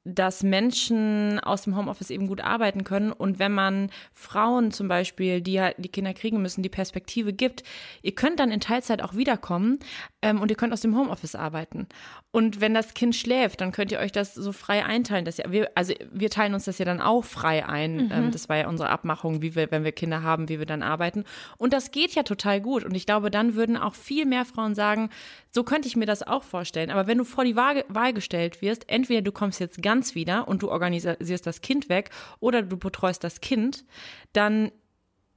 dass 0.04 0.42
Menschen 0.42 1.38
aus 1.40 1.62
dem 1.62 1.76
Homeoffice 1.76 2.10
eben 2.10 2.26
gut 2.26 2.40
arbeiten 2.40 2.84
können 2.84 3.12
und 3.12 3.38
wenn 3.38 3.52
man 3.52 3.90
Frauen 4.12 4.70
zum 4.70 4.88
Beispiel, 4.88 5.42
die 5.42 5.60
halt 5.60 5.76
die 5.78 5.90
Kinder 5.90 6.14
kriegen 6.14 6.40
müssen, 6.40 6.62
die 6.62 6.70
Perspektive 6.70 7.32
gibt, 7.32 7.62
ihr 8.02 8.14
könnt 8.14 8.40
dann 8.40 8.50
in 8.50 8.60
Teilzeit 8.60 9.02
auch 9.02 9.14
wiederkommen 9.14 9.78
ähm, 10.22 10.40
und 10.40 10.50
ihr 10.50 10.56
könnt 10.56 10.72
aus 10.72 10.80
dem 10.80 10.96
Homeoffice 10.96 11.34
arbeiten. 11.34 11.86
Und 12.32 12.60
wenn 12.60 12.74
das 12.74 12.94
Kind 12.94 13.16
schläft, 13.16 13.60
dann 13.60 13.72
könnt 13.72 13.90
ihr 13.90 13.98
euch 13.98 14.12
das 14.12 14.34
so 14.34 14.52
frei 14.52 14.84
einteilen. 14.84 15.24
Dass 15.24 15.38
ja, 15.38 15.50
wir, 15.50 15.70
also 15.74 15.94
wir 16.12 16.30
teilen 16.30 16.54
uns 16.54 16.64
das 16.64 16.78
ja 16.78 16.84
dann 16.84 17.00
auch 17.00 17.24
frei 17.24 17.66
ein. 17.66 18.04
Mhm. 18.04 18.12
Ähm, 18.12 18.30
das 18.30 18.48
war 18.48 18.56
ja 18.56 18.68
unsere 18.68 18.88
Abmachung, 18.88 19.42
wie 19.42 19.56
wir, 19.56 19.70
wenn 19.72 19.82
wir 19.82 19.90
Kinder 19.90 20.22
haben, 20.22 20.48
wie 20.48 20.60
wir 20.60 20.66
dann 20.66 20.82
arbeiten. 20.82 21.24
Und 21.58 21.72
das 21.72 21.90
geht 21.90 22.14
ja 22.14 22.22
total 22.22 22.60
gut. 22.60 22.84
Und 22.84 22.94
ich 22.94 23.04
glaube, 23.04 23.32
dann 23.32 23.56
würden 23.56 23.76
auch 23.76 23.94
viel 23.94 24.26
mehr 24.26 24.44
Frauen 24.44 24.76
sagen, 24.76 25.10
so 25.50 25.64
könnte 25.64 25.88
ich 25.88 25.96
mir 25.96 26.06
das 26.06 26.22
auch 26.22 26.44
vorstellen. 26.44 26.90
Aber 26.90 27.08
wenn 27.08 27.18
du 27.18 27.24
vor 27.24 27.44
die 27.44 27.56
Wahl 27.56 28.12
gestellt 28.12 28.62
wirst, 28.62 28.88
entweder 28.88 29.22
du 29.22 29.32
kommst 29.32 29.58
jetzt 29.58 29.82
ganz 29.82 29.99
wieder 30.14 30.48
und 30.48 30.62
du 30.62 30.70
organisierst 30.70 31.46
das 31.46 31.60
Kind 31.60 31.88
weg 31.88 32.10
oder 32.40 32.62
du 32.62 32.76
betreust 32.76 33.24
das 33.24 33.40
Kind, 33.40 33.84
dann 34.32 34.72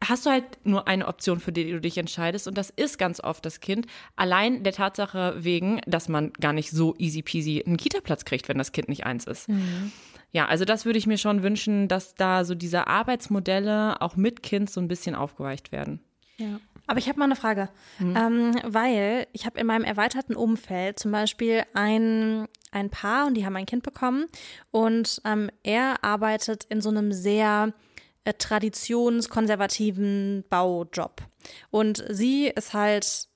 hast 0.10 0.26
du 0.26 0.32
halt 0.32 0.44
nur 0.64 0.88
eine 0.88 1.08
Option, 1.08 1.40
für 1.40 1.52
die 1.52 1.72
du 1.72 1.80
dich 1.80 1.98
entscheidest. 1.98 2.48
Und 2.48 2.58
das 2.58 2.70
ist 2.70 2.98
ganz 2.98 3.22
oft 3.22 3.46
das 3.46 3.60
Kind. 3.60 3.88
Allein 4.16 4.64
der 4.64 4.74
Tatsache 4.74 5.36
wegen, 5.38 5.82
dass 5.86 6.10
man 6.10 6.34
gar 6.34 6.54
nicht 6.54 6.72
so 6.72 6.96
easy 6.98 7.22
peasy 7.22 7.64
einen 7.66 7.78
Kita-Platz 7.78 8.26
kriegt, 8.26 8.50
wenn 8.50 8.58
das 8.58 8.72
Kind 8.72 8.90
nicht 8.90 9.06
eins 9.06 9.26
ist. 9.26 9.50
Mhm. 9.50 9.92
Ja, 10.32 10.48
also 10.48 10.66
das 10.66 10.86
würde 10.86 10.98
ich 10.98 11.08
mir 11.08 11.18
schon 11.18 11.44
wünschen, 11.44 11.88
dass 11.88 12.16
da 12.16 12.44
so 12.44 12.56
diese 12.56 12.88
Arbeitsmodelle 12.88 14.02
auch 14.02 14.16
mit 14.16 14.42
Kind 14.42 14.70
so 14.70 14.82
ein 14.82 14.88
bisschen 14.88 15.16
aufgeweicht 15.16 15.72
werden. 15.72 16.00
Ja. 16.38 16.60
Aber 16.86 17.00
ich 17.00 17.08
habe 17.08 17.18
mal 17.18 17.26
eine 17.26 17.36
Frage, 17.36 17.70
mhm. 18.00 18.16
ähm, 18.16 18.56
weil 18.64 19.28
ich 19.32 19.46
habe 19.46 19.60
in 19.60 19.68
meinem 19.68 19.86
erweiterten 19.86 20.36
Umfeld 20.36 21.00
zum 21.00 21.12
Beispiel 21.12 21.64
ein, 21.74 22.48
ein 22.72 22.90
Paar 22.90 23.28
und 23.28 23.36
die 23.36 23.46
haben 23.46 23.56
ein 23.56 23.66
Kind 23.66 23.84
bekommen 23.84 24.26
und 24.72 25.22
ähm, 25.24 25.50
er 25.64 26.04
arbeitet 26.04 26.66
in 26.66 26.82
so 26.82 26.90
einem 26.90 27.14
sehr 27.14 27.72
äh, 28.26 28.34
traditionskonservativen 28.34 30.44
Baujob. 30.50 31.22
Und 31.72 32.04
sie 32.10 32.48
ist 32.48 32.74
halt, 32.74 33.30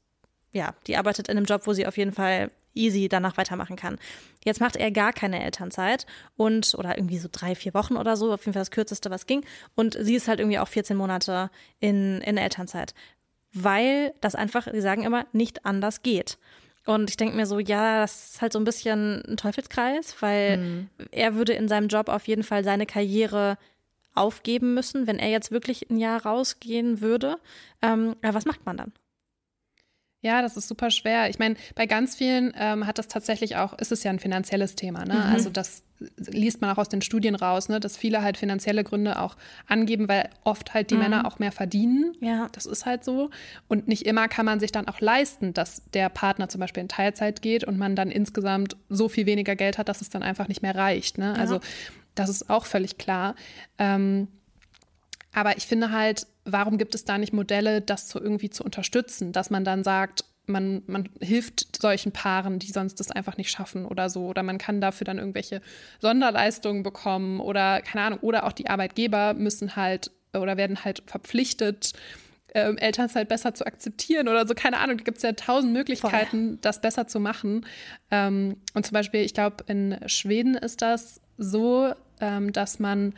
ja, 0.52 0.76
die 0.88 0.98
arbeitet 0.98 1.30
in 1.30 1.38
einem 1.38 1.46
Job, 1.46 1.62
wo 1.66 1.74
sie 1.74 1.88
auf 1.88 1.98
jeden 1.98 2.12
Fall 2.12 2.52
easy 2.78 3.10
danach 3.10 3.38
weitermachen 3.38 3.76
kann. 3.76 3.98
Jetzt 4.46 4.62
macht 4.62 4.78
er 4.78 4.92
gar 4.92 5.12
keine 5.12 5.44
Elternzeit 5.44 6.06
und, 6.38 6.76
oder 6.78 6.98
irgendwie 6.98 7.18
so 7.18 7.28
drei, 7.30 7.56
vier 7.56 7.74
Wochen 7.74 7.98
oder 7.98 8.16
so, 8.16 8.32
auf 8.32 8.46
jeden 8.46 8.54
Fall 8.54 8.62
das 8.62 8.72
kürzeste, 8.72 9.10
was 9.10 9.26
ging. 9.26 9.44
Und 9.76 9.98
sie 10.00 10.16
ist 10.16 10.28
halt 10.28 10.40
irgendwie 10.40 10.60
auch 10.60 10.68
14 10.68 10.96
Monate 10.96 11.50
in, 11.80 12.22
in 12.22 12.38
Elternzeit. 12.38 12.94
Weil 13.64 14.14
das 14.22 14.36
einfach, 14.36 14.68
sie 14.72 14.82
sagen 14.82 15.04
immer, 15.04 15.26
nicht 15.32 15.66
anders 15.66 16.02
geht. 16.02 16.38
Und 16.86 17.10
ich 17.10 17.18
denke 17.18 17.36
mir 17.36 17.46
so, 17.46 17.60
ja, 17.60 18.00
das 18.00 18.34
ist 18.34 18.42
halt 18.42 18.54
so 18.54 18.60
ein 18.60 18.66
bisschen 18.66 19.22
ein 19.28 19.38
Teufelskreis, 19.38 20.16
weil 20.22 20.58
mhm. 20.58 20.90
er 21.12 21.36
würde 21.36 21.54
in 21.54 21.68
seinem 21.68 21.90
Job 21.90 22.08
auf 22.08 22.28
jeden 22.28 22.44
Fall 22.44 22.64
seine 22.64 22.86
Karriere 22.86 23.58
aufgeben 24.16 24.74
müssen, 24.74 25.06
wenn 25.06 25.20
er 25.20 25.30
jetzt 25.30 25.52
wirklich 25.52 25.90
ein 25.90 25.98
Jahr 25.98 26.26
rausgehen 26.26 27.02
würde. 27.02 27.38
Ähm, 27.82 28.16
was 28.22 28.46
macht 28.46 28.66
man 28.66 28.78
dann? 28.78 28.94
Ja, 30.22 30.42
das 30.42 30.58
ist 30.58 30.68
super 30.68 30.90
schwer. 30.90 31.30
Ich 31.30 31.40
meine, 31.40 31.56
bei 31.76 31.86
ganz 31.86 32.16
vielen 32.16 32.54
ähm, 32.58 32.88
hat 32.88 32.98
das 32.98 33.08
tatsächlich 33.08 33.58
auch, 33.58 33.78
ist 33.78 33.92
es 33.92 34.04
ja 34.04 34.12
ein 34.12 34.20
finanzielles 34.20 34.76
Thema. 34.76 35.06
Ne? 35.06 35.14
Mhm. 35.14 35.34
Also 35.34 35.50
das 35.50 35.84
liest 36.18 36.62
man 36.62 36.70
auch 36.70 36.78
aus 36.78 36.90
den 36.90 37.02
Studien 37.02 37.36
raus, 37.36 37.70
ne? 37.70 37.80
dass 37.80 37.98
viele 37.98 38.22
halt 38.22 38.38
finanzielle 38.38 38.84
Gründe 38.84 39.20
auch 39.20 39.36
angeben, 39.68 40.08
weil 40.08 40.30
oft 40.44 40.74
halt 40.74 40.92
die 40.92 40.96
mhm. 40.96 41.02
Männer 41.02 41.28
auch 41.28 41.40
mehr 41.40 41.52
verdienen. 41.52 42.14
Ja. 42.20 42.50
Das 42.52 42.66
ist 42.66 42.86
halt 42.86 43.04
so. 43.04 43.30
Und 43.68 43.88
nicht 43.88 44.06
immer 44.06 44.28
kann 44.28 44.46
man 44.46 44.60
sich 44.60 44.72
dann 44.72 44.88
auch 44.88 45.00
leisten, 45.00 45.54
dass 45.54 45.84
der 45.94 46.10
Partner 46.10 46.50
zum 46.50 46.62
Beispiel 46.62 46.82
in 46.82 46.90
Teilzeit 46.90 47.42
geht 47.42 47.64
und 47.64 47.78
man 47.78 47.96
dann 47.96 48.12
insgesamt 48.12 48.78
so 48.90 49.10
viel 49.10 49.26
weniger 49.26 49.56
Geld 49.56 49.78
hat, 49.78 49.90
dass 49.90 50.02
es 50.02 50.10
dann 50.10 50.24
einfach 50.24 50.48
nicht 50.48 50.62
mehr 50.62 50.76
reicht. 50.76 51.18
Ne? 51.18 51.34
Ja. 51.36 51.42
Also 51.42 51.60
das 52.16 52.30
ist 52.30 52.50
auch 52.50 52.66
völlig 52.66 52.98
klar. 52.98 53.36
Ähm, 53.78 54.28
aber 55.34 55.58
ich 55.58 55.68
finde 55.68 55.92
halt, 55.92 56.28
warum 56.46 56.78
gibt 56.78 56.96
es 56.96 57.06
da 57.06 57.18
nicht 57.18 57.34
Modelle, 57.34 57.82
das 57.82 58.08
zu 58.08 58.20
irgendwie 58.20 58.50
zu 58.50 58.64
unterstützen, 58.64 59.32
dass 59.32 59.50
man 59.50 59.64
dann 59.64 59.84
sagt, 59.84 60.26
man, 60.48 60.84
man 60.88 61.10
hilft 61.22 61.82
solchen 61.82 62.12
Paaren, 62.12 62.60
die 62.60 62.72
sonst 62.72 63.00
das 63.00 63.12
einfach 63.12 63.38
nicht 63.38 63.52
schaffen 63.52 63.86
oder 63.86 64.10
so. 64.10 64.28
Oder 64.28 64.44
man 64.44 64.58
kann 64.58 64.82
dafür 64.82 65.06
dann 65.06 65.18
irgendwelche 65.18 65.62
Sonderleistungen 66.00 66.84
bekommen 66.84 67.40
oder 67.40 67.82
keine 67.82 68.06
Ahnung. 68.06 68.20
Oder 68.22 68.46
auch 68.46 68.54
die 68.54 68.70
Arbeitgeber 68.70 69.34
müssen 69.34 69.76
halt 69.76 70.12
oder 70.34 70.58
werden 70.58 70.84
halt 70.84 71.04
verpflichtet, 71.06 71.94
ähm, 72.54 72.78
Elternzeit 72.78 73.28
besser 73.28 73.54
zu 73.54 73.66
akzeptieren 73.66 74.28
oder 74.28 74.48
so. 74.48 74.54
Keine 74.54 74.80
Ahnung, 74.80 74.98
da 74.98 75.04
gibt 75.04 75.18
es 75.18 75.24
ja 75.24 75.34
tausend 75.34 75.74
Möglichkeiten, 75.74 76.50
Voll. 76.50 76.58
das 76.62 76.82
besser 76.82 77.08
zu 77.08 77.20
machen. 77.20 77.66
Ähm, 78.10 78.58
und 78.74 78.86
zum 78.86 78.94
Beispiel, 78.94 79.22
ich 79.22 79.34
glaube, 79.34 79.64
in 79.68 79.98
Schweden 80.08 80.56
ist 80.56 80.82
das 80.82 81.22
so, 81.38 81.94
ähm, 82.22 82.54
dass 82.54 82.80
man 82.80 83.14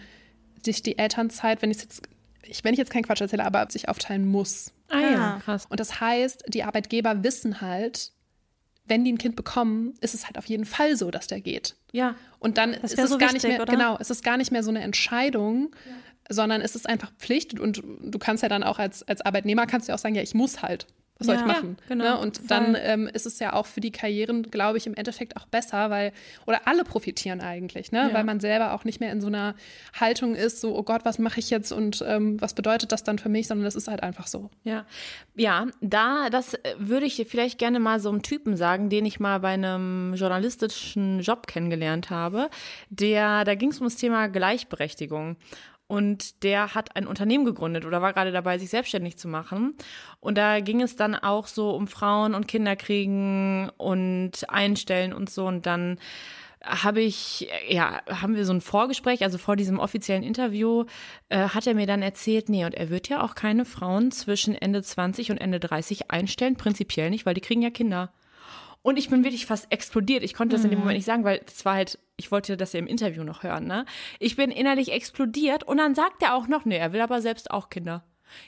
sich 0.63 0.81
die 0.81 0.97
Elternzeit, 0.97 1.61
wenn 1.61 1.71
ich 1.71 1.79
jetzt, 1.79 2.01
ich, 2.43 2.63
wenn 2.63 2.73
ich 2.73 2.79
jetzt 2.79 2.91
keinen 2.91 3.03
Quatsch 3.03 3.21
erzähle, 3.21 3.45
aber 3.45 3.67
sich 3.69 3.89
aufteilen 3.89 4.27
muss. 4.27 4.71
Ah 4.89 4.99
ja, 4.99 5.41
krass. 5.43 5.65
Und 5.69 5.79
das 5.79 5.99
heißt, 5.99 6.45
die 6.47 6.63
Arbeitgeber 6.63 7.23
wissen 7.23 7.61
halt, 7.61 8.11
wenn 8.85 9.03
die 9.03 9.11
ein 9.11 9.17
Kind 9.17 9.35
bekommen, 9.35 9.93
ist 10.01 10.13
es 10.13 10.25
halt 10.25 10.37
auf 10.37 10.45
jeden 10.45 10.65
Fall 10.65 10.95
so, 10.95 11.11
dass 11.11 11.27
der 11.27 11.41
geht. 11.41 11.75
Ja. 11.91 12.15
Und 12.39 12.57
dann 12.57 12.73
ist 12.73 12.97
es 12.97 13.09
so 13.09 13.17
gar 13.17 13.29
wichtig, 13.29 13.43
nicht 13.43 13.51
mehr, 13.51 13.61
oder? 13.61 13.71
genau, 13.71 13.97
ist 13.97 14.11
es 14.11 14.23
gar 14.23 14.37
nicht 14.37 14.51
mehr 14.51 14.63
so 14.63 14.69
eine 14.69 14.81
Entscheidung, 14.81 15.75
sondern 16.29 16.61
es 16.61 16.75
ist 16.75 16.87
einfach 16.87 17.11
Pflicht 17.17 17.59
und 17.59 17.83
du 18.01 18.19
kannst 18.19 18.43
ja 18.43 18.49
dann 18.49 18.63
auch 18.63 18.79
als, 18.79 19.03
als 19.07 19.21
Arbeitnehmer 19.21 19.65
kannst 19.65 19.87
du 19.87 19.91
ja 19.91 19.95
auch 19.95 19.99
sagen, 19.99 20.15
ja, 20.15 20.21
ich 20.21 20.33
muss 20.33 20.61
halt. 20.61 20.87
Was 21.19 21.27
soll 21.27 21.35
Ja, 21.35 21.41
ich 21.41 21.47
machen? 21.47 21.77
genau, 21.87 22.03
ne? 22.03 22.17
Und 22.17 22.37
voll. 22.37 22.47
dann 22.47 22.77
ähm, 22.79 23.09
ist 23.13 23.25
es 23.25 23.39
ja 23.39 23.53
auch 23.53 23.65
für 23.65 23.81
die 23.81 23.91
Karrieren, 23.91 24.43
glaube 24.43 24.77
ich, 24.77 24.87
im 24.87 24.93
Endeffekt 24.95 25.35
auch 25.35 25.45
besser, 25.47 25.89
weil, 25.89 26.13
oder 26.47 26.61
alle 26.65 26.83
profitieren 26.85 27.41
eigentlich, 27.41 27.91
ne? 27.91 28.07
Ja. 28.09 28.13
Weil 28.13 28.23
man 28.23 28.39
selber 28.39 28.73
auch 28.73 28.85
nicht 28.85 28.99
mehr 29.01 29.11
in 29.11 29.19
so 29.19 29.27
einer 29.27 29.53
Haltung 29.99 30.33
ist, 30.33 30.61
so, 30.61 30.75
oh 30.77 30.83
Gott, 30.83 31.01
was 31.03 31.19
mache 31.19 31.39
ich 31.39 31.49
jetzt 31.49 31.71
und 31.73 32.03
ähm, 32.07 32.39
was 32.41 32.53
bedeutet 32.53 32.91
das 32.93 33.03
dann 33.03 33.19
für 33.19 33.29
mich, 33.29 33.47
sondern 33.47 33.65
das 33.65 33.75
ist 33.75 33.87
halt 33.89 34.01
einfach 34.01 34.27
so. 34.27 34.49
Ja, 34.63 34.85
ja, 35.35 35.67
da, 35.81 36.29
das 36.29 36.53
äh, 36.53 36.75
würde 36.77 37.05
ich 37.05 37.25
vielleicht 37.29 37.59
gerne 37.59 37.79
mal 37.79 37.99
so 37.99 38.09
einem 38.09 38.21
Typen 38.21 38.55
sagen, 38.55 38.89
den 38.89 39.05
ich 39.05 39.19
mal 39.19 39.39
bei 39.39 39.49
einem 39.49 40.13
journalistischen 40.15 41.19
Job 41.19 41.47
kennengelernt 41.47 42.09
habe. 42.09 42.49
Der, 42.89 43.43
da 43.43 43.55
ging 43.55 43.71
es 43.71 43.79
um 43.79 43.87
das 43.87 43.97
Thema 43.97 44.27
Gleichberechtigung. 44.27 45.35
Und 45.89 46.43
der 46.43 46.75
hat 46.75 46.95
ein 46.95 47.07
Unternehmen 47.07 47.45
gegründet 47.45 47.83
oder 47.83 47.99
war 47.99 48.13
gerade 48.13 48.31
dabei, 48.31 48.59
sich 48.59 48.69
selbstständig 48.69 49.17
zu 49.17 49.27
machen. 49.27 49.73
Und 50.19 50.37
da 50.37 50.59
ging 50.59 50.83
es 50.83 50.95
dann 50.95 51.15
auch 51.15 51.47
so 51.47 51.71
um 51.71 51.87
Frauen 51.87 52.35
und 52.35 52.47
Kinderkriegen 52.47 53.71
und 53.77 54.47
Einstellen 54.49 55.13
und 55.13 55.31
so. 55.31 55.47
Und 55.47 55.65
dann 55.65 55.97
habe 56.63 57.01
ich, 57.01 57.49
ja, 57.67 58.01
haben 58.07 58.35
wir 58.35 58.45
so 58.45 58.53
ein 58.53 58.61
Vorgespräch, 58.61 59.23
also 59.23 59.39
vor 59.39 59.55
diesem 59.55 59.79
offiziellen 59.79 60.21
Interview, 60.21 60.85
äh, 61.29 61.49
hat 61.49 61.65
er 61.65 61.73
mir 61.73 61.87
dann 61.87 62.03
erzählt, 62.03 62.49
nee, 62.49 62.65
und 62.65 62.75
er 62.75 62.91
wird 62.91 63.09
ja 63.09 63.23
auch 63.23 63.33
keine 63.33 63.65
Frauen 63.65 64.11
zwischen 64.11 64.53
Ende 64.53 64.83
20 64.83 65.31
und 65.31 65.39
Ende 65.39 65.59
30 65.59 66.11
einstellen, 66.11 66.55
prinzipiell 66.55 67.09
nicht, 67.09 67.25
weil 67.25 67.33
die 67.33 67.41
kriegen 67.41 67.63
ja 67.63 67.71
Kinder. 67.71 68.11
Und 68.81 68.97
ich 68.97 69.09
bin 69.09 69.23
wirklich 69.25 69.45
fast 69.45 69.67
explodiert. 69.71 70.23
Ich 70.23 70.33
konnte 70.33 70.55
das 70.55 70.63
in 70.63 70.69
dem 70.71 70.79
Moment 70.79 70.97
nicht 70.97 71.05
sagen, 71.05 71.23
weil 71.25 71.41
es 71.45 71.65
war 71.65 71.75
halt, 71.75 71.99
ich 72.15 72.31
wollte 72.31 72.55
das 72.55 72.71
ja 72.73 72.79
im 72.79 72.87
Interview 72.87 73.23
noch 73.23 73.43
hören, 73.43 73.65
ne? 73.67 73.85
Ich 74.19 74.35
bin 74.37 74.51
innerlich 74.51 74.91
explodiert 74.93 75.63
und 75.63 75.77
dann 75.77 75.95
sagt 75.95 76.23
er 76.23 76.33
auch 76.35 76.47
noch, 76.47 76.63
nee, 76.65 76.77
er 76.77 76.93
will 76.93 77.01
aber 77.01 77.21
selbst 77.21 77.51
auch 77.51 77.69
Kinder. 77.69 78.03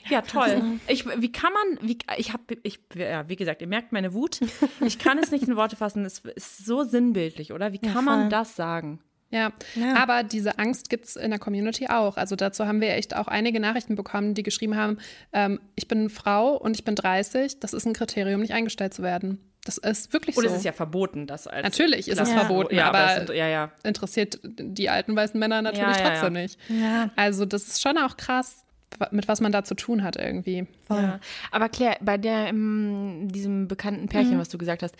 Ja, 0.08 0.22
toll. 0.22 0.62
Ich, 0.86 1.04
wie 1.20 1.32
kann 1.32 1.52
man, 1.52 1.88
wie, 1.88 1.98
ich 2.16 2.32
habe, 2.32 2.42
ich, 2.62 2.78
ja, 2.94 3.28
wie 3.28 3.36
gesagt, 3.36 3.60
ihr 3.62 3.66
merkt 3.68 3.92
meine 3.92 4.14
Wut. 4.14 4.38
Ich 4.80 4.98
kann 4.98 5.18
es 5.18 5.32
nicht 5.32 5.46
in 5.48 5.56
Worte 5.56 5.74
fassen. 5.76 6.04
Es 6.04 6.20
ist 6.20 6.64
so 6.64 6.84
sinnbildlich, 6.84 7.52
oder? 7.52 7.72
Wie 7.72 7.78
kann 7.78 7.94
Ja, 7.96 8.00
man 8.02 8.30
das 8.30 8.54
sagen? 8.56 9.00
Ja, 9.30 9.50
Ja. 9.74 9.96
aber 9.96 10.22
diese 10.22 10.58
Angst 10.58 10.88
gibt 10.88 11.06
es 11.06 11.16
in 11.16 11.30
der 11.30 11.38
Community 11.40 11.88
auch. 11.88 12.16
Also 12.16 12.36
dazu 12.36 12.66
haben 12.66 12.80
wir 12.80 12.94
echt 12.94 13.16
auch 13.16 13.28
einige 13.28 13.60
Nachrichten 13.60 13.96
bekommen, 13.96 14.34
die 14.34 14.42
geschrieben 14.42 14.76
haben, 14.76 14.98
ähm, 15.32 15.58
ich 15.74 15.88
bin 15.88 16.10
Frau 16.10 16.54
und 16.56 16.76
ich 16.76 16.84
bin 16.84 16.94
30, 16.94 17.58
das 17.58 17.72
ist 17.72 17.84
ein 17.86 17.92
Kriterium, 17.94 18.40
nicht 18.40 18.52
eingestellt 18.52 18.94
zu 18.94 19.02
werden. 19.02 19.40
Das 19.64 19.78
ist 19.78 20.12
wirklich 20.12 20.36
Oder 20.36 20.48
so. 20.48 20.54
es 20.54 20.58
ist 20.60 20.64
ja 20.64 20.72
verboten, 20.72 21.26
das 21.28 21.46
als. 21.46 21.62
Natürlich 21.62 22.08
ist 22.08 22.18
es 22.20 22.28
Klasse- 22.30 22.46
verboten, 22.46 22.74
ja, 22.74 22.88
aber, 22.88 23.06
es 23.10 23.14
sind, 23.26 23.36
ja, 23.36 23.46
ja. 23.46 23.70
interessiert 23.84 24.40
die 24.42 24.90
alten 24.90 25.14
weißen 25.14 25.38
Männer 25.38 25.62
natürlich 25.62 25.96
Ja, 25.96 26.02
ja, 26.02 26.10
trotzdem 26.10 26.34
ja. 26.34 26.42
nicht. 26.42 26.58
Ja. 26.68 27.10
Also 27.16 27.44
das 27.46 27.68
ist 27.68 27.80
schon 27.80 27.96
auch 27.98 28.16
krass, 28.16 28.64
mit 29.12 29.28
was 29.28 29.40
man 29.40 29.52
da 29.52 29.62
zu 29.62 29.74
tun 29.74 30.02
hat 30.02 30.16
irgendwie. 30.16 30.66
Ja. 30.90 31.20
Aber 31.52 31.68
Claire, 31.68 31.96
bei 32.00 32.18
der, 32.18 32.46
diesem 32.52 33.68
bekannten 33.68 34.02
Mhm. 34.02 34.08
Pärchen, 34.08 34.38
was 34.38 34.48
du 34.48 34.58
gesagt 34.58 34.82
hast, 34.82 34.96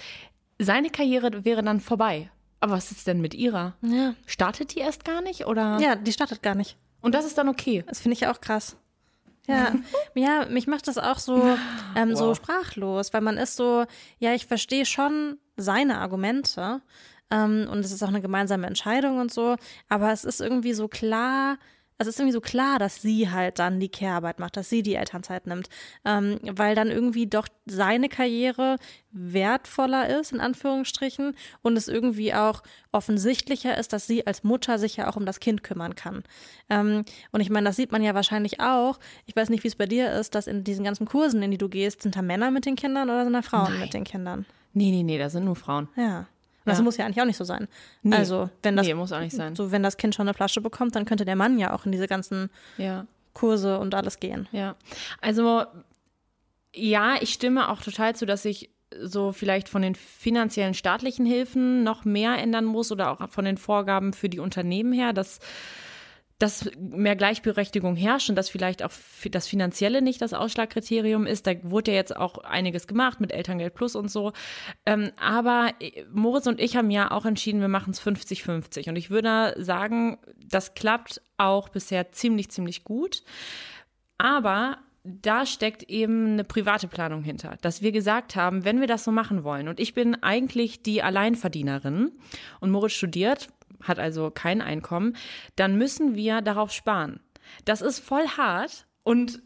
seine 0.59 0.91
Karriere 0.91 1.45
wäre 1.45 1.63
dann 1.65 1.81
vorbei. 1.81 2.31
Aber 2.61 2.75
was 2.75 2.93
ist 2.93 3.09
denn 3.09 3.21
mit 3.21 3.35
ihrer? 3.35 3.75
Ja. 3.83 4.15
Startet 4.27 4.77
die 4.77 4.79
erst 4.79 5.05
gar 5.05 5.21
nicht? 5.23 5.47
Oder? 5.47 5.79
ja, 5.81 5.97
die 5.97 6.13
startet 6.13 6.41
gar 6.43 6.55
nicht. 6.55 6.77
Und 7.01 7.17
das 7.17 7.25
ist 7.27 7.37
dann 7.37 7.49
okay. 7.49 7.83
Das 7.89 8.01
finde 8.01 8.15
ich 8.15 8.29
auch 8.29 8.41
krass. 8.41 8.77
Ja, 9.49 9.73
ja, 10.15 10.47
mich 10.47 10.67
macht 10.67 10.87
das 10.89 10.99
auch 10.99 11.19
so, 11.19 11.59
ähm, 11.95 12.15
so 12.15 12.31
Wow. 12.31 12.37
sprachlos, 12.37 13.13
weil 13.13 13.21
man 13.23 13.37
ist 13.39 13.57
so, 13.57 13.85
ja, 14.19 14.35
ich 14.35 14.47
verstehe 14.47 14.87
schon 14.87 15.39
seine 15.57 15.99
Argumente 15.99 16.81
ähm, 17.31 17.69
und 17.71 17.81
es 17.81 17.93
ist 17.93 18.03
auch 18.03 18.09
eine 18.09 18.21
gemeinsame 18.21 18.67
Entscheidung 18.67 19.19
und 19.21 19.33
so, 19.33 19.57
aber 19.89 20.13
es 20.13 20.25
ist 20.25 20.41
irgendwie 20.41 20.73
so 20.75 20.89
klar, 20.89 21.59
es 21.99 22.07
ist 22.07 22.19
irgendwie 22.19 22.33
so 22.33 22.41
klar, 22.41 22.79
dass 22.79 23.03
sie 23.03 23.31
halt 23.31 23.59
dann 23.59 23.81
die 23.81 23.89
Care-Arbeit 23.89 24.39
macht, 24.39 24.57
dass 24.57 24.69
sie 24.69 24.83
die 24.83 24.95
Elternzeit 24.95 25.47
nimmt, 25.47 25.69
ähm, 26.05 26.39
weil 26.43 26.75
dann 26.75 26.91
irgendwie 26.91 27.27
doch 27.27 27.47
seine 27.67 28.09
Karriere 28.09 28.77
wertvoller 29.11 30.19
ist, 30.19 30.33
in 30.33 30.41
Anführungsstrichen, 30.41 31.35
und 31.63 31.77
es 31.77 31.89
irgendwie 31.89 32.35
auch 32.35 32.63
offensichtlicher 32.91 33.77
ist, 33.77 33.93
dass 33.93 34.07
sie 34.07 34.27
als 34.27 34.43
Mutter 34.43 34.79
sich 34.79 34.97
ja 34.97 35.09
auch 35.09 35.17
um 35.17 35.27
das 35.27 35.41
Kind 35.41 35.63
kümmern 35.63 35.95
kann. 35.95 36.25
Ähm, 36.71 37.05
und 37.31 37.41
ich 37.41 37.51
meine, 37.51 37.67
das 37.67 37.77
sieht 37.77 37.93
man 37.93 38.03
ja 38.03 38.15
wahrscheinlich 38.15 38.61
auch. 38.61 38.99
Ich 39.27 39.37
weiß 39.37 39.51
nicht, 39.51 39.65
wie 39.65 39.69
es 39.69 39.77
bei 39.77 39.87
dir 39.87 40.13
ist, 40.13 40.35
dass 40.35 40.47
in 40.47 40.65
diesen 40.65 40.85
ganzen 40.85 41.07
Kursen, 41.07 41.43
in 41.43 41.51
die 41.51 41.59
du 41.59 41.69
gehst, 41.69 42.03
sind 42.03 42.17
da 42.17 42.23
Männer 42.23 42.51
mit 42.51 42.67
den 42.67 42.77
Kindern 42.77 43.11
oder 43.11 43.25
sind 43.25 43.33
da 43.33 43.43
Frauen 43.43 43.73
Nein. 43.73 43.81
mit 43.81 43.95
den 43.95 44.05
Kindern? 44.05 44.47
Nee, 44.75 44.91
nee, 44.91 45.03
nee, 45.03 45.19
da 45.19 45.29
sind 45.29 45.45
nur 45.45 45.57
Frauen. 45.57 45.89
Ja. 45.97 46.27
Das 46.65 46.79
Ja. 46.79 46.85
muss 46.85 46.97
ja 46.97 47.05
eigentlich 47.05 47.21
auch 47.21 47.27
nicht 47.27 47.37
so 47.37 47.45
sein. 47.45 47.69
Nee. 48.03 48.17
Also, 48.17 48.49
wenn 48.63 48.77
das, 48.77 48.87
Nee, 48.87 48.95
muss 48.95 49.13
auch 49.13 49.21
nicht 49.21 49.35
sein. 49.35 49.57
so, 49.57 49.73
wenn 49.73 49.83
das 49.83 49.97
Kind 49.97 50.15
schon 50.15 50.29
eine 50.29 50.35
Flasche 50.35 50.61
bekommt, 50.61 50.95
dann 50.97 51.05
könnte 51.05 51.25
der 51.25 51.37
Mann 51.37 51.59
ja 51.59 51.73
auch 51.75 51.87
in 51.87 51.93
diese 51.93 52.07
ganzen 52.07 52.51
Ja. 52.79 53.07
Kurse 53.35 53.79
und 53.79 53.95
alles 53.95 54.21
gehen. 54.21 54.49
Ja, 54.53 54.77
also 55.21 55.65
ja, 56.75 57.17
ich 57.21 57.33
stimme 57.33 57.69
auch 57.71 57.81
total 57.81 58.15
zu, 58.15 58.27
dass 58.27 58.43
sich 58.43 58.71
so 59.01 59.33
vielleicht 59.33 59.69
von 59.71 59.81
den 59.83 59.95
finanziellen 59.95 60.75
staatlichen 60.75 61.25
Hilfen 61.25 61.83
noch 61.83 62.05
mehr 62.05 62.37
ändern 62.39 62.67
muss 62.67 62.93
oder 62.93 63.11
auch 63.11 63.29
von 63.31 63.45
den 63.47 63.57
Vorgaben 63.57 64.13
für 64.13 64.29
die 64.29 64.39
Unternehmen 64.39 64.93
her, 64.93 65.13
dass 65.15 65.41
dass 66.43 66.69
mehr 66.77 67.15
Gleichberechtigung 67.15 67.95
herrscht 67.95 68.29
und 68.29 68.35
dass 68.35 68.51
vielleicht 68.51 68.83
auch 68.83 68.91
das 69.31 69.47
Finanzielle 69.47 70.03
nicht 70.03 70.21
das 70.21 70.35
Ausschlagkriterium 70.35 71.25
ist. 71.25 71.47
Da 71.47 71.53
wurde 71.63 71.93
ja 71.93 71.99
jetzt 71.99 72.17
auch 72.17 72.39
einiges 72.39 72.89
gemacht 72.89 73.21
mit 73.21 73.31
Elterngeld 73.31 73.75
Plus 73.75 73.95
und 73.95 74.11
so. 74.11 74.33
Ähm, 74.85 75.13
aber 75.21 75.71
äh, 75.79 76.05
Moritz 76.13 76.49
und 76.49 76.59
ich 76.59 76.77
haben 76.77 76.91
ja 76.91 77.13
auch 77.13 77.27
entschieden, 77.27 77.61
wir 77.61 77.69
machen 77.69 77.93
es 77.93 78.03
50-50. 78.03 78.89
Und 78.89 78.97
ich 78.97 79.09
würde 79.09 79.55
sagen, 79.57 80.19
das 80.45 80.75
klappt 80.75 81.23
auch 81.37 81.69
bisher 81.69 82.11
ziemlich, 82.11 82.51
ziemlich 82.51 82.83
gut. 82.83 83.23
Aber 84.19 84.79
da 85.05 85.47
steckt 85.47 85.85
eben 85.85 86.33
eine 86.33 86.45
private 86.45 86.89
Planung 86.89 87.23
hinter, 87.23 87.57
dass 87.61 87.83
wir 87.83 87.93
gesagt 87.93 88.35
haben, 88.35 88.65
wenn 88.65 88.81
wir 88.81 88.89
das 88.89 89.05
so 89.05 89.13
machen 89.13 89.45
wollen, 89.45 89.69
und 89.69 89.79
ich 89.79 89.95
bin 89.95 90.21
eigentlich 90.23 90.83
die 90.83 91.03
Alleinverdienerin 91.03 92.11
und 92.59 92.71
Moritz 92.73 92.93
studiert, 92.93 93.49
hat 93.83 93.99
also 93.99 94.31
kein 94.31 94.61
Einkommen, 94.61 95.17
dann 95.57 95.77
müssen 95.77 96.15
wir 96.15 96.41
darauf 96.41 96.73
sparen. 96.73 97.21
Das 97.65 97.81
ist 97.81 97.99
voll 97.99 98.27
hart 98.29 98.87
und 99.03 99.43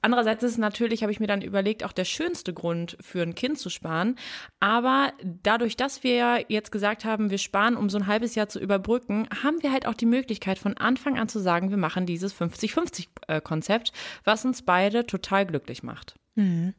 Andererseits 0.00 0.44
ist 0.44 0.58
natürlich, 0.58 1.02
habe 1.02 1.10
ich 1.10 1.18
mir 1.18 1.26
dann 1.26 1.42
überlegt, 1.42 1.82
auch 1.82 1.92
der 1.92 2.04
schönste 2.04 2.54
Grund 2.54 2.96
für 3.00 3.20
ein 3.20 3.34
Kind 3.34 3.58
zu 3.58 3.68
sparen. 3.68 4.14
Aber 4.60 5.12
dadurch, 5.42 5.76
dass 5.76 6.04
wir 6.04 6.44
jetzt 6.48 6.70
gesagt 6.70 7.04
haben, 7.04 7.30
wir 7.30 7.38
sparen, 7.38 7.76
um 7.76 7.90
so 7.90 7.98
ein 7.98 8.06
halbes 8.06 8.34
Jahr 8.36 8.48
zu 8.48 8.60
überbrücken, 8.60 9.28
haben 9.42 9.62
wir 9.62 9.72
halt 9.72 9.86
auch 9.86 9.94
die 9.94 10.06
Möglichkeit, 10.06 10.58
von 10.58 10.76
Anfang 10.76 11.18
an 11.18 11.28
zu 11.28 11.40
sagen, 11.40 11.70
wir 11.70 11.78
machen 11.78 12.06
dieses 12.06 12.32
50-50-Konzept, 12.34 13.92
was 14.22 14.44
uns 14.44 14.62
beide 14.62 15.04
total 15.04 15.46
glücklich 15.46 15.82
macht. 15.82 16.14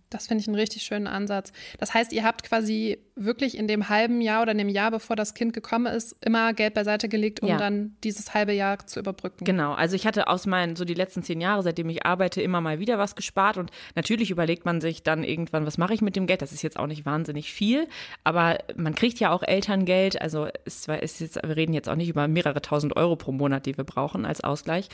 Das 0.10 0.28
finde 0.28 0.41
ich 0.41 0.47
einen 0.47 0.55
richtig 0.55 0.84
schönen 0.84 1.07
Ansatz. 1.07 1.51
Das 1.80 1.93
heißt, 1.93 2.14
ihr 2.14 2.24
habt 2.24 2.43
quasi 2.43 2.97
wirklich 3.16 3.57
in 3.57 3.68
dem 3.68 3.89
halben 3.89 4.22
Jahr 4.22 4.41
oder 4.41 4.53
in 4.53 4.57
dem 4.57 4.70
Jahr, 4.70 4.91
bevor 4.91 5.18
das 5.18 5.34
Kind 5.34 5.51
gekommen 5.53 5.86
ist, 5.88 6.16
immer 6.26 6.53
Geld 6.53 6.74
beiseite 6.74 7.10
gelegt, 7.10 7.41
um 7.41 7.49
Ja. 7.49 7.57
dann 7.57 7.97
dieses 8.05 8.34
halbe 8.34 8.53
Jahr 8.53 8.80
zu 8.88 9.01
überbrücken. 9.01 9.43
Genau, 9.43 9.74
also 9.74 9.97
ich 9.97 10.07
hatte 10.07 10.28
aus 10.30 10.45
meinen, 10.45 10.78
so 10.78 10.86
die 10.86 10.93
letzten 10.93 11.22
zehn 11.24 11.41
Jahre, 11.41 11.62
seitdem 11.62 11.89
ich 11.89 12.05
arbeite, 12.05 12.41
immer 12.41 12.62
mal 12.62 12.80
wieder 12.80 12.97
was 12.97 13.16
gespart 13.18 13.57
und 13.57 13.72
natürlich 13.95 14.32
überlegt 14.32 14.64
man 14.66 14.80
sich 14.80 15.03
dann 15.03 15.26
irgendwann, 15.26 15.66
was 15.66 15.78
mache 15.78 15.93
ich 15.93 16.01
mit 16.01 16.16
dem 16.16 16.28
Geld? 16.28 16.41
Das 16.41 16.53
ist 16.53 16.62
jetzt 16.62 16.80
auch 16.80 16.88
nicht 16.88 17.05
wahnsinnig 17.05 17.51
viel, 17.51 17.88
aber 18.24 18.60
man 18.78 18.95
kriegt 18.95 19.20
ja 19.20 19.32
auch 19.32 19.43
Elterngeld, 19.43 20.22
also 20.22 20.47
war- 20.88 21.03
ist 21.03 21.20
jetzt, 21.20 21.36
wir 21.36 21.57
reden 21.57 21.74
jetzt 21.74 21.89
auch 21.89 21.95
nicht 21.95 22.07
über 22.10 22.30
mehrere 22.30 22.62
tausend 22.62 22.95
Euro 22.95 23.18
pro 23.18 23.34
Monat, 23.34 23.66
die 23.66 23.76
wir 23.78 23.84
brauchen 23.84 24.26
als 24.26 24.41
Ausgleich. 24.41 24.88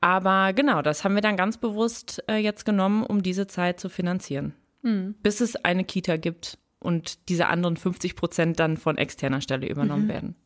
Aber 0.00 0.52
genau, 0.52 0.82
das 0.82 1.02
haben 1.02 1.14
wir 1.16 1.22
dann 1.22 1.36
ganz 1.36 1.56
bewusst 1.58 2.22
äh, 2.30 2.36
jetzt 2.36 2.64
genommen, 2.64 3.02
um 3.02 3.22
diese 3.24 3.46
Zeit 3.48 3.80
zu 3.80 3.88
finanzieren. 3.96 4.54
Bis 5.22 5.40
es 5.40 5.56
eine 5.56 5.82
Kita 5.84 6.16
gibt 6.16 6.58
und 6.78 7.28
diese 7.28 7.48
anderen 7.48 7.76
50 7.76 8.14
Prozent 8.14 8.60
dann 8.60 8.76
von 8.76 8.96
externer 8.98 9.40
Stelle 9.40 9.68
übernommen 9.68 10.06
werden. 10.08 10.36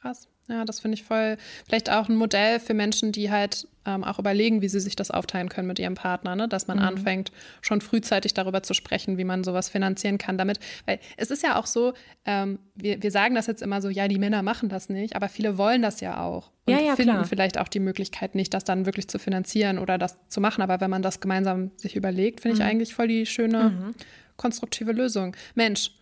Krass. 0.00 0.28
Ja, 0.48 0.64
das 0.64 0.80
finde 0.80 0.96
ich 0.96 1.04
voll. 1.04 1.36
Vielleicht 1.66 1.90
auch 1.90 2.08
ein 2.08 2.16
Modell 2.16 2.60
für 2.60 2.74
Menschen, 2.74 3.12
die 3.12 3.30
halt 3.30 3.66
ähm, 3.86 4.04
auch 4.04 4.18
überlegen, 4.18 4.60
wie 4.60 4.68
sie 4.68 4.80
sich 4.80 4.94
das 4.94 5.10
aufteilen 5.10 5.48
können 5.48 5.66
mit 5.66 5.78
ihrem 5.78 5.94
Partner, 5.94 6.36
ne? 6.36 6.48
dass 6.48 6.66
man 6.66 6.78
anfängt, 6.78 7.32
schon 7.62 7.80
frühzeitig 7.80 8.34
darüber 8.34 8.62
zu 8.62 8.74
sprechen, 8.74 9.16
wie 9.16 9.24
man 9.24 9.42
sowas 9.42 9.70
finanzieren 9.70 10.18
kann 10.18 10.36
damit. 10.36 10.60
Weil 10.84 11.00
es 11.16 11.30
ist 11.30 11.42
ja 11.42 11.58
auch 11.58 11.66
so, 11.66 11.94
ähm, 12.26 12.58
wir, 12.74 13.02
wir 13.02 13.10
sagen 13.10 13.34
das 13.34 13.46
jetzt 13.46 13.62
immer 13.62 13.80
so, 13.80 13.88
ja, 13.88 14.06
die 14.06 14.18
Männer 14.18 14.42
machen 14.42 14.68
das 14.68 14.88
nicht, 14.90 15.16
aber 15.16 15.28
viele 15.28 15.56
wollen 15.56 15.80
das 15.80 16.00
ja 16.00 16.20
auch. 16.20 16.50
Und 16.66 16.74
Ja, 16.74 16.80
ja, 16.80 16.96
finden 16.96 17.12
klar. 17.12 17.24
vielleicht 17.24 17.58
auch 17.58 17.68
die 17.68 17.80
Möglichkeit 17.80 18.34
nicht, 18.34 18.52
das 18.52 18.64
dann 18.64 18.84
wirklich 18.86 19.08
zu 19.08 19.18
finanzieren 19.18 19.78
oder 19.78 19.96
das 19.96 20.16
zu 20.28 20.40
machen. 20.42 20.62
Aber 20.62 20.80
wenn 20.80 20.90
man 20.90 21.02
das 21.02 21.20
gemeinsam 21.20 21.70
sich 21.76 21.96
überlegt, 21.96 22.40
finde 22.40 22.58
ich 22.58 22.62
eigentlich 22.62 22.94
voll 22.94 23.08
die 23.08 23.24
schöne, 23.26 23.94
konstruktive 24.36 24.92
Lösung. 24.92 25.36
Mensch, 25.54 25.92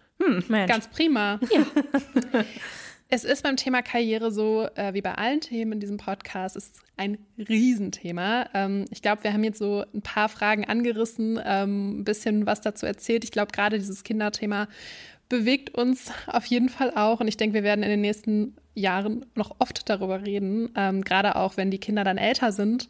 Mensch. 0.49 0.70
Ganz 0.70 0.88
prima. 0.88 1.40
es 3.12 3.24
ist 3.24 3.42
beim 3.42 3.56
Thema 3.56 3.82
Karriere 3.82 4.32
so, 4.32 4.66
äh, 4.74 4.94
wie 4.94 5.02
bei 5.02 5.14
allen 5.14 5.42
Themen 5.42 5.72
in 5.72 5.80
diesem 5.80 5.98
Podcast, 5.98 6.56
ist 6.56 6.80
ein 6.96 7.18
Riesenthema. 7.36 8.46
Ähm, 8.54 8.86
ich 8.90 9.02
glaube, 9.02 9.22
wir 9.22 9.34
haben 9.34 9.44
jetzt 9.44 9.58
so 9.58 9.84
ein 9.92 10.00
paar 10.00 10.30
Fragen 10.30 10.64
angerissen, 10.64 11.38
ähm, 11.44 12.00
ein 12.00 12.04
bisschen 12.04 12.46
was 12.46 12.62
dazu 12.62 12.86
erzählt. 12.86 13.22
Ich 13.22 13.30
glaube, 13.30 13.52
gerade 13.52 13.78
dieses 13.78 14.02
Kinderthema 14.02 14.66
bewegt 15.28 15.74
uns 15.74 16.10
auf 16.26 16.46
jeden 16.46 16.70
Fall 16.70 16.90
auch. 16.96 17.20
Und 17.20 17.28
ich 17.28 17.36
denke, 17.36 17.52
wir 17.52 17.62
werden 17.64 17.82
in 17.82 17.90
den 17.90 18.00
nächsten 18.00 18.56
Jahren 18.72 19.26
noch 19.34 19.56
oft 19.58 19.90
darüber 19.90 20.24
reden, 20.24 20.70
ähm, 20.74 21.04
gerade 21.04 21.36
auch 21.36 21.58
wenn 21.58 21.70
die 21.70 21.80
Kinder 21.80 22.04
dann 22.04 22.16
älter 22.16 22.50
sind 22.50 22.88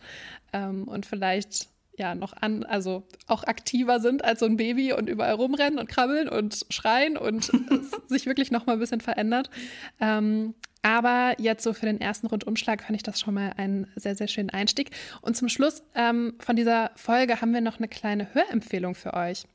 ähm, 0.52 0.84
und 0.86 1.04
vielleicht 1.04 1.71
ja 2.02 2.14
noch 2.14 2.34
an, 2.40 2.64
also 2.64 3.04
auch 3.26 3.44
aktiver 3.44 4.00
sind 4.00 4.24
als 4.24 4.40
so 4.40 4.46
ein 4.46 4.56
Baby 4.56 4.92
und 4.92 5.08
überall 5.08 5.34
rumrennen 5.34 5.78
und 5.78 5.88
krabbeln 5.88 6.28
und 6.28 6.66
schreien 6.68 7.16
und 7.16 7.50
sich 8.08 8.26
wirklich 8.26 8.50
noch 8.50 8.66
mal 8.66 8.74
ein 8.74 8.78
bisschen 8.80 9.00
verändert. 9.00 9.48
Ähm, 10.00 10.54
aber 10.82 11.36
jetzt 11.38 11.62
so 11.62 11.72
für 11.72 11.86
den 11.86 12.00
ersten 12.00 12.26
Rundumschlag 12.26 12.82
fand 12.82 12.96
ich 12.96 13.04
das 13.04 13.20
schon 13.20 13.34
mal 13.34 13.52
einen 13.56 13.86
sehr, 13.94 14.16
sehr 14.16 14.26
schönen 14.26 14.50
Einstieg. 14.50 14.90
Und 15.20 15.36
zum 15.36 15.48
Schluss 15.48 15.84
ähm, 15.94 16.34
von 16.40 16.56
dieser 16.56 16.90
Folge 16.96 17.40
haben 17.40 17.54
wir 17.54 17.60
noch 17.60 17.78
eine 17.78 17.86
kleine 17.86 18.34
Hörempfehlung 18.34 18.96
für 18.96 19.14
euch. 19.14 19.46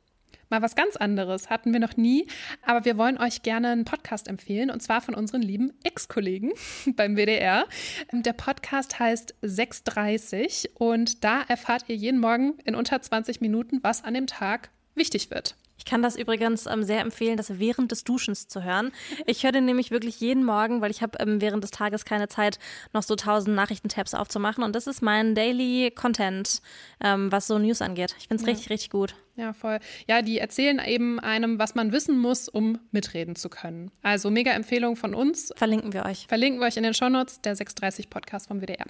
Mal 0.49 0.61
was 0.61 0.75
ganz 0.75 0.95
anderes 0.95 1.49
hatten 1.49 1.73
wir 1.73 1.79
noch 1.81 1.97
nie, 1.97 2.27
aber 2.61 2.85
wir 2.85 2.97
wollen 2.97 3.17
euch 3.17 3.41
gerne 3.41 3.69
einen 3.69 3.83
Podcast 3.83 4.29
empfehlen 4.29 4.69
und 4.69 4.81
zwar 4.81 5.01
von 5.01 5.13
unseren 5.13 5.41
lieben 5.41 5.73
Ex-Kollegen 5.83 6.51
beim 6.95 7.17
WDR. 7.17 7.65
Der 8.13 8.33
Podcast 8.33 8.97
heißt 8.97 9.35
630 9.41 10.71
und 10.75 11.23
da 11.25 11.41
erfahrt 11.41 11.85
ihr 11.87 11.95
jeden 11.95 12.19
Morgen 12.19 12.53
in 12.63 12.75
unter 12.75 13.01
20 13.01 13.41
Minuten, 13.41 13.79
was 13.83 14.05
an 14.05 14.13
dem 14.13 14.27
Tag 14.27 14.69
wichtig 14.95 15.31
wird. 15.31 15.55
Ich 15.77 15.85
kann 15.85 16.01
das 16.01 16.15
übrigens 16.15 16.65
ähm, 16.65 16.83
sehr 16.83 17.01
empfehlen, 17.01 17.37
das 17.37 17.59
während 17.59 17.91
des 17.91 18.03
Duschens 18.03 18.47
zu 18.47 18.63
hören. 18.63 18.91
Ich 19.25 19.43
höre 19.43 19.51
den 19.51 19.65
nämlich 19.65 19.91
wirklich 19.91 20.19
jeden 20.19 20.43
Morgen, 20.43 20.81
weil 20.81 20.91
ich 20.91 21.01
habe 21.01 21.17
ähm, 21.19 21.41
während 21.41 21.63
des 21.63 21.71
Tages 21.71 22.05
keine 22.05 22.27
Zeit, 22.27 22.59
noch 22.93 23.03
so 23.03 23.15
tausend 23.15 23.55
Nachrichtentabs 23.55 24.13
aufzumachen. 24.13 24.63
Und 24.63 24.75
das 24.75 24.87
ist 24.87 25.01
mein 25.01 25.35
Daily 25.35 25.91
Content, 25.91 26.61
ähm, 27.03 27.31
was 27.31 27.47
so 27.47 27.57
News 27.59 27.81
angeht. 27.81 28.15
Ich 28.19 28.27
finde 28.27 28.41
es 28.41 28.47
ja. 28.47 28.53
richtig, 28.53 28.69
richtig 28.69 28.89
gut. 28.89 29.15
Ja, 29.37 29.53
voll. 29.53 29.77
Ja, 30.07 30.23
die 30.23 30.39
erzählen 30.39 30.81
eben 30.83 31.19
einem, 31.19 31.59
was 31.59 31.75
man 31.75 31.91
wissen 31.91 32.17
muss, 32.17 32.49
um 32.49 32.79
mitreden 32.91 33.35
zu 33.35 33.49
können. 33.49 33.91
Also 34.01 34.31
mega 34.31 34.51
Empfehlung 34.51 34.95
von 34.95 35.13
uns. 35.13 35.53
Verlinken 35.55 35.93
wir 35.93 36.05
euch. 36.05 36.25
Verlinken 36.27 36.59
wir 36.59 36.65
euch 36.65 36.77
in 36.77 36.83
den 36.83 36.95
Shownotes, 36.95 37.41
der 37.41 37.55
630 37.55 38.09
Podcast 38.09 38.47
vom 38.47 38.61
WDR. 38.61 38.85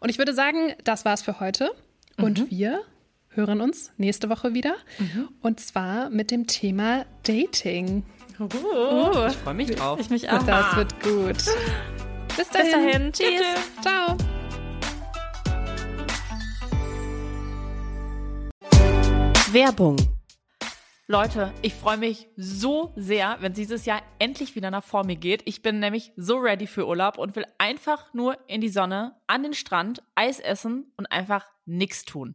Und 0.00 0.08
ich 0.08 0.18
würde 0.18 0.34
sagen, 0.34 0.74
das 0.82 1.04
war's 1.04 1.22
für 1.22 1.38
heute. 1.38 1.70
Und 2.18 2.40
mhm. 2.40 2.50
wir 2.50 2.80
hören 3.34 3.60
uns 3.60 3.92
nächste 3.96 4.28
Woche 4.28 4.54
wieder. 4.54 4.74
Mhm. 4.98 5.28
Und 5.40 5.60
zwar 5.60 6.10
mit 6.10 6.30
dem 6.30 6.46
Thema 6.46 7.04
Dating. 7.22 8.04
Uh, 8.38 8.44
uh, 8.44 9.26
ich 9.26 9.36
freue 9.36 9.54
mich 9.54 9.70
drauf. 9.70 10.00
Ich 10.00 10.10
mich 10.10 10.30
auch. 10.30 10.42
Das 10.44 10.76
wird 10.76 11.02
gut. 11.02 11.36
Bis 12.36 12.48
dahin. 12.50 12.62
Bis 12.62 12.72
dahin. 12.72 13.12
Tschüss. 13.12 13.26
Tschüss. 13.28 13.82
Ciao. 13.82 14.16
Werbung. 19.52 19.96
Leute, 21.08 21.52
ich 21.60 21.74
freue 21.74 21.98
mich 21.98 22.28
so 22.36 22.92
sehr, 22.96 23.36
wenn 23.40 23.52
dieses 23.52 23.84
Jahr 23.84 24.00
endlich 24.18 24.54
wieder 24.54 24.70
nach 24.70 24.82
vor 24.82 25.04
mir 25.04 25.16
geht. 25.16 25.42
Ich 25.44 25.60
bin 25.60 25.78
nämlich 25.78 26.12
so 26.16 26.38
ready 26.38 26.66
für 26.66 26.86
Urlaub 26.86 27.18
und 27.18 27.36
will 27.36 27.44
einfach 27.58 28.14
nur 28.14 28.38
in 28.48 28.62
die 28.62 28.70
Sonne, 28.70 29.14
an 29.26 29.42
den 29.42 29.52
Strand, 29.52 30.02
Eis 30.14 30.40
essen 30.40 30.90
und 30.96 31.12
einfach 31.12 31.44
nichts 31.66 32.06
tun. 32.06 32.34